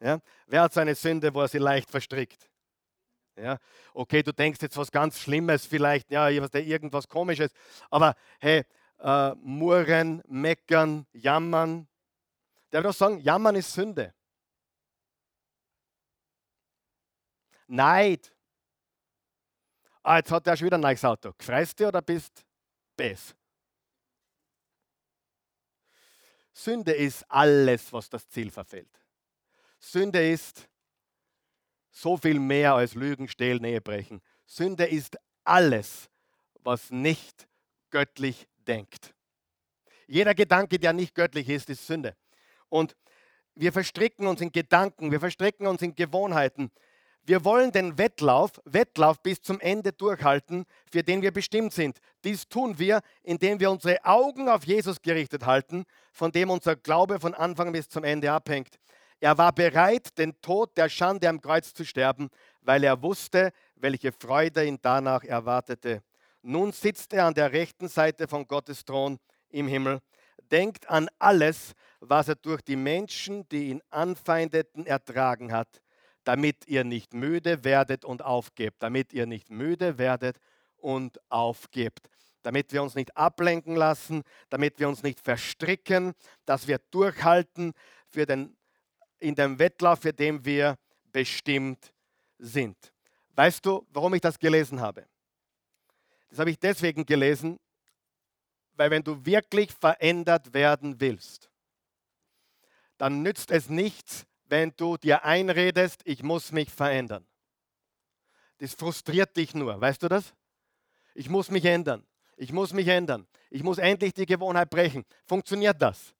Ja? 0.00 0.20
Wer 0.46 0.62
hat 0.62 0.72
seine 0.72 0.94
Sünde, 0.94 1.34
wo 1.34 1.40
er 1.40 1.48
sie 1.48 1.58
leicht 1.58 1.90
verstrickt? 1.90 2.48
Ja? 3.36 3.58
Okay, 3.92 4.22
du 4.22 4.32
denkst 4.32 4.62
jetzt 4.62 4.76
was 4.76 4.92
ganz 4.92 5.18
Schlimmes, 5.18 5.66
vielleicht, 5.66 6.10
ja, 6.10 6.28
irgendwas 6.28 7.08
Komisches, 7.08 7.50
aber 7.90 8.14
hey, 8.38 8.64
äh, 9.00 9.34
murren, 9.36 10.22
meckern, 10.28 11.06
jammern. 11.12 11.88
Der 12.70 12.80
will 12.80 12.90
doch 12.90 12.96
sagen, 12.96 13.18
jammern 13.18 13.56
ist 13.56 13.72
Sünde. 13.72 14.14
Neid. 17.70 18.32
Ah, 20.02 20.16
jetzt 20.16 20.32
hat 20.32 20.46
er 20.46 20.56
schon 20.56 20.66
wieder 20.66 20.78
ein 20.78 20.82
neues 20.82 21.04
Auto. 21.04 21.32
Freust 21.38 21.78
du 21.78 21.88
oder 21.88 22.02
bist 22.02 22.44
bes? 22.96 23.34
Sünde 26.52 26.92
ist 26.92 27.24
alles, 27.30 27.92
was 27.92 28.10
das 28.10 28.28
Ziel 28.28 28.50
verfehlt. 28.50 28.90
Sünde 29.78 30.30
ist 30.30 30.68
so 31.90 32.16
viel 32.16 32.38
mehr 32.38 32.74
als 32.74 32.94
Lügen, 32.94 33.28
Stehlen, 33.28 33.64
Ehebrechen. 33.64 34.20
Sünde 34.46 34.84
ist 34.84 35.16
alles, 35.44 36.10
was 36.60 36.90
nicht 36.90 37.48
göttlich 37.90 38.48
denkt. 38.66 39.14
Jeder 40.06 40.34
Gedanke, 40.34 40.78
der 40.78 40.92
nicht 40.92 41.14
göttlich 41.14 41.48
ist, 41.48 41.70
ist 41.70 41.86
Sünde. 41.86 42.16
Und 42.68 42.96
wir 43.54 43.72
verstricken 43.72 44.26
uns 44.26 44.40
in 44.40 44.50
Gedanken, 44.50 45.12
wir 45.12 45.20
verstricken 45.20 45.66
uns 45.66 45.82
in 45.82 45.94
Gewohnheiten. 45.94 46.70
Wir 47.22 47.44
wollen 47.44 47.70
den 47.70 47.98
Wettlauf, 47.98 48.52
Wettlauf 48.64 49.22
bis 49.22 49.42
zum 49.42 49.60
Ende 49.60 49.92
durchhalten, 49.92 50.64
für 50.90 51.02
den 51.02 51.22
wir 51.22 51.32
bestimmt 51.32 51.72
sind. 51.72 51.98
Dies 52.24 52.48
tun 52.48 52.78
wir, 52.78 53.00
indem 53.22 53.60
wir 53.60 53.70
unsere 53.70 54.04
Augen 54.04 54.48
auf 54.48 54.64
Jesus 54.64 55.00
gerichtet 55.02 55.44
halten, 55.44 55.84
von 56.12 56.32
dem 56.32 56.50
unser 56.50 56.76
Glaube 56.76 57.20
von 57.20 57.34
Anfang 57.34 57.72
bis 57.72 57.88
zum 57.88 58.04
Ende 58.04 58.32
abhängt. 58.32 58.78
Er 59.20 59.36
war 59.36 59.52
bereit, 59.52 60.16
den 60.16 60.40
Tod 60.40 60.76
der 60.78 60.88
Schande 60.88 61.28
am 61.28 61.42
Kreuz 61.42 61.74
zu 61.74 61.84
sterben, 61.84 62.30
weil 62.62 62.82
er 62.84 63.02
wusste, 63.02 63.52
welche 63.76 64.12
Freude 64.12 64.64
ihn 64.64 64.78
danach 64.80 65.22
erwartete. 65.22 66.02
Nun 66.42 66.72
sitzt 66.72 67.12
er 67.12 67.26
an 67.26 67.34
der 67.34 67.52
rechten 67.52 67.88
Seite 67.88 68.26
von 68.26 68.46
Gottes 68.46 68.82
Thron 68.82 69.18
im 69.50 69.68
Himmel. 69.68 70.00
Denkt 70.50 70.88
an 70.88 71.08
alles, 71.18 71.74
was 72.00 72.28
er 72.28 72.34
durch 72.34 72.62
die 72.62 72.76
Menschen, 72.76 73.46
die 73.50 73.68
ihn 73.68 73.82
anfeindeten, 73.90 74.86
ertragen 74.86 75.52
hat, 75.52 75.82
damit 76.30 76.68
ihr 76.68 76.84
nicht 76.84 77.12
müde 77.12 77.64
werdet 77.64 78.04
und 78.04 78.22
aufgebt, 78.22 78.80
damit 78.84 79.12
ihr 79.12 79.26
nicht 79.26 79.50
müde 79.50 79.98
werdet 79.98 80.38
und 80.76 81.18
aufgebt, 81.28 82.08
damit 82.42 82.72
wir 82.72 82.84
uns 82.84 82.94
nicht 82.94 83.16
ablenken 83.16 83.74
lassen, 83.74 84.22
damit 84.48 84.78
wir 84.78 84.88
uns 84.88 85.02
nicht 85.02 85.18
verstricken, 85.18 86.12
dass 86.44 86.68
wir 86.68 86.78
durchhalten 86.92 87.72
für 88.06 88.26
den, 88.26 88.56
in 89.18 89.34
dem 89.34 89.58
Wettlauf, 89.58 90.02
für 90.02 90.12
den 90.12 90.44
wir 90.44 90.76
bestimmt 91.10 91.92
sind. 92.38 92.76
Weißt 93.34 93.66
du, 93.66 93.84
warum 93.90 94.14
ich 94.14 94.20
das 94.20 94.38
gelesen 94.38 94.80
habe? 94.80 95.08
Das 96.28 96.38
habe 96.38 96.52
ich 96.52 96.60
deswegen 96.60 97.04
gelesen, 97.04 97.58
weil 98.74 98.92
wenn 98.92 99.02
du 99.02 99.26
wirklich 99.26 99.72
verändert 99.72 100.54
werden 100.54 101.00
willst, 101.00 101.50
dann 102.98 103.20
nützt 103.20 103.50
es 103.50 103.68
nichts, 103.68 104.26
wenn 104.50 104.72
du 104.76 104.96
dir 104.96 105.24
einredest, 105.24 106.02
ich 106.04 106.22
muss 106.22 106.50
mich 106.50 106.70
verändern. 106.70 107.24
Das 108.58 108.74
frustriert 108.74 109.36
dich 109.36 109.54
nur, 109.54 109.80
weißt 109.80 110.02
du 110.02 110.08
das? 110.08 110.34
Ich 111.14 111.28
muss 111.28 111.50
mich 111.50 111.64
ändern. 111.64 112.04
Ich 112.36 112.52
muss 112.52 112.72
mich 112.72 112.88
ändern. 112.88 113.26
Ich 113.48 113.62
muss 113.62 113.78
endlich 113.78 114.12
die 114.12 114.26
Gewohnheit 114.26 114.68
brechen. 114.68 115.04
Funktioniert 115.26 115.80
das? 115.80 116.14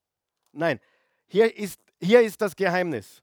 Nein. 0.52 0.80
Hier 1.26 1.54
ist, 1.56 1.80
hier 2.00 2.20
ist 2.20 2.40
das 2.40 2.54
Geheimnis. 2.54 3.22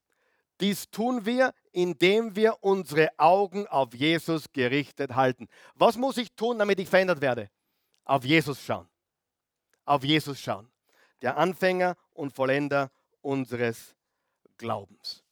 Dies 0.60 0.89
tun 0.89 1.26
wir, 1.26 1.53
indem 1.72 2.36
wir 2.36 2.58
unsere 2.62 3.10
Augen 3.18 3.68
auf 3.68 3.93
Jesus 3.93 4.51
gerichtet 4.51 5.16
halten. 5.16 5.47
Was 5.76 5.97
muss 5.97 6.18
ich 6.18 6.32
tun, 6.34 6.60
damit 6.60 6.80
ich 6.80 6.89
verändert 6.89 7.22
werde? 7.22 7.49
Auf 8.03 8.26
Jesus 8.26 8.62
schauen. 8.62 8.88
Auf 9.86 10.03
Jesus 10.03 10.39
schauen. 10.39 10.70
Der 11.22 11.38
Anfänger 11.38 11.95
und 12.14 12.34
Vollender 12.34 12.91
unseres 13.22 13.97
Glaubens. 14.58 15.24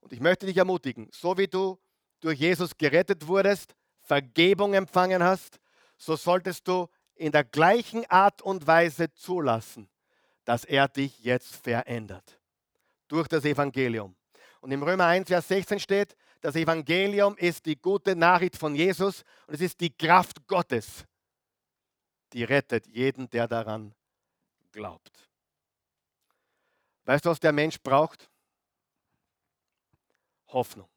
Und 0.00 0.12
ich 0.12 0.20
möchte 0.20 0.46
dich 0.46 0.56
ermutigen, 0.56 1.08
so 1.12 1.36
wie 1.36 1.46
du 1.46 1.78
durch 2.20 2.38
Jesus 2.38 2.76
gerettet 2.76 3.26
wurdest, 3.26 3.74
Vergebung 4.00 4.74
empfangen 4.74 5.22
hast, 5.22 5.60
so 5.96 6.16
solltest 6.16 6.66
du 6.66 6.88
in 7.14 7.32
der 7.32 7.44
gleichen 7.44 8.06
Art 8.06 8.40
und 8.42 8.66
Weise 8.66 9.12
zulassen, 9.12 9.88
dass 10.44 10.64
er 10.64 10.88
dich 10.88 11.18
jetzt 11.20 11.56
verändert. 11.56 12.40
Durch 13.08 13.28
das 13.28 13.44
Evangelium. 13.44 14.16
Und 14.60 14.70
im 14.70 14.82
Römer 14.82 15.06
1, 15.06 15.28
Vers 15.28 15.48
16 15.48 15.80
steht, 15.80 16.16
das 16.40 16.54
Evangelium 16.54 17.36
ist 17.36 17.66
die 17.66 17.76
gute 17.76 18.14
Nachricht 18.14 18.56
von 18.56 18.74
Jesus 18.74 19.24
und 19.46 19.54
es 19.54 19.60
ist 19.60 19.80
die 19.80 19.90
Kraft 19.90 20.46
Gottes, 20.46 21.04
die 22.32 22.44
rettet 22.44 22.86
jeden, 22.86 23.28
der 23.30 23.48
daran 23.48 23.94
glaubt. 24.70 25.28
Weißt 27.04 27.24
du, 27.24 27.30
was 27.30 27.40
der 27.40 27.52
Mensch 27.52 27.80
braucht? 27.80 28.30
Hoffnung. 30.48 30.88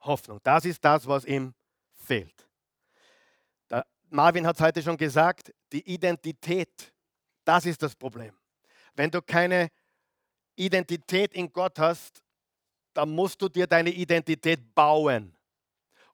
Hoffnung. 0.00 0.40
Das 0.42 0.64
ist 0.64 0.84
das, 0.84 1.06
was 1.06 1.24
ihm 1.24 1.54
fehlt. 1.94 2.46
Der 3.70 3.86
Marvin 4.10 4.46
hat 4.46 4.56
es 4.56 4.62
heute 4.62 4.82
schon 4.82 4.96
gesagt, 4.96 5.52
die 5.72 5.86
Identität, 5.92 6.92
das 7.44 7.66
ist 7.66 7.82
das 7.82 7.94
Problem. 7.94 8.34
Wenn 8.94 9.10
du 9.10 9.20
keine 9.22 9.70
Identität 10.56 11.34
in 11.34 11.52
Gott 11.52 11.78
hast, 11.78 12.22
dann 12.92 13.10
musst 13.10 13.40
du 13.42 13.48
dir 13.48 13.66
deine 13.66 13.90
Identität 13.90 14.74
bauen. 14.74 15.36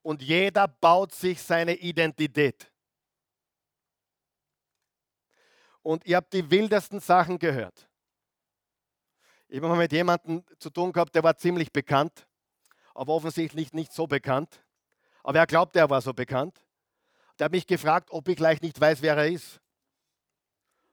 Und 0.03 0.23
jeder 0.23 0.67
baut 0.67 1.15
sich 1.15 1.43
seine 1.43 1.75
Identität. 1.75 2.73
Und 5.83 6.07
ihr 6.07 6.17
habt 6.17 6.33
die 6.33 6.51
wildesten 6.51 7.01
Sachen 7.01 7.39
gehört. 7.39 7.90
Ich 9.53 9.57
habe 9.57 9.69
mal 9.69 9.79
mit 9.79 9.91
jemandem 9.91 10.45
zu 10.61 10.71
tun 10.71 10.93
gehabt, 10.93 11.13
der 11.13 11.25
war 11.25 11.37
ziemlich 11.37 11.73
bekannt, 11.73 12.29
aber 12.95 13.13
offensichtlich 13.15 13.73
nicht 13.73 13.93
so 13.93 14.07
bekannt. 14.07 14.65
Aber 15.25 15.39
er 15.41 15.47
glaubte, 15.47 15.81
er 15.81 15.91
war 15.91 16.01
so 16.01 16.15
bekannt. 16.15 16.65
Der 17.37 17.47
hat 17.47 17.53
mich 17.53 17.67
gefragt, 17.67 18.11
ob 18.13 18.29
ich 18.29 18.37
gleich 18.37 18.63
nicht 18.63 18.81
weiß, 18.81 19.03
wer 19.03 19.17
er 19.17 19.27
ist. 19.27 19.61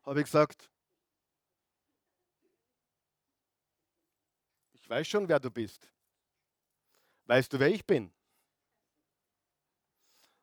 Habe 0.03 0.20
ich 0.20 0.26
gesagt, 0.26 0.72
Ich 4.88 4.89
weiß 4.89 5.05
schon, 5.05 5.28
wer 5.28 5.38
du 5.38 5.51
bist. 5.51 5.86
Weißt 7.26 7.51
du, 7.51 7.60
wer 7.60 7.68
ich 7.68 7.86
bin? 7.86 8.05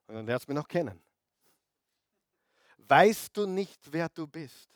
Und 0.07 0.17
dann 0.17 0.27
lernst 0.27 0.47
du 0.47 0.53
mich 0.53 0.61
noch 0.61 0.69
kennen. 0.69 1.03
Weißt 2.77 3.35
du 3.35 3.47
nicht, 3.47 3.91
wer 3.91 4.11
du 4.11 4.27
bist? 4.27 4.69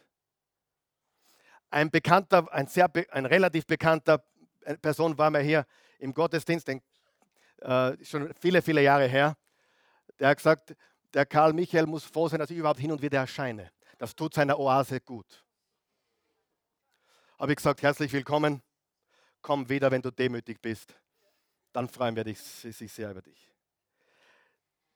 Ein 1.71 1.91
bekannter, 1.91 2.53
ein, 2.53 2.67
sehr, 2.67 2.91
ein 3.11 3.27
relativ 3.27 3.67
bekannter 3.67 4.25
äh, 4.63 4.77
Person 4.79 5.17
war 5.19 5.31
mir 5.31 5.41
hier 5.41 5.67
im 5.99 6.15
Gottesdienst, 6.15 6.69
den, 6.69 6.83
äh, 7.61 7.97
schon 8.05 8.33
viele, 8.41 8.63
viele 8.63 8.83
Jahre 8.83 9.07
her. 9.07 9.37
Der 10.19 10.29
hat 10.29 10.39
gesagt, 10.39 10.75
der 11.13 11.27
Karl 11.27 11.53
Michael 11.53 11.87
muss 11.87 12.05
froh 12.05 12.29
sein, 12.29 12.39
dass 12.39 12.51
ich 12.51 12.57
überhaupt 12.57 12.81
hin 12.81 12.93
und 12.93 13.03
wieder 13.03 13.19
erscheine. 13.19 13.71
Das 13.99 14.15
tut 14.15 14.35
seiner 14.35 14.59
Oase 14.59 15.01
gut. 15.01 15.45
Habe 17.39 17.53
ich 17.53 17.57
gesagt, 17.57 17.83
herzlich 17.83 18.13
willkommen 18.13 18.63
komm 19.49 19.67
wieder, 19.67 19.91
wenn 19.91 20.03
du 20.03 20.11
demütig 20.11 20.61
bist. 20.61 20.95
Dann 21.73 21.89
freuen 21.89 22.17
wir 22.17 22.25
dich, 22.25 22.39
sich 22.39 22.93
sehr 22.93 23.11
über 23.11 23.23
dich. 23.23 23.51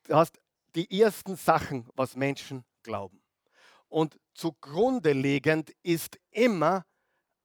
Du 0.04 0.14
hast 0.14 0.38
die 0.74 1.00
ersten 1.00 1.36
Sachen, 1.36 1.88
was 1.94 2.16
Menschen 2.16 2.62
glauben. 2.82 3.21
Und 3.92 4.18
zugrunde 4.32 5.12
liegend 5.12 5.68
ist 5.82 6.18
immer 6.30 6.86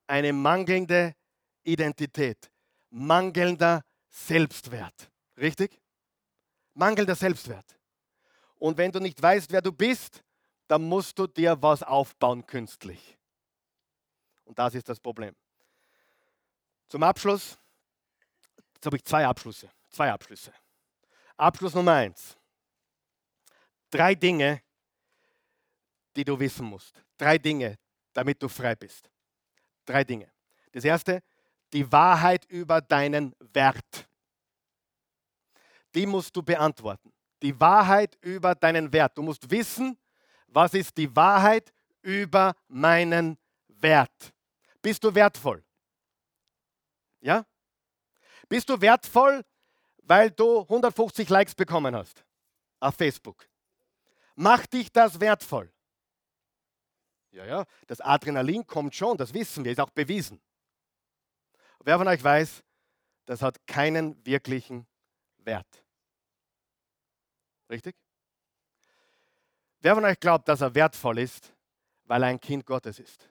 eine 0.08 0.32
mangelnde 0.32 1.14
Identität, 1.66 2.50
mangelnder 2.89 3.84
Selbstwert. 4.10 5.12
Richtig? 5.36 5.78
Mangelnder 6.74 7.16
Selbstwert. 7.16 7.78
Und 8.60 8.78
wenn 8.78 8.93
du 8.93 9.02
nicht 9.02 9.22
weißt, 9.22 9.52
wer 9.52 9.62
du 9.62 9.74
bist, 9.74 10.24
dann 10.70 10.84
musst 10.84 11.20
du 11.20 11.28
dir 11.28 11.62
was 11.62 11.84
aufbauen 11.84 12.45
künstlich. 12.45 13.18
Und 14.45 14.58
das 14.58 14.74
ist 14.74 14.88
das 14.88 15.02
Problem. 15.02 15.36
Zum 16.88 17.04
Abschluss, 17.04 17.58
jetzt 18.74 18.86
habe 18.86 18.95
ich 18.95 19.04
zwei 19.04 19.28
Abschlüsse. 19.28 19.70
Zwei 19.89 20.14
Abschlüsse. 20.14 20.54
Abschluss 21.36 21.76
Nummer 21.76 21.91
eins. 21.91 22.38
Drei 23.89 24.16
Dinge, 24.16 24.62
die 26.18 26.26
du 26.26 26.38
wissen 26.39 26.65
musst. 26.65 26.99
Drei 27.15 27.38
Dinge, 27.38 27.78
damit 28.11 28.41
du 28.41 28.49
frei 28.49 28.76
bist. 28.76 29.09
Drei 29.86 30.03
Dinge. 30.03 30.30
Das 30.72 30.84
erste, 30.84 31.22
die 31.72 31.89
Wahrheit 31.91 32.45
über 32.45 32.82
deinen 32.82 33.36
Wert. 33.53 34.09
Die 35.93 36.07
musst 36.07 36.36
du 36.36 36.41
beantworten. 36.41 37.13
Die 37.41 37.57
Wahrheit 37.59 38.18
über 38.22 38.55
deinen 38.55 38.91
Wert. 38.91 39.15
Du 39.18 39.22
musst 39.22 39.49
wissen, 39.49 39.97
was 40.47 40.74
ist 40.74 40.97
die 40.97 41.15
Wahrheit 41.15 41.72
über 42.01 42.55
meinen 42.68 43.38
Wert. 43.68 44.34
bist 44.82 45.03
du 45.03 45.13
wertvoll? 45.13 45.63
Ja? 47.20 47.45
Bist 48.49 48.68
du 48.70 48.80
wertvoll, 48.80 49.43
weil 50.03 50.32
du 50.32 50.61
150 50.61 51.30
Likes 51.30 51.53
bekommen 51.53 51.95
hast 51.95 52.26
auf 52.80 52.95
Facebook? 52.95 53.47
Macht 54.36 54.74
dich 54.74 54.91
das 54.91 55.20
wertvoll? 55.20 55.72
Ja, 57.38 57.45
ja, 57.45 57.65
das 57.85 58.01
Adrenalin 58.01 58.65
kommt 58.65 58.95
schon, 58.95 59.15
das 59.15 59.31
wissen 59.31 59.63
wir, 59.63 59.71
ist 59.71 59.79
auch 59.79 59.91
bewiesen. 59.91 60.41
Wer 61.83 61.99
von 61.99 62.07
euch 62.07 62.23
weiß, 62.23 62.63
das 63.25 63.43
hat 63.43 63.67
keinen 63.67 64.25
wirklichen 64.25 64.88
Wert. 65.38 65.85
Richtig? 67.69 67.95
Wer 69.81 69.93
von 69.93 70.03
euch 70.03 70.19
glaubt, 70.19 70.47
dass 70.47 70.61
er 70.61 70.73
wertvoll 70.73 71.19
ist, 71.19 71.53
weil 72.05 72.23
er 72.23 72.29
ein 72.29 72.39
Kind 72.39 72.65
Gottes 72.65 72.97
ist? 72.97 73.29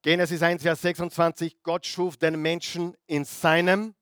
Genesis 0.00 0.40
1, 0.40 0.62
Vers 0.62 0.80
26, 0.80 1.62
Gott 1.62 1.84
schuf 1.84 2.16
den 2.16 2.40
Menschen 2.40 2.96
in 3.06 3.26
seinem 3.26 3.94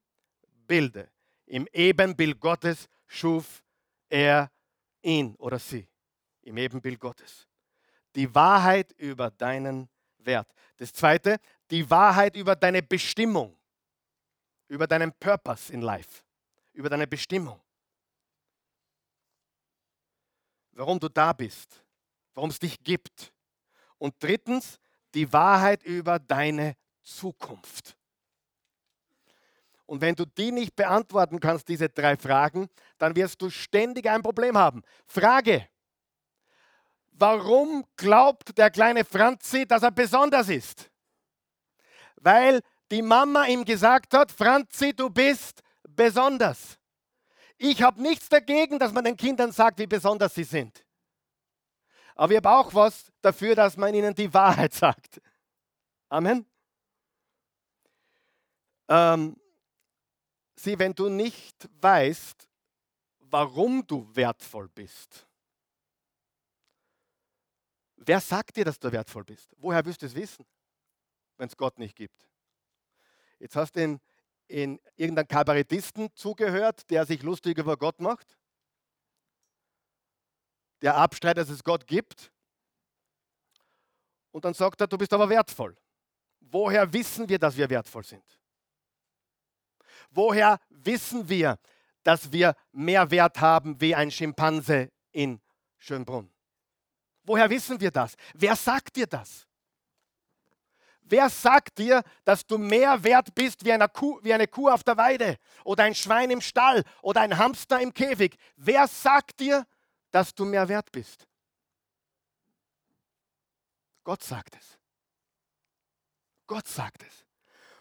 Bilde. 0.68 1.10
Im 1.46 1.66
Ebenbild 1.72 2.38
Gottes 2.38 2.88
schuf 3.08 3.64
er 4.08 4.52
ihn 5.02 5.34
oder 5.38 5.58
sie. 5.58 5.88
Im 6.42 6.56
Ebenbild 6.56 7.00
Gottes. 7.00 7.48
Die 8.14 8.32
Wahrheit 8.34 8.92
über 8.92 9.30
deinen 9.30 9.88
Wert. 10.18 10.48
Das 10.76 10.92
zweite, 10.92 11.38
die 11.70 11.88
Wahrheit 11.90 12.36
über 12.36 12.56
deine 12.56 12.82
Bestimmung, 12.82 13.56
über 14.68 14.86
deinen 14.86 15.12
Purpose 15.12 15.72
in 15.72 15.82
Life, 15.82 16.22
über 16.72 16.88
deine 16.88 17.06
Bestimmung. 17.06 17.60
Warum 20.72 20.98
du 20.98 21.08
da 21.08 21.32
bist, 21.32 21.84
warum 22.34 22.50
es 22.50 22.58
dich 22.58 22.82
gibt. 22.82 23.32
Und 23.98 24.14
drittens, 24.18 24.78
die 25.14 25.32
Wahrheit 25.32 25.82
über 25.84 26.18
deine 26.18 26.76
Zukunft. 27.02 27.96
Und 29.86 30.00
wenn 30.00 30.14
du 30.14 30.24
die 30.24 30.50
nicht 30.50 30.74
beantworten 30.74 31.38
kannst, 31.38 31.68
diese 31.68 31.88
drei 31.88 32.16
Fragen, 32.16 32.68
dann 32.98 33.14
wirst 33.14 33.40
du 33.42 33.50
ständig 33.50 34.08
ein 34.08 34.22
Problem 34.22 34.56
haben. 34.56 34.82
Frage, 35.06 35.68
warum 37.14 37.84
glaubt 37.96 38.56
der 38.58 38.70
kleine 38.70 39.04
Franzi, 39.04 39.66
dass 39.66 39.82
er 39.82 39.90
besonders 39.90 40.48
ist? 40.48 40.90
Weil 42.16 42.60
die 42.90 43.02
Mama 43.02 43.46
ihm 43.46 43.64
gesagt 43.64 44.14
hat, 44.14 44.30
Franzi, 44.30 44.94
du 44.94 45.10
bist 45.10 45.62
besonders. 45.88 46.78
Ich 47.56 47.82
habe 47.82 48.02
nichts 48.02 48.28
dagegen, 48.28 48.78
dass 48.78 48.92
man 48.92 49.04
den 49.04 49.16
Kindern 49.16 49.52
sagt, 49.52 49.78
wie 49.78 49.86
besonders 49.86 50.34
sie 50.34 50.44
sind. 50.44 50.84
Aber 52.14 52.32
ich 52.32 52.36
habe 52.36 52.50
auch 52.50 52.74
was 52.74 53.12
dafür, 53.20 53.54
dass 53.54 53.76
man 53.76 53.94
ihnen 53.94 54.14
die 54.14 54.32
Wahrheit 54.32 54.72
sagt. 54.74 55.20
Amen. 56.08 56.46
Ähm, 58.88 59.36
sieh, 60.56 60.78
wenn 60.78 60.94
du 60.94 61.08
nicht 61.08 61.68
weißt, 61.80 62.48
warum 63.20 63.86
du 63.86 64.08
wertvoll 64.14 64.68
bist, 64.68 65.26
wer 68.06 68.20
sagt 68.20 68.56
dir, 68.56 68.64
dass 68.64 68.78
du 68.78 68.90
wertvoll 68.92 69.24
bist? 69.24 69.54
Woher 69.58 69.84
wirst 69.84 70.02
du 70.02 70.06
es 70.06 70.14
wissen, 70.14 70.46
wenn 71.36 71.48
es 71.48 71.56
Gott 71.56 71.78
nicht 71.78 71.96
gibt? 71.96 72.28
Jetzt 73.38 73.56
hast 73.56 73.76
du 73.76 73.82
in, 73.82 74.00
in 74.46 74.80
irgendeinem 74.96 75.28
Kabarettisten 75.28 76.08
zugehört, 76.14 76.90
der 76.90 77.06
sich 77.06 77.22
lustig 77.22 77.58
über 77.58 77.76
Gott 77.76 78.00
macht 78.00 78.36
der 80.84 80.96
abstreitet, 80.96 81.48
dass 81.48 81.48
es 81.48 81.64
Gott 81.64 81.86
gibt. 81.86 82.30
Und 84.32 84.44
dann 84.44 84.52
sagt 84.52 84.82
er, 84.82 84.86
du 84.86 84.98
bist 84.98 85.14
aber 85.14 85.30
wertvoll. 85.30 85.74
Woher 86.40 86.92
wissen 86.92 87.26
wir, 87.26 87.38
dass 87.38 87.56
wir 87.56 87.70
wertvoll 87.70 88.04
sind? 88.04 88.38
Woher 90.10 90.60
wissen 90.68 91.26
wir, 91.26 91.58
dass 92.02 92.30
wir 92.30 92.54
mehr 92.70 93.10
Wert 93.10 93.40
haben 93.40 93.80
wie 93.80 93.94
ein 93.94 94.10
Schimpanse 94.10 94.92
in 95.10 95.40
Schönbrunn? 95.78 96.30
Woher 97.24 97.48
wissen 97.50 97.80
wir 97.80 97.90
das? 97.90 98.14
Wer 98.34 98.54
sagt 98.54 98.96
dir 98.96 99.06
das? 99.06 99.46
Wer 101.02 101.28
sagt 101.28 101.78
dir, 101.78 102.02
dass 102.24 102.46
du 102.46 102.56
mehr 102.56 103.02
wert 103.04 103.34
bist 103.34 103.64
wie 103.64 103.72
eine, 103.72 103.88
Kuh, 103.88 104.18
wie 104.22 104.32
eine 104.32 104.46
Kuh 104.46 104.70
auf 104.70 104.82
der 104.84 104.96
Weide 104.96 105.36
oder 105.62 105.84
ein 105.84 105.94
Schwein 105.94 106.30
im 106.30 106.40
Stall 106.40 106.82
oder 107.02 107.20
ein 107.20 107.36
Hamster 107.36 107.80
im 107.80 107.92
Käfig? 107.92 108.36
Wer 108.56 108.88
sagt 108.88 109.40
dir, 109.40 109.66
dass 110.14 110.32
du 110.32 110.44
mehr 110.44 110.68
wert 110.68 110.92
bist. 110.92 111.26
Gott 114.04 114.22
sagt 114.22 114.54
es. 114.54 114.78
Gott 116.46 116.68
sagt 116.68 117.02
es. 117.02 117.24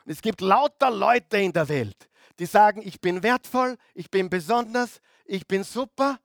Und 0.03 0.13
es 0.13 0.19
gibt 0.19 0.41
lauter 0.41 0.89
Leute 0.89 1.37
in 1.37 1.53
der 1.53 1.69
Welt, 1.69 2.09
die 2.39 2.47
sagen, 2.47 2.81
ich 2.83 2.99
bin 2.99 3.21
wertvoll, 3.21 3.77
ich 3.93 4.09
bin 4.09 4.31
besonders, 4.31 4.99
ich 5.25 5.45
bin 5.47 5.63
super. 5.63 6.19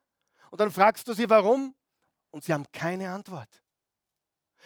Und 0.50 0.62
dann 0.62 0.70
fragst 0.70 1.06
du 1.08 1.12
sie, 1.12 1.28
warum? 1.28 1.74
Und 2.30 2.44
sie 2.44 2.52
haben 2.52 2.66
keine 2.72 3.10
Antwort. 3.10 3.48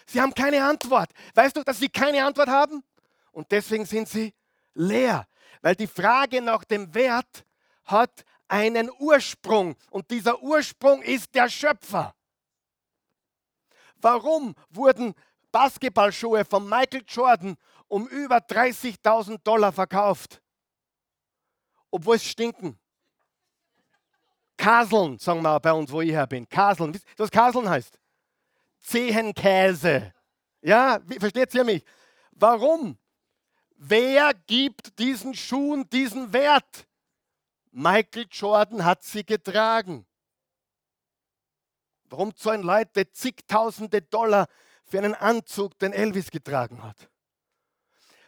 Sie 0.06 0.20
haben 0.20 0.34
keine 0.34 0.64
Antwort. 0.64 1.10
Weißt 1.34 1.56
du, 1.56 1.62
dass 1.62 1.78
sie 1.78 1.88
keine 1.88 2.24
Antwort 2.24 2.48
haben? 2.48 2.82
Und 3.30 3.50
deswegen 3.50 3.86
sind 3.86 4.08
sie 4.08 4.34
leer. 4.74 5.26
Weil 5.60 5.76
die 5.76 5.86
Frage 5.86 6.42
nach 6.42 6.64
dem 6.64 6.92
Wert 6.94 7.44
hat 7.84 8.24
einen 8.48 8.90
Ursprung 8.98 9.76
und 9.90 10.10
dieser 10.10 10.42
Ursprung 10.42 11.02
ist 11.02 11.34
der 11.34 11.48
Schöpfer. 11.48 12.14
Warum 13.96 14.54
wurden 14.68 15.14
Basketballschuhe 15.52 16.44
von 16.44 16.68
Michael 16.68 17.04
Jordan 17.06 17.56
um 17.88 18.06
über 18.08 18.38
30.000 18.38 19.38
Dollar 19.44 19.72
verkauft? 19.72 20.42
Obwohl 21.90 22.16
es 22.16 22.24
stinken. 22.24 22.78
Kaseln, 24.57 25.18
sagen 25.18 25.42
wir 25.42 25.59
bei 25.61 25.72
uns, 25.72 25.90
wo 25.90 26.00
ich 26.00 26.11
her 26.11 26.26
bin. 26.26 26.48
Kaseln. 26.48 26.94
Wisst 26.94 27.07
ihr, 27.07 27.18
was 27.18 27.30
Kaseln 27.30 27.68
heißt? 27.68 27.98
Zehenkäse. 28.80 30.12
Ja, 30.61 31.00
versteht 31.18 31.55
ihr 31.55 31.64
mich? 31.64 31.84
Warum? 32.32 32.98
Wer 33.76 34.32
gibt 34.46 34.98
diesen 34.98 35.34
Schuhen 35.34 35.88
diesen 35.90 36.32
Wert? 36.32 36.86
Michael 37.72 38.26
Jordan 38.30 38.84
hat 38.84 39.03
sie 39.03 39.24
getragen. 39.24 40.07
Warum 42.05 42.36
zahlen 42.36 42.62
Leute 42.62 43.11
zigtausende 43.11 44.03
Dollar 44.03 44.46
für 44.84 44.98
einen 44.98 45.14
Anzug, 45.14 45.78
den 45.78 45.92
Elvis 45.92 46.30
getragen 46.30 46.82
hat? 46.82 47.09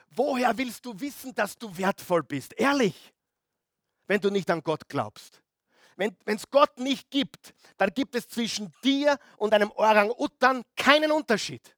Woher 0.08 0.56
willst 0.56 0.84
du 0.86 0.98
wissen, 0.98 1.34
dass 1.34 1.58
du 1.58 1.76
wertvoll 1.76 2.22
bist? 2.22 2.54
Ehrlich, 2.54 3.12
wenn 4.06 4.20
du 4.20 4.30
nicht 4.30 4.50
an 4.50 4.62
Gott 4.62 4.88
glaubst. 4.88 5.43
Wenn 5.96 6.16
es 6.26 6.50
Gott 6.50 6.78
nicht 6.78 7.10
gibt, 7.10 7.54
dann 7.76 7.90
gibt 7.94 8.14
es 8.14 8.28
zwischen 8.28 8.72
dir 8.82 9.18
und 9.36 9.52
einem 9.54 9.70
Orang-Utan 9.70 10.64
keinen 10.76 11.12
Unterschied. 11.12 11.76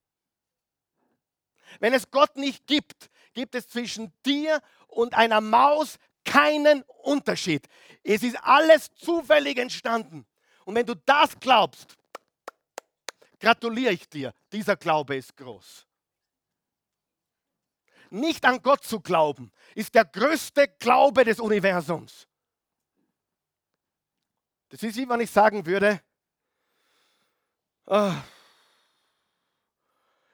Wenn 1.81 1.93
es 1.93 2.11
Gott 2.11 2.37
nicht 2.37 2.67
gibt, 2.67 3.11
gibt 3.35 3.55
es 3.55 3.69
zwischen 3.69 4.13
dir 4.25 4.61
und 4.89 5.15
einer 5.15 5.41
Maus 5.41 5.99
keinen 6.25 6.83
Unterschied. 7.03 7.67
Es 8.03 8.23
ist 8.23 8.37
alles 8.43 8.91
zufällig 8.95 9.59
entstanden. 9.59 10.27
Und 10.65 10.75
wenn 10.75 10.87
du 10.87 10.95
das 10.95 11.39
glaubst, 11.39 11.97
gratuliere 13.39 13.93
ich 13.93 14.09
dir. 14.09 14.33
Dieser 14.53 14.77
Glaube 14.77 15.17
ist 15.17 15.37
groß. 15.37 15.87
Nicht 18.11 18.45
an 18.45 18.63
Gott 18.63 18.85
zu 18.85 19.01
glauben, 19.01 19.53
ist 19.75 19.95
der 19.95 20.05
größte 20.05 20.69
Glaube 20.79 21.25
des 21.25 21.41
Universums. 21.41 22.27
Das 24.69 24.83
ist 24.83 24.97
wie 24.97 25.09
wenn 25.09 25.21
ich 25.21 25.31
sagen 25.31 25.65
würde, 25.65 26.01
oh, 27.87 28.13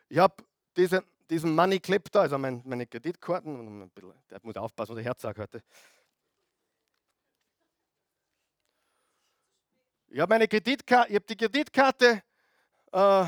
ich 0.08 0.18
habe 0.18 0.42
diese, 0.76 1.04
diesen 1.28 1.54
Money 1.54 1.80
Clip 1.80 2.10
da, 2.10 2.22
also 2.22 2.38
mein, 2.38 2.62
meine 2.64 2.86
Kreditkarten, 2.86 3.90
der 4.30 4.40
muss 4.42 4.56
aufpassen, 4.56 4.90
was 4.90 4.96
der 4.96 5.04
Herz 5.04 5.22
sagt 5.22 5.38
heute. 5.38 5.62
Ich 10.08 10.20
habe 10.20 10.34
meine 10.34 10.46
Kreditkarte, 10.46 11.08
ich 11.08 11.14
habe 11.14 11.26
die 11.26 11.36
Kreditkarte 11.36 12.22
äh, 12.92 13.26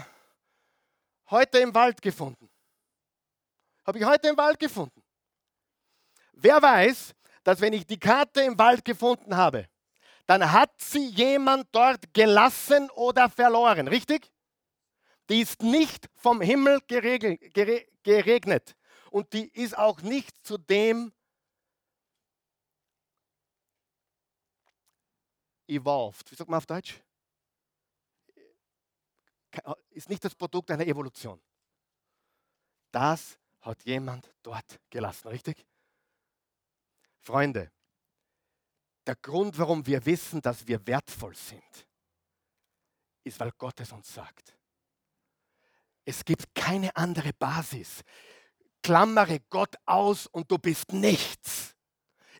heute 1.30 1.58
im 1.58 1.74
Wald 1.74 2.02
gefunden. 2.02 2.50
Habe 3.86 3.98
ich 3.98 4.04
heute 4.04 4.28
im 4.28 4.36
Wald 4.36 4.58
gefunden. 4.58 5.02
Wer 6.34 6.60
weiß, 6.60 7.14
dass 7.42 7.60
wenn 7.60 7.72
ich 7.72 7.86
die 7.86 7.98
Karte 7.98 8.42
im 8.42 8.58
Wald 8.58 8.84
gefunden 8.84 9.34
habe, 9.34 9.66
dann 10.26 10.52
hat 10.52 10.80
sie 10.80 11.06
jemand 11.08 11.68
dort 11.72 12.12
gelassen 12.14 12.90
oder 12.90 13.28
verloren, 13.28 13.88
richtig? 13.88 14.30
Die 15.28 15.40
ist 15.40 15.62
nicht 15.62 16.08
vom 16.14 16.40
Himmel 16.40 16.80
geregnet 16.86 18.76
und 19.10 19.32
die 19.32 19.48
ist 19.48 19.76
auch 19.76 20.00
nicht 20.02 20.46
zu 20.46 20.58
dem 20.58 21.12
evolved. 25.66 26.30
Wie 26.30 26.36
sagt 26.36 26.50
man 26.50 26.58
auf 26.58 26.66
Deutsch? 26.66 27.00
Ist 29.90 30.08
nicht 30.08 30.24
das 30.24 30.34
Produkt 30.34 30.70
einer 30.70 30.86
Evolution. 30.86 31.40
Das 32.90 33.38
hat 33.60 33.82
jemand 33.84 34.30
dort 34.42 34.80
gelassen, 34.90 35.28
richtig? 35.28 35.64
Freunde, 37.20 37.70
der 39.06 39.16
Grund, 39.16 39.58
warum 39.58 39.86
wir 39.86 40.04
wissen, 40.06 40.40
dass 40.40 40.66
wir 40.66 40.86
wertvoll 40.86 41.34
sind, 41.34 41.86
ist, 43.22 43.38
weil 43.40 43.52
Gott 43.58 43.80
es 43.80 43.92
uns 43.92 44.12
sagt. 44.12 44.56
Es 46.04 46.24
gibt 46.24 46.54
keine 46.54 46.94
andere 46.96 47.32
Basis. 47.32 48.02
Klammere 48.82 49.40
Gott 49.48 49.74
aus 49.86 50.26
und 50.26 50.50
du 50.50 50.58
bist 50.58 50.92
nichts. 50.92 51.74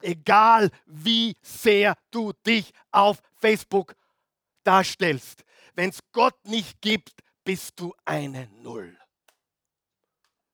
Egal 0.02 0.70
wie 0.84 1.34
sehr 1.40 1.96
du 2.10 2.32
dich 2.46 2.72
auf 2.90 3.22
Facebook 3.40 3.96
darstellst. 4.62 5.44
Wenn 5.74 5.90
es 5.90 6.00
Gott 6.12 6.44
nicht 6.44 6.80
gibt, 6.82 7.12
bist 7.42 7.80
du 7.80 7.94
eine 8.04 8.48
Null. 8.62 8.98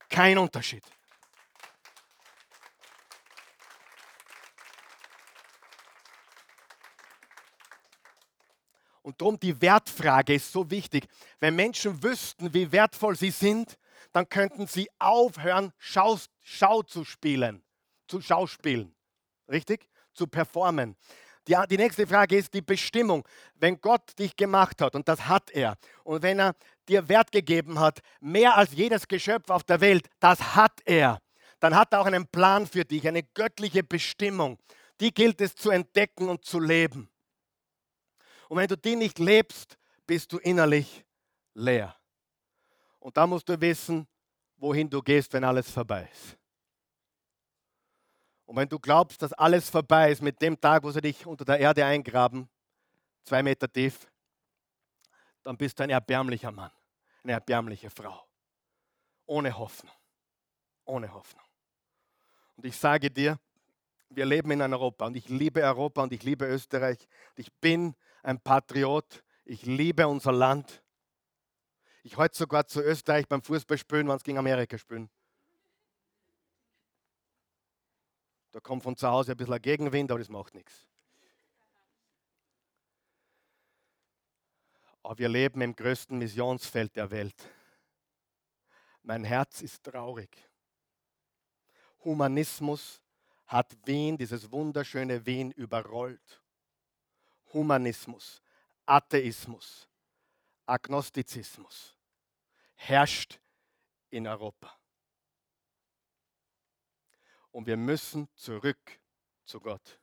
Kein 0.08 0.38
Unterschied. 0.38 0.84
Und 9.03 9.20
darum 9.20 9.38
die 9.38 9.61
Wertfrage 9.61 10.34
ist 10.34 10.53
so 10.53 10.70
wichtig. 10.70 11.07
Wenn 11.38 11.57
Menschen 11.57 12.03
wüssten, 12.03 12.53
wie 12.53 12.70
wertvoll 12.70 13.16
sie 13.16 13.30
sind, 13.30 13.78
dann 14.12 14.28
könnten 14.28 14.66
sie 14.66 14.88
aufhören, 14.98 15.72
Schau, 15.78 16.18
Schau 16.42 16.82
zu 16.82 17.05
spielen, 17.05 17.62
zu 18.09 18.20
Schauspielen. 18.20 18.94
Richtig? 19.48 19.88
Zu 20.12 20.26
performen. 20.26 20.96
Die, 21.48 21.57
die 21.70 21.76
nächste 21.76 22.07
Frage 22.07 22.36
ist 22.36 22.53
die 22.55 22.62
Bestimmung. 22.62 23.26
Wenn 23.55 23.80
Gott 23.80 24.18
dich 24.18 24.36
gemacht 24.36 24.80
hat, 24.80 24.94
und 24.94 25.09
das 25.09 25.26
hat 25.26 25.51
er, 25.51 25.76
und 26.05 26.22
wenn 26.22 26.38
er 26.38 26.55
dir 26.88 27.09
Wert 27.09 27.32
gegeben 27.32 27.80
hat, 27.80 28.01
mehr 28.20 28.57
als 28.57 28.72
jedes 28.72 29.09
Geschöpf 29.09 29.51
auf 29.51 29.64
der 29.64 29.80
Welt, 29.80 30.09
das 30.20 30.55
hat 30.55 30.80
er, 30.84 31.18
dann 31.59 31.74
hat 31.74 31.92
er 31.92 32.01
auch 32.01 32.07
einen 32.07 32.26
Plan 32.26 32.66
für 32.66 32.84
dich, 32.84 33.07
eine 33.07 33.22
göttliche 33.22 33.82
Bestimmung. 33.82 34.59
Die 35.01 35.12
gilt 35.12 35.40
es 35.40 35.55
zu 35.55 35.70
entdecken 35.70 36.28
und 36.28 36.44
zu 36.44 36.61
leben. 36.61 37.09
Und 38.51 38.57
wenn 38.57 38.66
du 38.66 38.76
die 38.76 38.96
nicht 38.96 39.20
lebst, 39.20 39.78
bist 40.05 40.32
du 40.32 40.38
innerlich 40.38 41.05
leer. 41.55 41.96
Und 42.98 43.16
da 43.16 43.24
musst 43.24 43.48
du 43.48 43.59
wissen, 43.61 44.09
wohin 44.57 44.90
du 44.90 45.01
gehst, 45.01 45.32
wenn 45.32 45.44
alles 45.44 45.70
vorbei 45.70 46.09
ist. 46.12 46.36
Und 48.46 48.57
wenn 48.57 48.68
du 48.68 48.80
glaubst, 48.80 49.22
dass 49.22 49.32
alles 49.34 49.70
vorbei 49.70 50.11
ist 50.11 50.20
mit 50.20 50.42
dem 50.42 50.61
Tag, 50.61 50.82
wo 50.82 50.90
sie 50.90 51.01
dich 51.01 51.24
unter 51.24 51.44
der 51.44 51.61
Erde 51.61 51.84
eingraben, 51.84 52.48
zwei 53.22 53.40
Meter 53.40 53.72
tief, 53.72 54.11
dann 55.44 55.57
bist 55.57 55.78
du 55.78 55.84
ein 55.84 55.90
erbärmlicher 55.90 56.51
Mann, 56.51 56.72
eine 57.22 57.34
erbärmliche 57.34 57.88
Frau. 57.88 58.20
Ohne 59.26 59.57
Hoffnung. 59.57 59.94
Ohne 60.86 61.14
Hoffnung. 61.14 61.44
Und 62.57 62.66
ich 62.66 62.76
sage 62.76 63.12
dir, 63.12 63.38
wir 64.09 64.26
leben 64.26 64.51
in 64.51 64.61
Europa 64.61 65.07
und 65.07 65.16
ich 65.16 65.28
liebe 65.28 65.62
Europa 65.62 66.03
und 66.03 66.12
ich 66.12 66.24
liebe 66.24 66.46
Österreich. 66.46 66.98
Ich 67.36 67.53
bin 67.53 67.94
ein 68.22 68.40
Patriot. 68.40 69.22
Ich 69.44 69.64
liebe 69.64 70.06
unser 70.06 70.32
Land. 70.32 70.82
Ich 72.02 72.16
heute 72.16 72.36
sogar 72.36 72.66
zu 72.66 72.82
Österreich 72.82 73.28
beim 73.28 73.42
Fußballspielen, 73.42 74.08
wenn 74.08 74.16
es 74.16 74.24
gegen 74.24 74.38
Amerika 74.38 74.78
spielen. 74.78 75.10
Da 78.52 78.60
kommt 78.60 78.82
von 78.82 78.96
zu 78.96 79.08
Hause 79.08 79.32
ein 79.32 79.36
bisschen 79.36 79.60
Gegenwind, 79.62 80.10
aber 80.10 80.18
das 80.18 80.28
macht 80.28 80.54
nichts. 80.54 80.86
Aber 85.02 85.18
wir 85.18 85.28
leben 85.28 85.60
im 85.60 85.74
größten 85.74 86.18
Missionsfeld 86.18 86.94
der 86.96 87.10
Welt. 87.10 87.34
Mein 89.02 89.24
Herz 89.24 89.62
ist 89.62 89.84
traurig. 89.84 90.36
Humanismus 92.04 93.02
hat 93.46 93.76
Wien, 93.84 94.16
dieses 94.16 94.50
wunderschöne 94.50 95.24
Wien, 95.24 95.50
überrollt. 95.52 96.39
Humanismus, 97.53 98.42
Atheismus, 98.86 99.88
Agnostizismus 100.66 101.96
herrscht 102.76 103.40
in 104.11 104.26
Europa. 104.26 104.76
Und 107.51 107.66
wir 107.66 107.76
müssen 107.76 108.28
zurück 108.34 109.01
zu 109.44 109.61
Gott. 109.61 110.01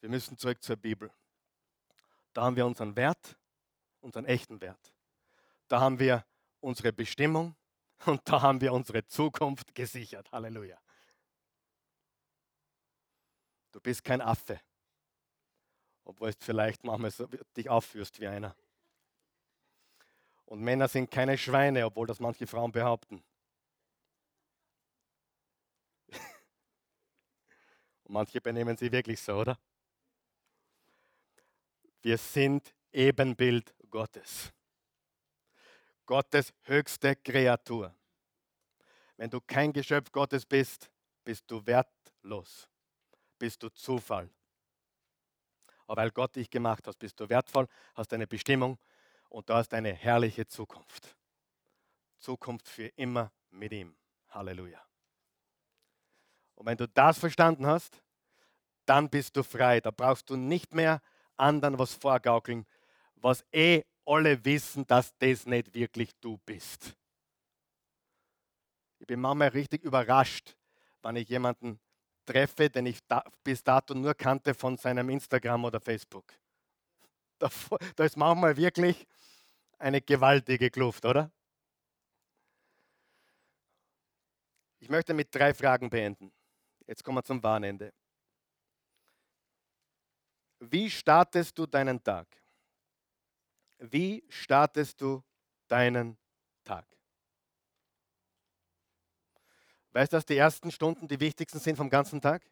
Wir 0.00 0.08
müssen 0.08 0.36
zurück 0.36 0.62
zur 0.62 0.76
Bibel. 0.76 1.10
Da 2.32 2.42
haben 2.42 2.56
wir 2.56 2.66
unseren 2.66 2.94
Wert, 2.96 3.38
unseren 4.00 4.26
echten 4.26 4.60
Wert. 4.60 4.92
Da 5.68 5.80
haben 5.80 5.98
wir 5.98 6.24
unsere 6.60 6.92
Bestimmung 6.92 7.56
und 8.06 8.20
da 8.28 8.42
haben 8.42 8.60
wir 8.60 8.72
unsere 8.72 9.06
Zukunft 9.06 9.74
gesichert. 9.74 10.30
Halleluja. 10.32 10.78
Du 13.70 13.80
bist 13.80 14.02
kein 14.02 14.20
Affe 14.20 14.60
obwohl 16.08 16.32
du 16.32 16.38
vielleicht 16.40 16.82
manchmal 16.84 17.10
so 17.10 17.26
dich 17.54 17.68
aufführst 17.68 18.18
wie 18.18 18.26
einer. 18.26 18.56
Und 20.46 20.62
Männer 20.62 20.88
sind 20.88 21.10
keine 21.10 21.36
Schweine, 21.36 21.84
obwohl 21.84 22.06
das 22.06 22.18
manche 22.18 22.46
Frauen 22.46 22.72
behaupten. 22.72 23.22
Und 28.04 28.12
manche 28.14 28.40
benehmen 28.40 28.74
sie 28.78 28.90
wirklich 28.90 29.20
so, 29.20 29.34
oder? 29.34 29.58
Wir 32.00 32.16
sind 32.16 32.74
Ebenbild 32.90 33.74
Gottes. 33.90 34.50
Gottes 36.06 36.54
höchste 36.62 37.16
Kreatur. 37.16 37.94
Wenn 39.18 39.28
du 39.28 39.42
kein 39.42 39.74
Geschöpf 39.74 40.10
Gottes 40.10 40.46
bist, 40.46 40.90
bist 41.22 41.50
du 41.50 41.66
wertlos, 41.66 42.66
bist 43.38 43.62
du 43.62 43.68
Zufall, 43.68 44.30
aber 45.88 46.02
weil 46.02 46.10
Gott 46.10 46.36
dich 46.36 46.50
gemacht 46.50 46.86
hat, 46.86 46.98
bist 46.98 47.18
du 47.18 47.28
wertvoll, 47.28 47.66
hast 47.94 48.12
eine 48.12 48.26
Bestimmung 48.26 48.78
und 49.30 49.48
du 49.48 49.54
hast 49.54 49.72
eine 49.72 49.92
herrliche 49.92 50.46
Zukunft. 50.46 51.16
Zukunft 52.18 52.68
für 52.68 52.88
immer 52.96 53.32
mit 53.50 53.72
ihm. 53.72 53.96
Halleluja. 54.28 54.84
Und 56.54 56.66
wenn 56.66 56.76
du 56.76 56.86
das 56.86 57.18
verstanden 57.18 57.66
hast, 57.66 58.02
dann 58.84 59.08
bist 59.08 59.36
du 59.36 59.42
frei. 59.42 59.80
Da 59.80 59.90
brauchst 59.90 60.28
du 60.28 60.36
nicht 60.36 60.74
mehr 60.74 61.00
anderen 61.36 61.78
was 61.78 61.94
vorgaukeln, 61.94 62.66
was 63.14 63.44
eh 63.52 63.84
alle 64.04 64.44
wissen, 64.44 64.86
dass 64.86 65.16
das 65.18 65.46
nicht 65.46 65.74
wirklich 65.74 66.10
du 66.20 66.36
bist. 66.44 66.94
Ich 68.98 69.06
bin 69.06 69.20
manchmal 69.20 69.48
richtig 69.48 69.84
überrascht, 69.84 70.56
wenn 71.02 71.16
ich 71.16 71.28
jemanden 71.28 71.80
treffe, 72.28 72.68
den 72.68 72.86
ich 72.86 73.00
da, 73.06 73.24
bis 73.42 73.64
dato 73.64 73.94
nur 73.94 74.14
kannte 74.14 74.54
von 74.54 74.76
seinem 74.76 75.08
Instagram 75.08 75.64
oder 75.64 75.80
Facebook. 75.80 76.34
Da, 77.38 77.48
da 77.96 78.04
ist 78.04 78.16
manchmal 78.16 78.56
wirklich 78.56 79.06
eine 79.78 80.02
gewaltige 80.02 80.70
Kluft, 80.70 81.04
oder? 81.04 81.30
Ich 84.80 84.88
möchte 84.88 85.14
mit 85.14 85.34
drei 85.34 85.54
Fragen 85.54 85.88
beenden. 85.88 86.32
Jetzt 86.86 87.02
kommen 87.02 87.18
wir 87.18 87.24
zum 87.24 87.42
Warnende. 87.42 87.92
Wie 90.60 90.90
startest 90.90 91.56
du 91.58 91.66
deinen 91.66 92.02
Tag? 92.02 92.26
Wie 93.78 94.24
startest 94.28 95.00
du 95.00 95.22
deinen 95.68 96.18
Tag? 96.64 96.84
Weißt 99.92 100.12
du, 100.12 100.16
dass 100.16 100.26
die 100.26 100.36
ersten 100.36 100.70
Stunden 100.70 101.08
die 101.08 101.20
wichtigsten 101.20 101.58
sind 101.58 101.76
vom 101.76 101.90
ganzen 101.90 102.20
Tag? 102.20 102.42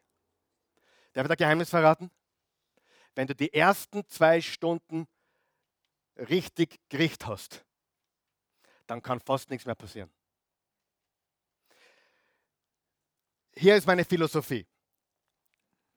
Darf 1.13 1.25
ich 1.25 1.29
da 1.29 1.35
Geheimnis 1.35 1.69
verraten? 1.69 2.11
Wenn 3.15 3.27
du 3.27 3.35
die 3.35 3.53
ersten 3.53 4.07
zwei 4.07 4.41
Stunden 4.41 5.07
richtig 6.15 6.79
Gericht 6.89 7.25
hast, 7.25 7.65
dann 8.85 9.01
kann 9.01 9.19
fast 9.19 9.49
nichts 9.49 9.65
mehr 9.65 9.75
passieren. 9.75 10.11
Hier 13.55 13.75
ist 13.75 13.87
meine 13.87 14.05
Philosophie. 14.05 14.67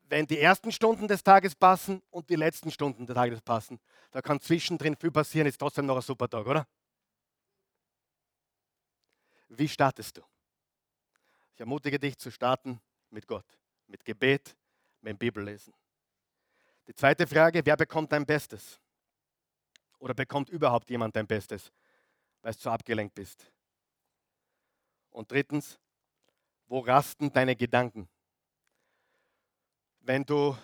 Wenn 0.02 0.26
die 0.26 0.38
ersten 0.40 0.72
Stunden 0.72 1.06
des 1.06 1.22
Tages 1.22 1.54
passen 1.54 2.02
und 2.10 2.28
die 2.30 2.36
letzten 2.36 2.70
Stunden 2.70 3.06
des 3.06 3.14
Tages 3.14 3.40
passen, 3.42 3.78
da 4.10 4.20
kann 4.22 4.40
zwischendrin 4.40 4.96
viel 4.96 5.10
passieren, 5.10 5.46
ist 5.46 5.58
trotzdem 5.58 5.86
noch 5.86 5.96
ein 5.96 6.02
super 6.02 6.28
Tag, 6.28 6.46
oder? 6.46 6.66
Wie 9.48 9.68
startest 9.68 10.16
du? 10.16 10.22
Ich 11.60 11.62
ermutige 11.62 11.98
dich 11.98 12.16
zu 12.16 12.30
starten 12.30 12.80
mit 13.10 13.26
Gott, 13.26 13.44
mit 13.86 14.02
Gebet, 14.02 14.56
mit 15.02 15.18
Bibellesen. 15.18 15.74
Die 16.86 16.94
zweite 16.94 17.26
Frage, 17.26 17.60
wer 17.62 17.76
bekommt 17.76 18.10
dein 18.12 18.24
Bestes? 18.24 18.80
Oder 19.98 20.14
bekommt 20.14 20.48
überhaupt 20.48 20.88
jemand 20.88 21.14
dein 21.14 21.26
Bestes, 21.26 21.70
weil 22.40 22.54
du 22.54 22.60
so 22.60 22.70
abgelenkt 22.70 23.14
bist? 23.14 23.52
Und 25.10 25.30
drittens, 25.30 25.78
wo 26.66 26.78
rasten 26.78 27.30
deine 27.30 27.54
Gedanken? 27.54 28.08
Wenn 29.98 30.24
du 30.24 30.56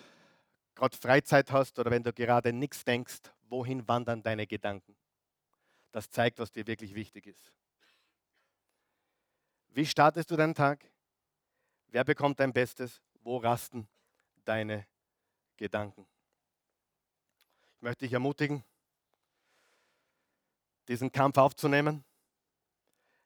gerade 0.73 0.97
Freizeit 0.97 1.51
hast 1.51 1.77
oder 1.77 1.91
wenn 1.91 2.01
du 2.01 2.11
gerade 2.11 2.51
nichts 2.51 2.83
denkst, 2.83 3.21
wohin 3.43 3.87
wandern 3.87 4.23
deine 4.23 4.47
Gedanken? 4.47 4.97
Das 5.91 6.09
zeigt, 6.09 6.39
was 6.39 6.51
dir 6.51 6.65
wirklich 6.65 6.95
wichtig 6.95 7.27
ist. 7.27 7.53
Wie 9.77 9.85
startest 9.85 10.31
du 10.31 10.35
deinen 10.35 10.55
Tag? 10.55 10.83
Wer 11.89 12.03
bekommt 12.03 12.39
dein 12.39 12.51
Bestes? 12.51 12.99
Wo 13.21 13.37
rasten 13.37 13.87
deine 14.43 14.87
Gedanken? 15.55 16.07
Ich 17.75 17.81
möchte 17.83 18.05
dich 18.05 18.13
ermutigen, 18.13 18.63
diesen 20.87 21.11
Kampf 21.11 21.37
aufzunehmen, 21.37 22.03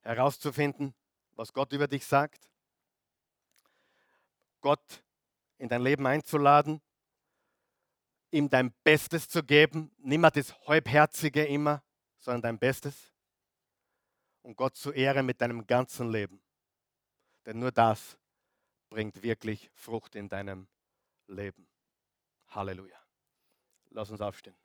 herauszufinden, 0.02 0.94
was 1.38 1.54
Gott 1.54 1.72
über 1.72 1.88
dich 1.88 2.06
sagt, 2.06 2.52
Gott 4.60 5.06
in 5.58 5.70
dein 5.70 5.82
Leben 5.82 6.06
einzuladen, 6.06 6.82
ihm 8.30 8.50
dein 8.50 8.74
Bestes 8.84 9.30
zu 9.30 9.42
geben, 9.42 9.90
niemand 10.00 10.36
das 10.36 10.54
Halbherzige 10.68 11.46
immer, 11.46 11.82
sondern 12.20 12.42
dein 12.42 12.60
Bestes 12.60 13.11
und 14.44 14.56
Gott 14.56 14.76
zu 14.76 14.92
ehren 14.92 15.26
mit 15.26 15.42
deinem 15.42 15.66
ganzen 15.68 16.12
Leben. 16.12 16.42
Denn 17.46 17.60
nur 17.60 17.72
das 17.72 18.18
bringt 18.90 19.24
wirklich 19.24 19.70
Frucht 19.74 20.16
in 20.16 20.30
deinem 20.30 20.68
Leben. 21.28 21.68
Halleluja. 22.50 23.00
Lass 23.90 24.10
uns 24.12 24.22
aufstehen. 24.22 24.56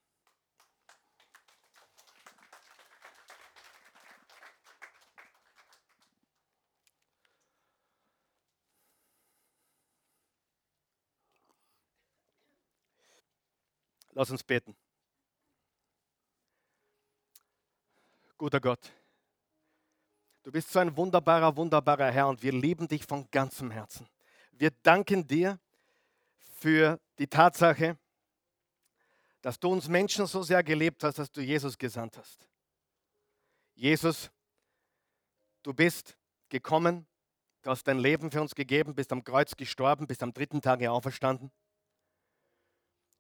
Lass 14.13 14.31
uns 14.31 14.43
beten. 14.43 14.75
Guter 18.39 18.61
Gott, 18.61 18.93
du 20.47 20.53
bist 20.53 20.71
so 20.71 20.79
ein 20.79 20.97
wunderbarer, 20.97 21.57
wunderbarer 21.57 22.13
Herr 22.13 22.29
und 22.29 22.41
wir 22.41 22.53
lieben 22.53 22.87
dich 22.87 23.05
von 23.05 23.29
ganzem 23.33 23.73
Herzen. 23.73 24.09
Wir 24.53 24.71
danken 24.71 25.27
dir 25.27 25.59
für 26.55 27.01
die 27.19 27.27
Tatsache, 27.27 27.99
dass 29.43 29.59
du 29.59 29.73
uns 29.73 29.89
Menschen 29.89 30.25
so 30.29 30.45
sehr 30.45 30.63
gelebt 30.63 31.03
hast, 31.03 31.19
dass 31.19 31.33
du 31.33 31.41
Jesus 31.41 31.77
gesandt 31.77 32.17
hast. 32.17 32.49
Jesus, 33.75 34.31
du 35.65 35.75
bist 35.75 36.17
gekommen, 36.49 37.09
du 37.63 37.71
hast 37.71 37.83
dein 37.83 37.99
Leben 37.99 38.31
für 38.31 38.41
uns 38.41 38.55
gegeben, 38.55 38.95
bist 38.95 39.11
am 39.11 39.25
Kreuz 39.25 39.57
gestorben, 39.57 40.07
bist 40.07 40.23
am 40.23 40.33
dritten 40.33 40.63
Tage 40.63 40.93
auferstanden. 40.93 41.51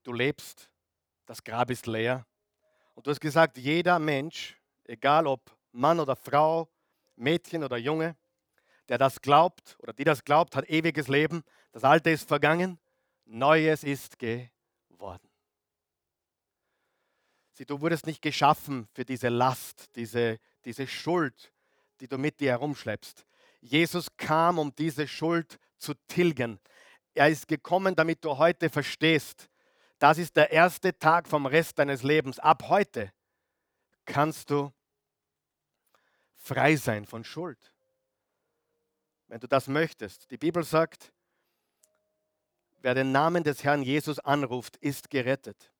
Du 0.04 0.12
lebst 0.12 0.70
das 1.26 1.42
Grab 1.42 1.72
ist 1.72 1.88
leer. 1.88 2.24
Und 2.94 3.04
du 3.04 3.10
hast 3.10 3.20
gesagt, 3.20 3.58
jeder 3.58 3.98
Mensch, 3.98 4.56
egal 4.84 5.26
ob 5.26 5.50
Mann 5.72 5.98
oder 5.98 6.14
Frau, 6.14 6.68
Mädchen 7.16 7.64
oder 7.64 7.76
Junge, 7.76 8.16
der 8.88 8.98
das 8.98 9.20
glaubt 9.20 9.76
oder 9.80 9.92
die 9.92 10.04
das 10.04 10.24
glaubt, 10.24 10.56
hat 10.56 10.68
ewiges 10.68 11.08
Leben. 11.08 11.42
Das 11.72 11.84
Alte 11.84 12.10
ist 12.10 12.28
vergangen, 12.28 12.78
Neues 13.24 13.82
ist 13.82 14.18
geworden. 14.18 15.28
Sieh, 17.52 17.64
du 17.64 17.80
wurdest 17.80 18.06
nicht 18.06 18.22
geschaffen 18.22 18.86
für 18.92 19.04
diese 19.04 19.28
Last, 19.28 19.96
diese, 19.96 20.38
diese 20.64 20.86
Schuld, 20.86 21.52
die 22.00 22.06
du 22.06 22.18
mit 22.18 22.38
dir 22.38 22.50
herumschleppst. 22.50 23.26
Jesus 23.60 24.08
kam, 24.16 24.58
um 24.58 24.74
diese 24.74 25.08
Schuld 25.08 25.58
zu 25.78 25.94
tilgen. 26.06 26.60
Er 27.14 27.30
ist 27.30 27.48
gekommen, 27.48 27.96
damit 27.96 28.24
du 28.24 28.36
heute 28.36 28.68
verstehst, 28.68 29.48
das 29.98 30.18
ist 30.18 30.36
der 30.36 30.52
erste 30.52 30.96
Tag 30.98 31.26
vom 31.26 31.46
Rest 31.46 31.78
deines 31.78 32.02
Lebens. 32.02 32.38
Ab 32.38 32.64
heute 32.68 33.10
kannst 34.04 34.50
du 34.50 34.70
frei 36.46 36.76
sein 36.76 37.06
von 37.06 37.24
Schuld. 37.24 37.72
Wenn 39.28 39.40
du 39.40 39.48
das 39.48 39.66
möchtest. 39.66 40.30
Die 40.30 40.36
Bibel 40.36 40.62
sagt, 40.62 41.12
wer 42.80 42.94
den 42.94 43.12
Namen 43.12 43.42
des 43.42 43.64
Herrn 43.64 43.82
Jesus 43.82 44.18
anruft, 44.20 44.76
ist 44.76 45.10
gerettet. 45.10 45.72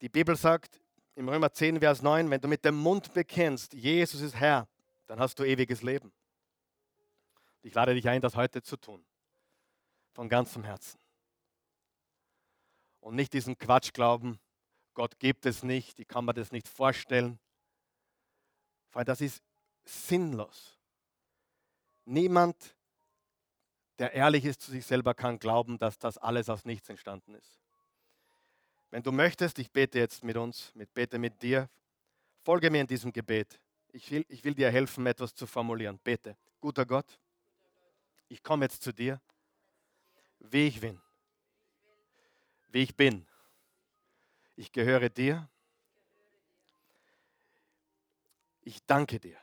Die 0.00 0.08
Bibel 0.08 0.36
sagt 0.36 0.80
im 1.14 1.28
Römer 1.28 1.52
10, 1.52 1.80
Vers 1.80 2.02
9, 2.02 2.30
wenn 2.30 2.40
du 2.40 2.48
mit 2.48 2.64
dem 2.64 2.76
Mund 2.76 3.12
bekennst, 3.12 3.74
Jesus 3.74 4.20
ist 4.20 4.36
Herr, 4.36 4.68
dann 5.06 5.20
hast 5.20 5.38
du 5.38 5.44
ewiges 5.44 5.82
Leben. 5.82 6.12
Ich 7.62 7.74
lade 7.74 7.94
dich 7.94 8.08
ein, 8.08 8.22
das 8.22 8.36
heute 8.36 8.62
zu 8.62 8.76
tun. 8.76 9.04
Von 10.12 10.28
ganzem 10.28 10.64
Herzen 10.64 10.98
und 13.00 13.14
nicht 13.14 13.32
diesen 13.32 13.58
Quatsch 13.58 13.92
glauben, 13.94 14.38
Gott 14.92 15.18
gibt 15.18 15.46
es 15.46 15.62
nicht, 15.62 15.98
ich 15.98 16.08
kann 16.08 16.26
mir 16.26 16.34
das 16.34 16.52
nicht 16.52 16.68
vorstellen. 16.68 17.38
Weil 18.92 19.04
das 19.04 19.20
ist 19.20 19.42
sinnlos. 19.88 20.78
Niemand, 22.04 22.74
der 23.98 24.12
ehrlich 24.12 24.44
ist 24.44 24.62
zu 24.62 24.70
sich 24.70 24.86
selber, 24.86 25.14
kann 25.14 25.38
glauben, 25.38 25.78
dass 25.78 25.98
das 25.98 26.18
alles 26.18 26.48
aus 26.48 26.64
nichts 26.64 26.88
entstanden 26.88 27.34
ist. 27.34 27.60
Wenn 28.90 29.02
du 29.02 29.12
möchtest, 29.12 29.58
ich 29.58 29.70
bete 29.70 29.98
jetzt 29.98 30.24
mit 30.24 30.36
uns, 30.36 30.74
mit, 30.74 30.92
bete 30.94 31.18
mit 31.18 31.42
dir, 31.42 31.68
folge 32.42 32.70
mir 32.70 32.80
in 32.80 32.86
diesem 32.86 33.12
Gebet. 33.12 33.60
Ich 33.92 34.10
will, 34.10 34.24
ich 34.28 34.44
will 34.44 34.54
dir 34.54 34.70
helfen, 34.70 35.06
etwas 35.06 35.34
zu 35.34 35.46
formulieren. 35.46 35.98
Bete. 35.98 36.36
Guter 36.60 36.86
Gott, 36.86 37.18
ich 38.28 38.42
komme 38.42 38.64
jetzt 38.64 38.82
zu 38.82 38.92
dir, 38.92 39.20
wie 40.38 40.66
ich 40.66 40.80
bin 40.80 41.00
wie 42.68 42.82
ich 42.82 42.96
bin. 42.96 43.26
Ich 44.56 44.72
gehöre 44.72 45.08
dir. 45.08 45.48
Ich 48.62 48.84
danke 48.84 49.18
dir 49.18 49.38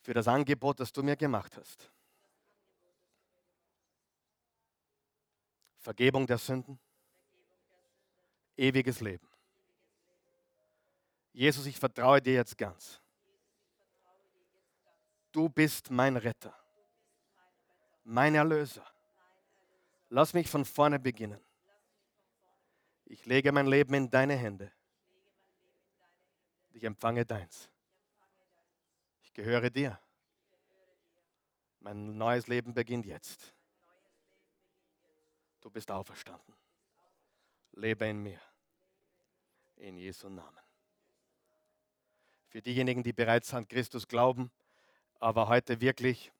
für 0.00 0.14
das 0.14 0.26
Angebot, 0.28 0.80
das 0.80 0.92
du 0.92 1.02
mir 1.02 1.16
gemacht 1.16 1.56
hast. 1.56 1.90
Vergebung 5.78 6.26
der 6.26 6.38
Sünden, 6.38 6.78
ewiges 8.56 9.00
Leben. 9.00 9.26
Jesus, 11.32 11.66
ich 11.66 11.78
vertraue 11.78 12.20
dir 12.20 12.34
jetzt 12.34 12.56
ganz. 12.58 13.00
Du 15.32 15.48
bist 15.48 15.90
mein 15.90 16.16
Retter, 16.16 16.54
mein 18.04 18.34
Erlöser. 18.34 18.84
Lass 20.08 20.34
mich 20.34 20.50
von 20.50 20.64
vorne 20.64 20.98
beginnen. 20.98 21.40
Ich 23.06 23.26
lege 23.26 23.52
mein 23.52 23.66
Leben 23.66 23.94
in 23.94 24.10
deine 24.10 24.34
Hände. 24.34 24.72
Ich 26.72 26.84
empfange 26.84 27.24
deins. 27.24 27.70
Gehöre 29.42 29.70
dir. 29.70 29.98
Mein 31.78 32.18
neues 32.18 32.46
Leben 32.46 32.74
beginnt 32.74 33.06
jetzt. 33.06 33.54
Du 35.62 35.70
bist 35.70 35.90
auferstanden. 35.90 36.54
Lebe 37.72 38.04
in 38.04 38.22
mir. 38.22 38.38
In 39.76 39.96
Jesu 39.96 40.28
Namen. 40.28 40.60
Für 42.48 42.60
diejenigen, 42.60 43.02
die 43.02 43.14
bereits 43.14 43.54
an 43.54 43.66
Christus 43.66 44.08
glauben, 44.08 44.50
aber 45.20 45.48
heute 45.48 45.80
wirklich 45.80 46.30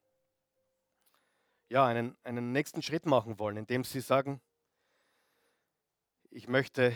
ja, 1.70 1.86
einen, 1.86 2.18
einen 2.22 2.52
nächsten 2.52 2.82
Schritt 2.82 3.06
machen 3.06 3.38
wollen, 3.38 3.56
indem 3.56 3.82
sie 3.82 4.02
sagen, 4.02 4.42
ich 6.28 6.48
möchte 6.48 6.94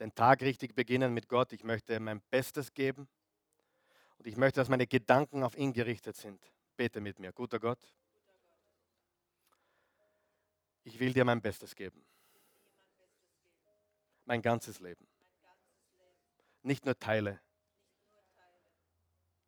den 0.00 0.14
Tag 0.14 0.40
richtig 0.40 0.74
beginnen 0.74 1.12
mit 1.12 1.28
Gott, 1.28 1.52
ich 1.52 1.62
möchte 1.62 2.00
mein 2.00 2.22
Bestes 2.30 2.72
geben 2.72 3.06
und 4.18 4.26
ich 4.26 4.36
möchte, 4.36 4.60
dass 4.60 4.68
meine 4.68 4.86
Gedanken 4.86 5.42
auf 5.42 5.56
ihn 5.56 5.72
gerichtet 5.72 6.16
sind. 6.16 6.42
Bete 6.76 7.00
mit 7.00 7.18
mir, 7.18 7.32
guter 7.32 7.58
Gott. 7.58 7.78
Ich 10.84 10.98
will 10.98 11.12
dir 11.12 11.24
mein 11.24 11.40
Bestes 11.40 11.74
geben. 11.74 12.04
Mein 14.24 14.42
ganzes 14.42 14.80
Leben. 14.80 15.06
Nicht 16.62 16.84
nur 16.84 16.98
Teile. 16.98 17.40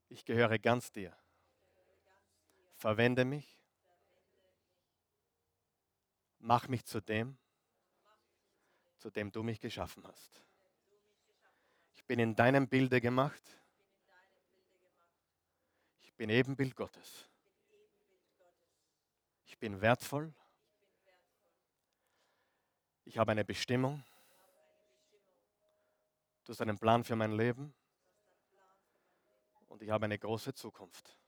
Ich 0.08 0.24
gehöre 0.24 0.58
ganz 0.58 0.90
dir. 0.92 1.16
Verwende 2.76 3.24
mich. 3.24 3.58
Mach 6.38 6.68
mich 6.68 6.84
zu 6.84 7.00
dem, 7.00 7.36
zu 8.96 9.10
dem 9.10 9.30
du 9.30 9.42
mich 9.42 9.60
geschaffen 9.60 10.06
hast. 10.06 10.42
Ich 11.94 12.04
bin 12.04 12.18
in 12.18 12.34
deinem 12.34 12.68
Bilde 12.68 13.00
gemacht. 13.00 13.59
Ich 16.20 16.26
bin 16.26 16.36
Ebenbild 16.36 16.76
Gottes. 16.76 17.30
Ich 19.46 19.56
bin 19.56 19.80
wertvoll. 19.80 20.34
Ich 23.06 23.16
habe 23.16 23.32
eine 23.32 23.42
Bestimmung. 23.42 24.04
Du 26.44 26.52
hast 26.52 26.60
einen 26.60 26.78
Plan 26.78 27.04
für 27.04 27.16
mein 27.16 27.32
Leben. 27.32 27.72
Und 29.68 29.80
ich 29.80 29.88
habe 29.88 30.04
eine 30.04 30.18
große 30.18 30.52
Zukunft. 30.52 31.18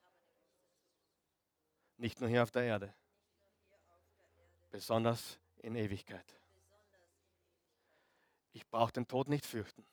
Nicht 1.97 2.21
nur 2.21 2.29
hier 2.29 2.43
auf 2.43 2.51
der 2.51 2.65
Erde, 2.65 2.95
besonders 4.71 5.39
in 5.61 5.75
Ewigkeit. 5.75 6.39
Ich 8.53 8.69
brauche 8.69 8.93
den 8.93 9.09
Tod 9.09 9.31
nicht 9.31 9.47
fürchten, 9.47 9.87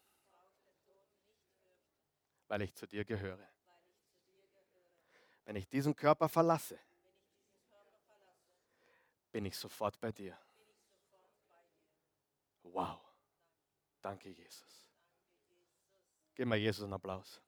weil 2.50 2.64
ich 2.64 2.76
zu 2.76 2.86
dir 2.86 3.06
gehöre. 3.06 3.48
Wenn 5.50 5.56
ich 5.56 5.68
diesen 5.68 5.96
Körper 5.96 6.30
verlasse, 6.30 6.78
bin 9.32 9.46
ich 9.46 9.58
sofort 9.58 10.00
bei 10.00 10.12
dir. 10.12 10.38
Wow. 12.62 13.00
Danke, 14.00 14.30
Jesus. 14.30 14.88
Gib 16.36 16.48
mal 16.48 16.56
Jesus 16.56 16.84
einen 16.84 16.94
Applaus. 16.94 17.42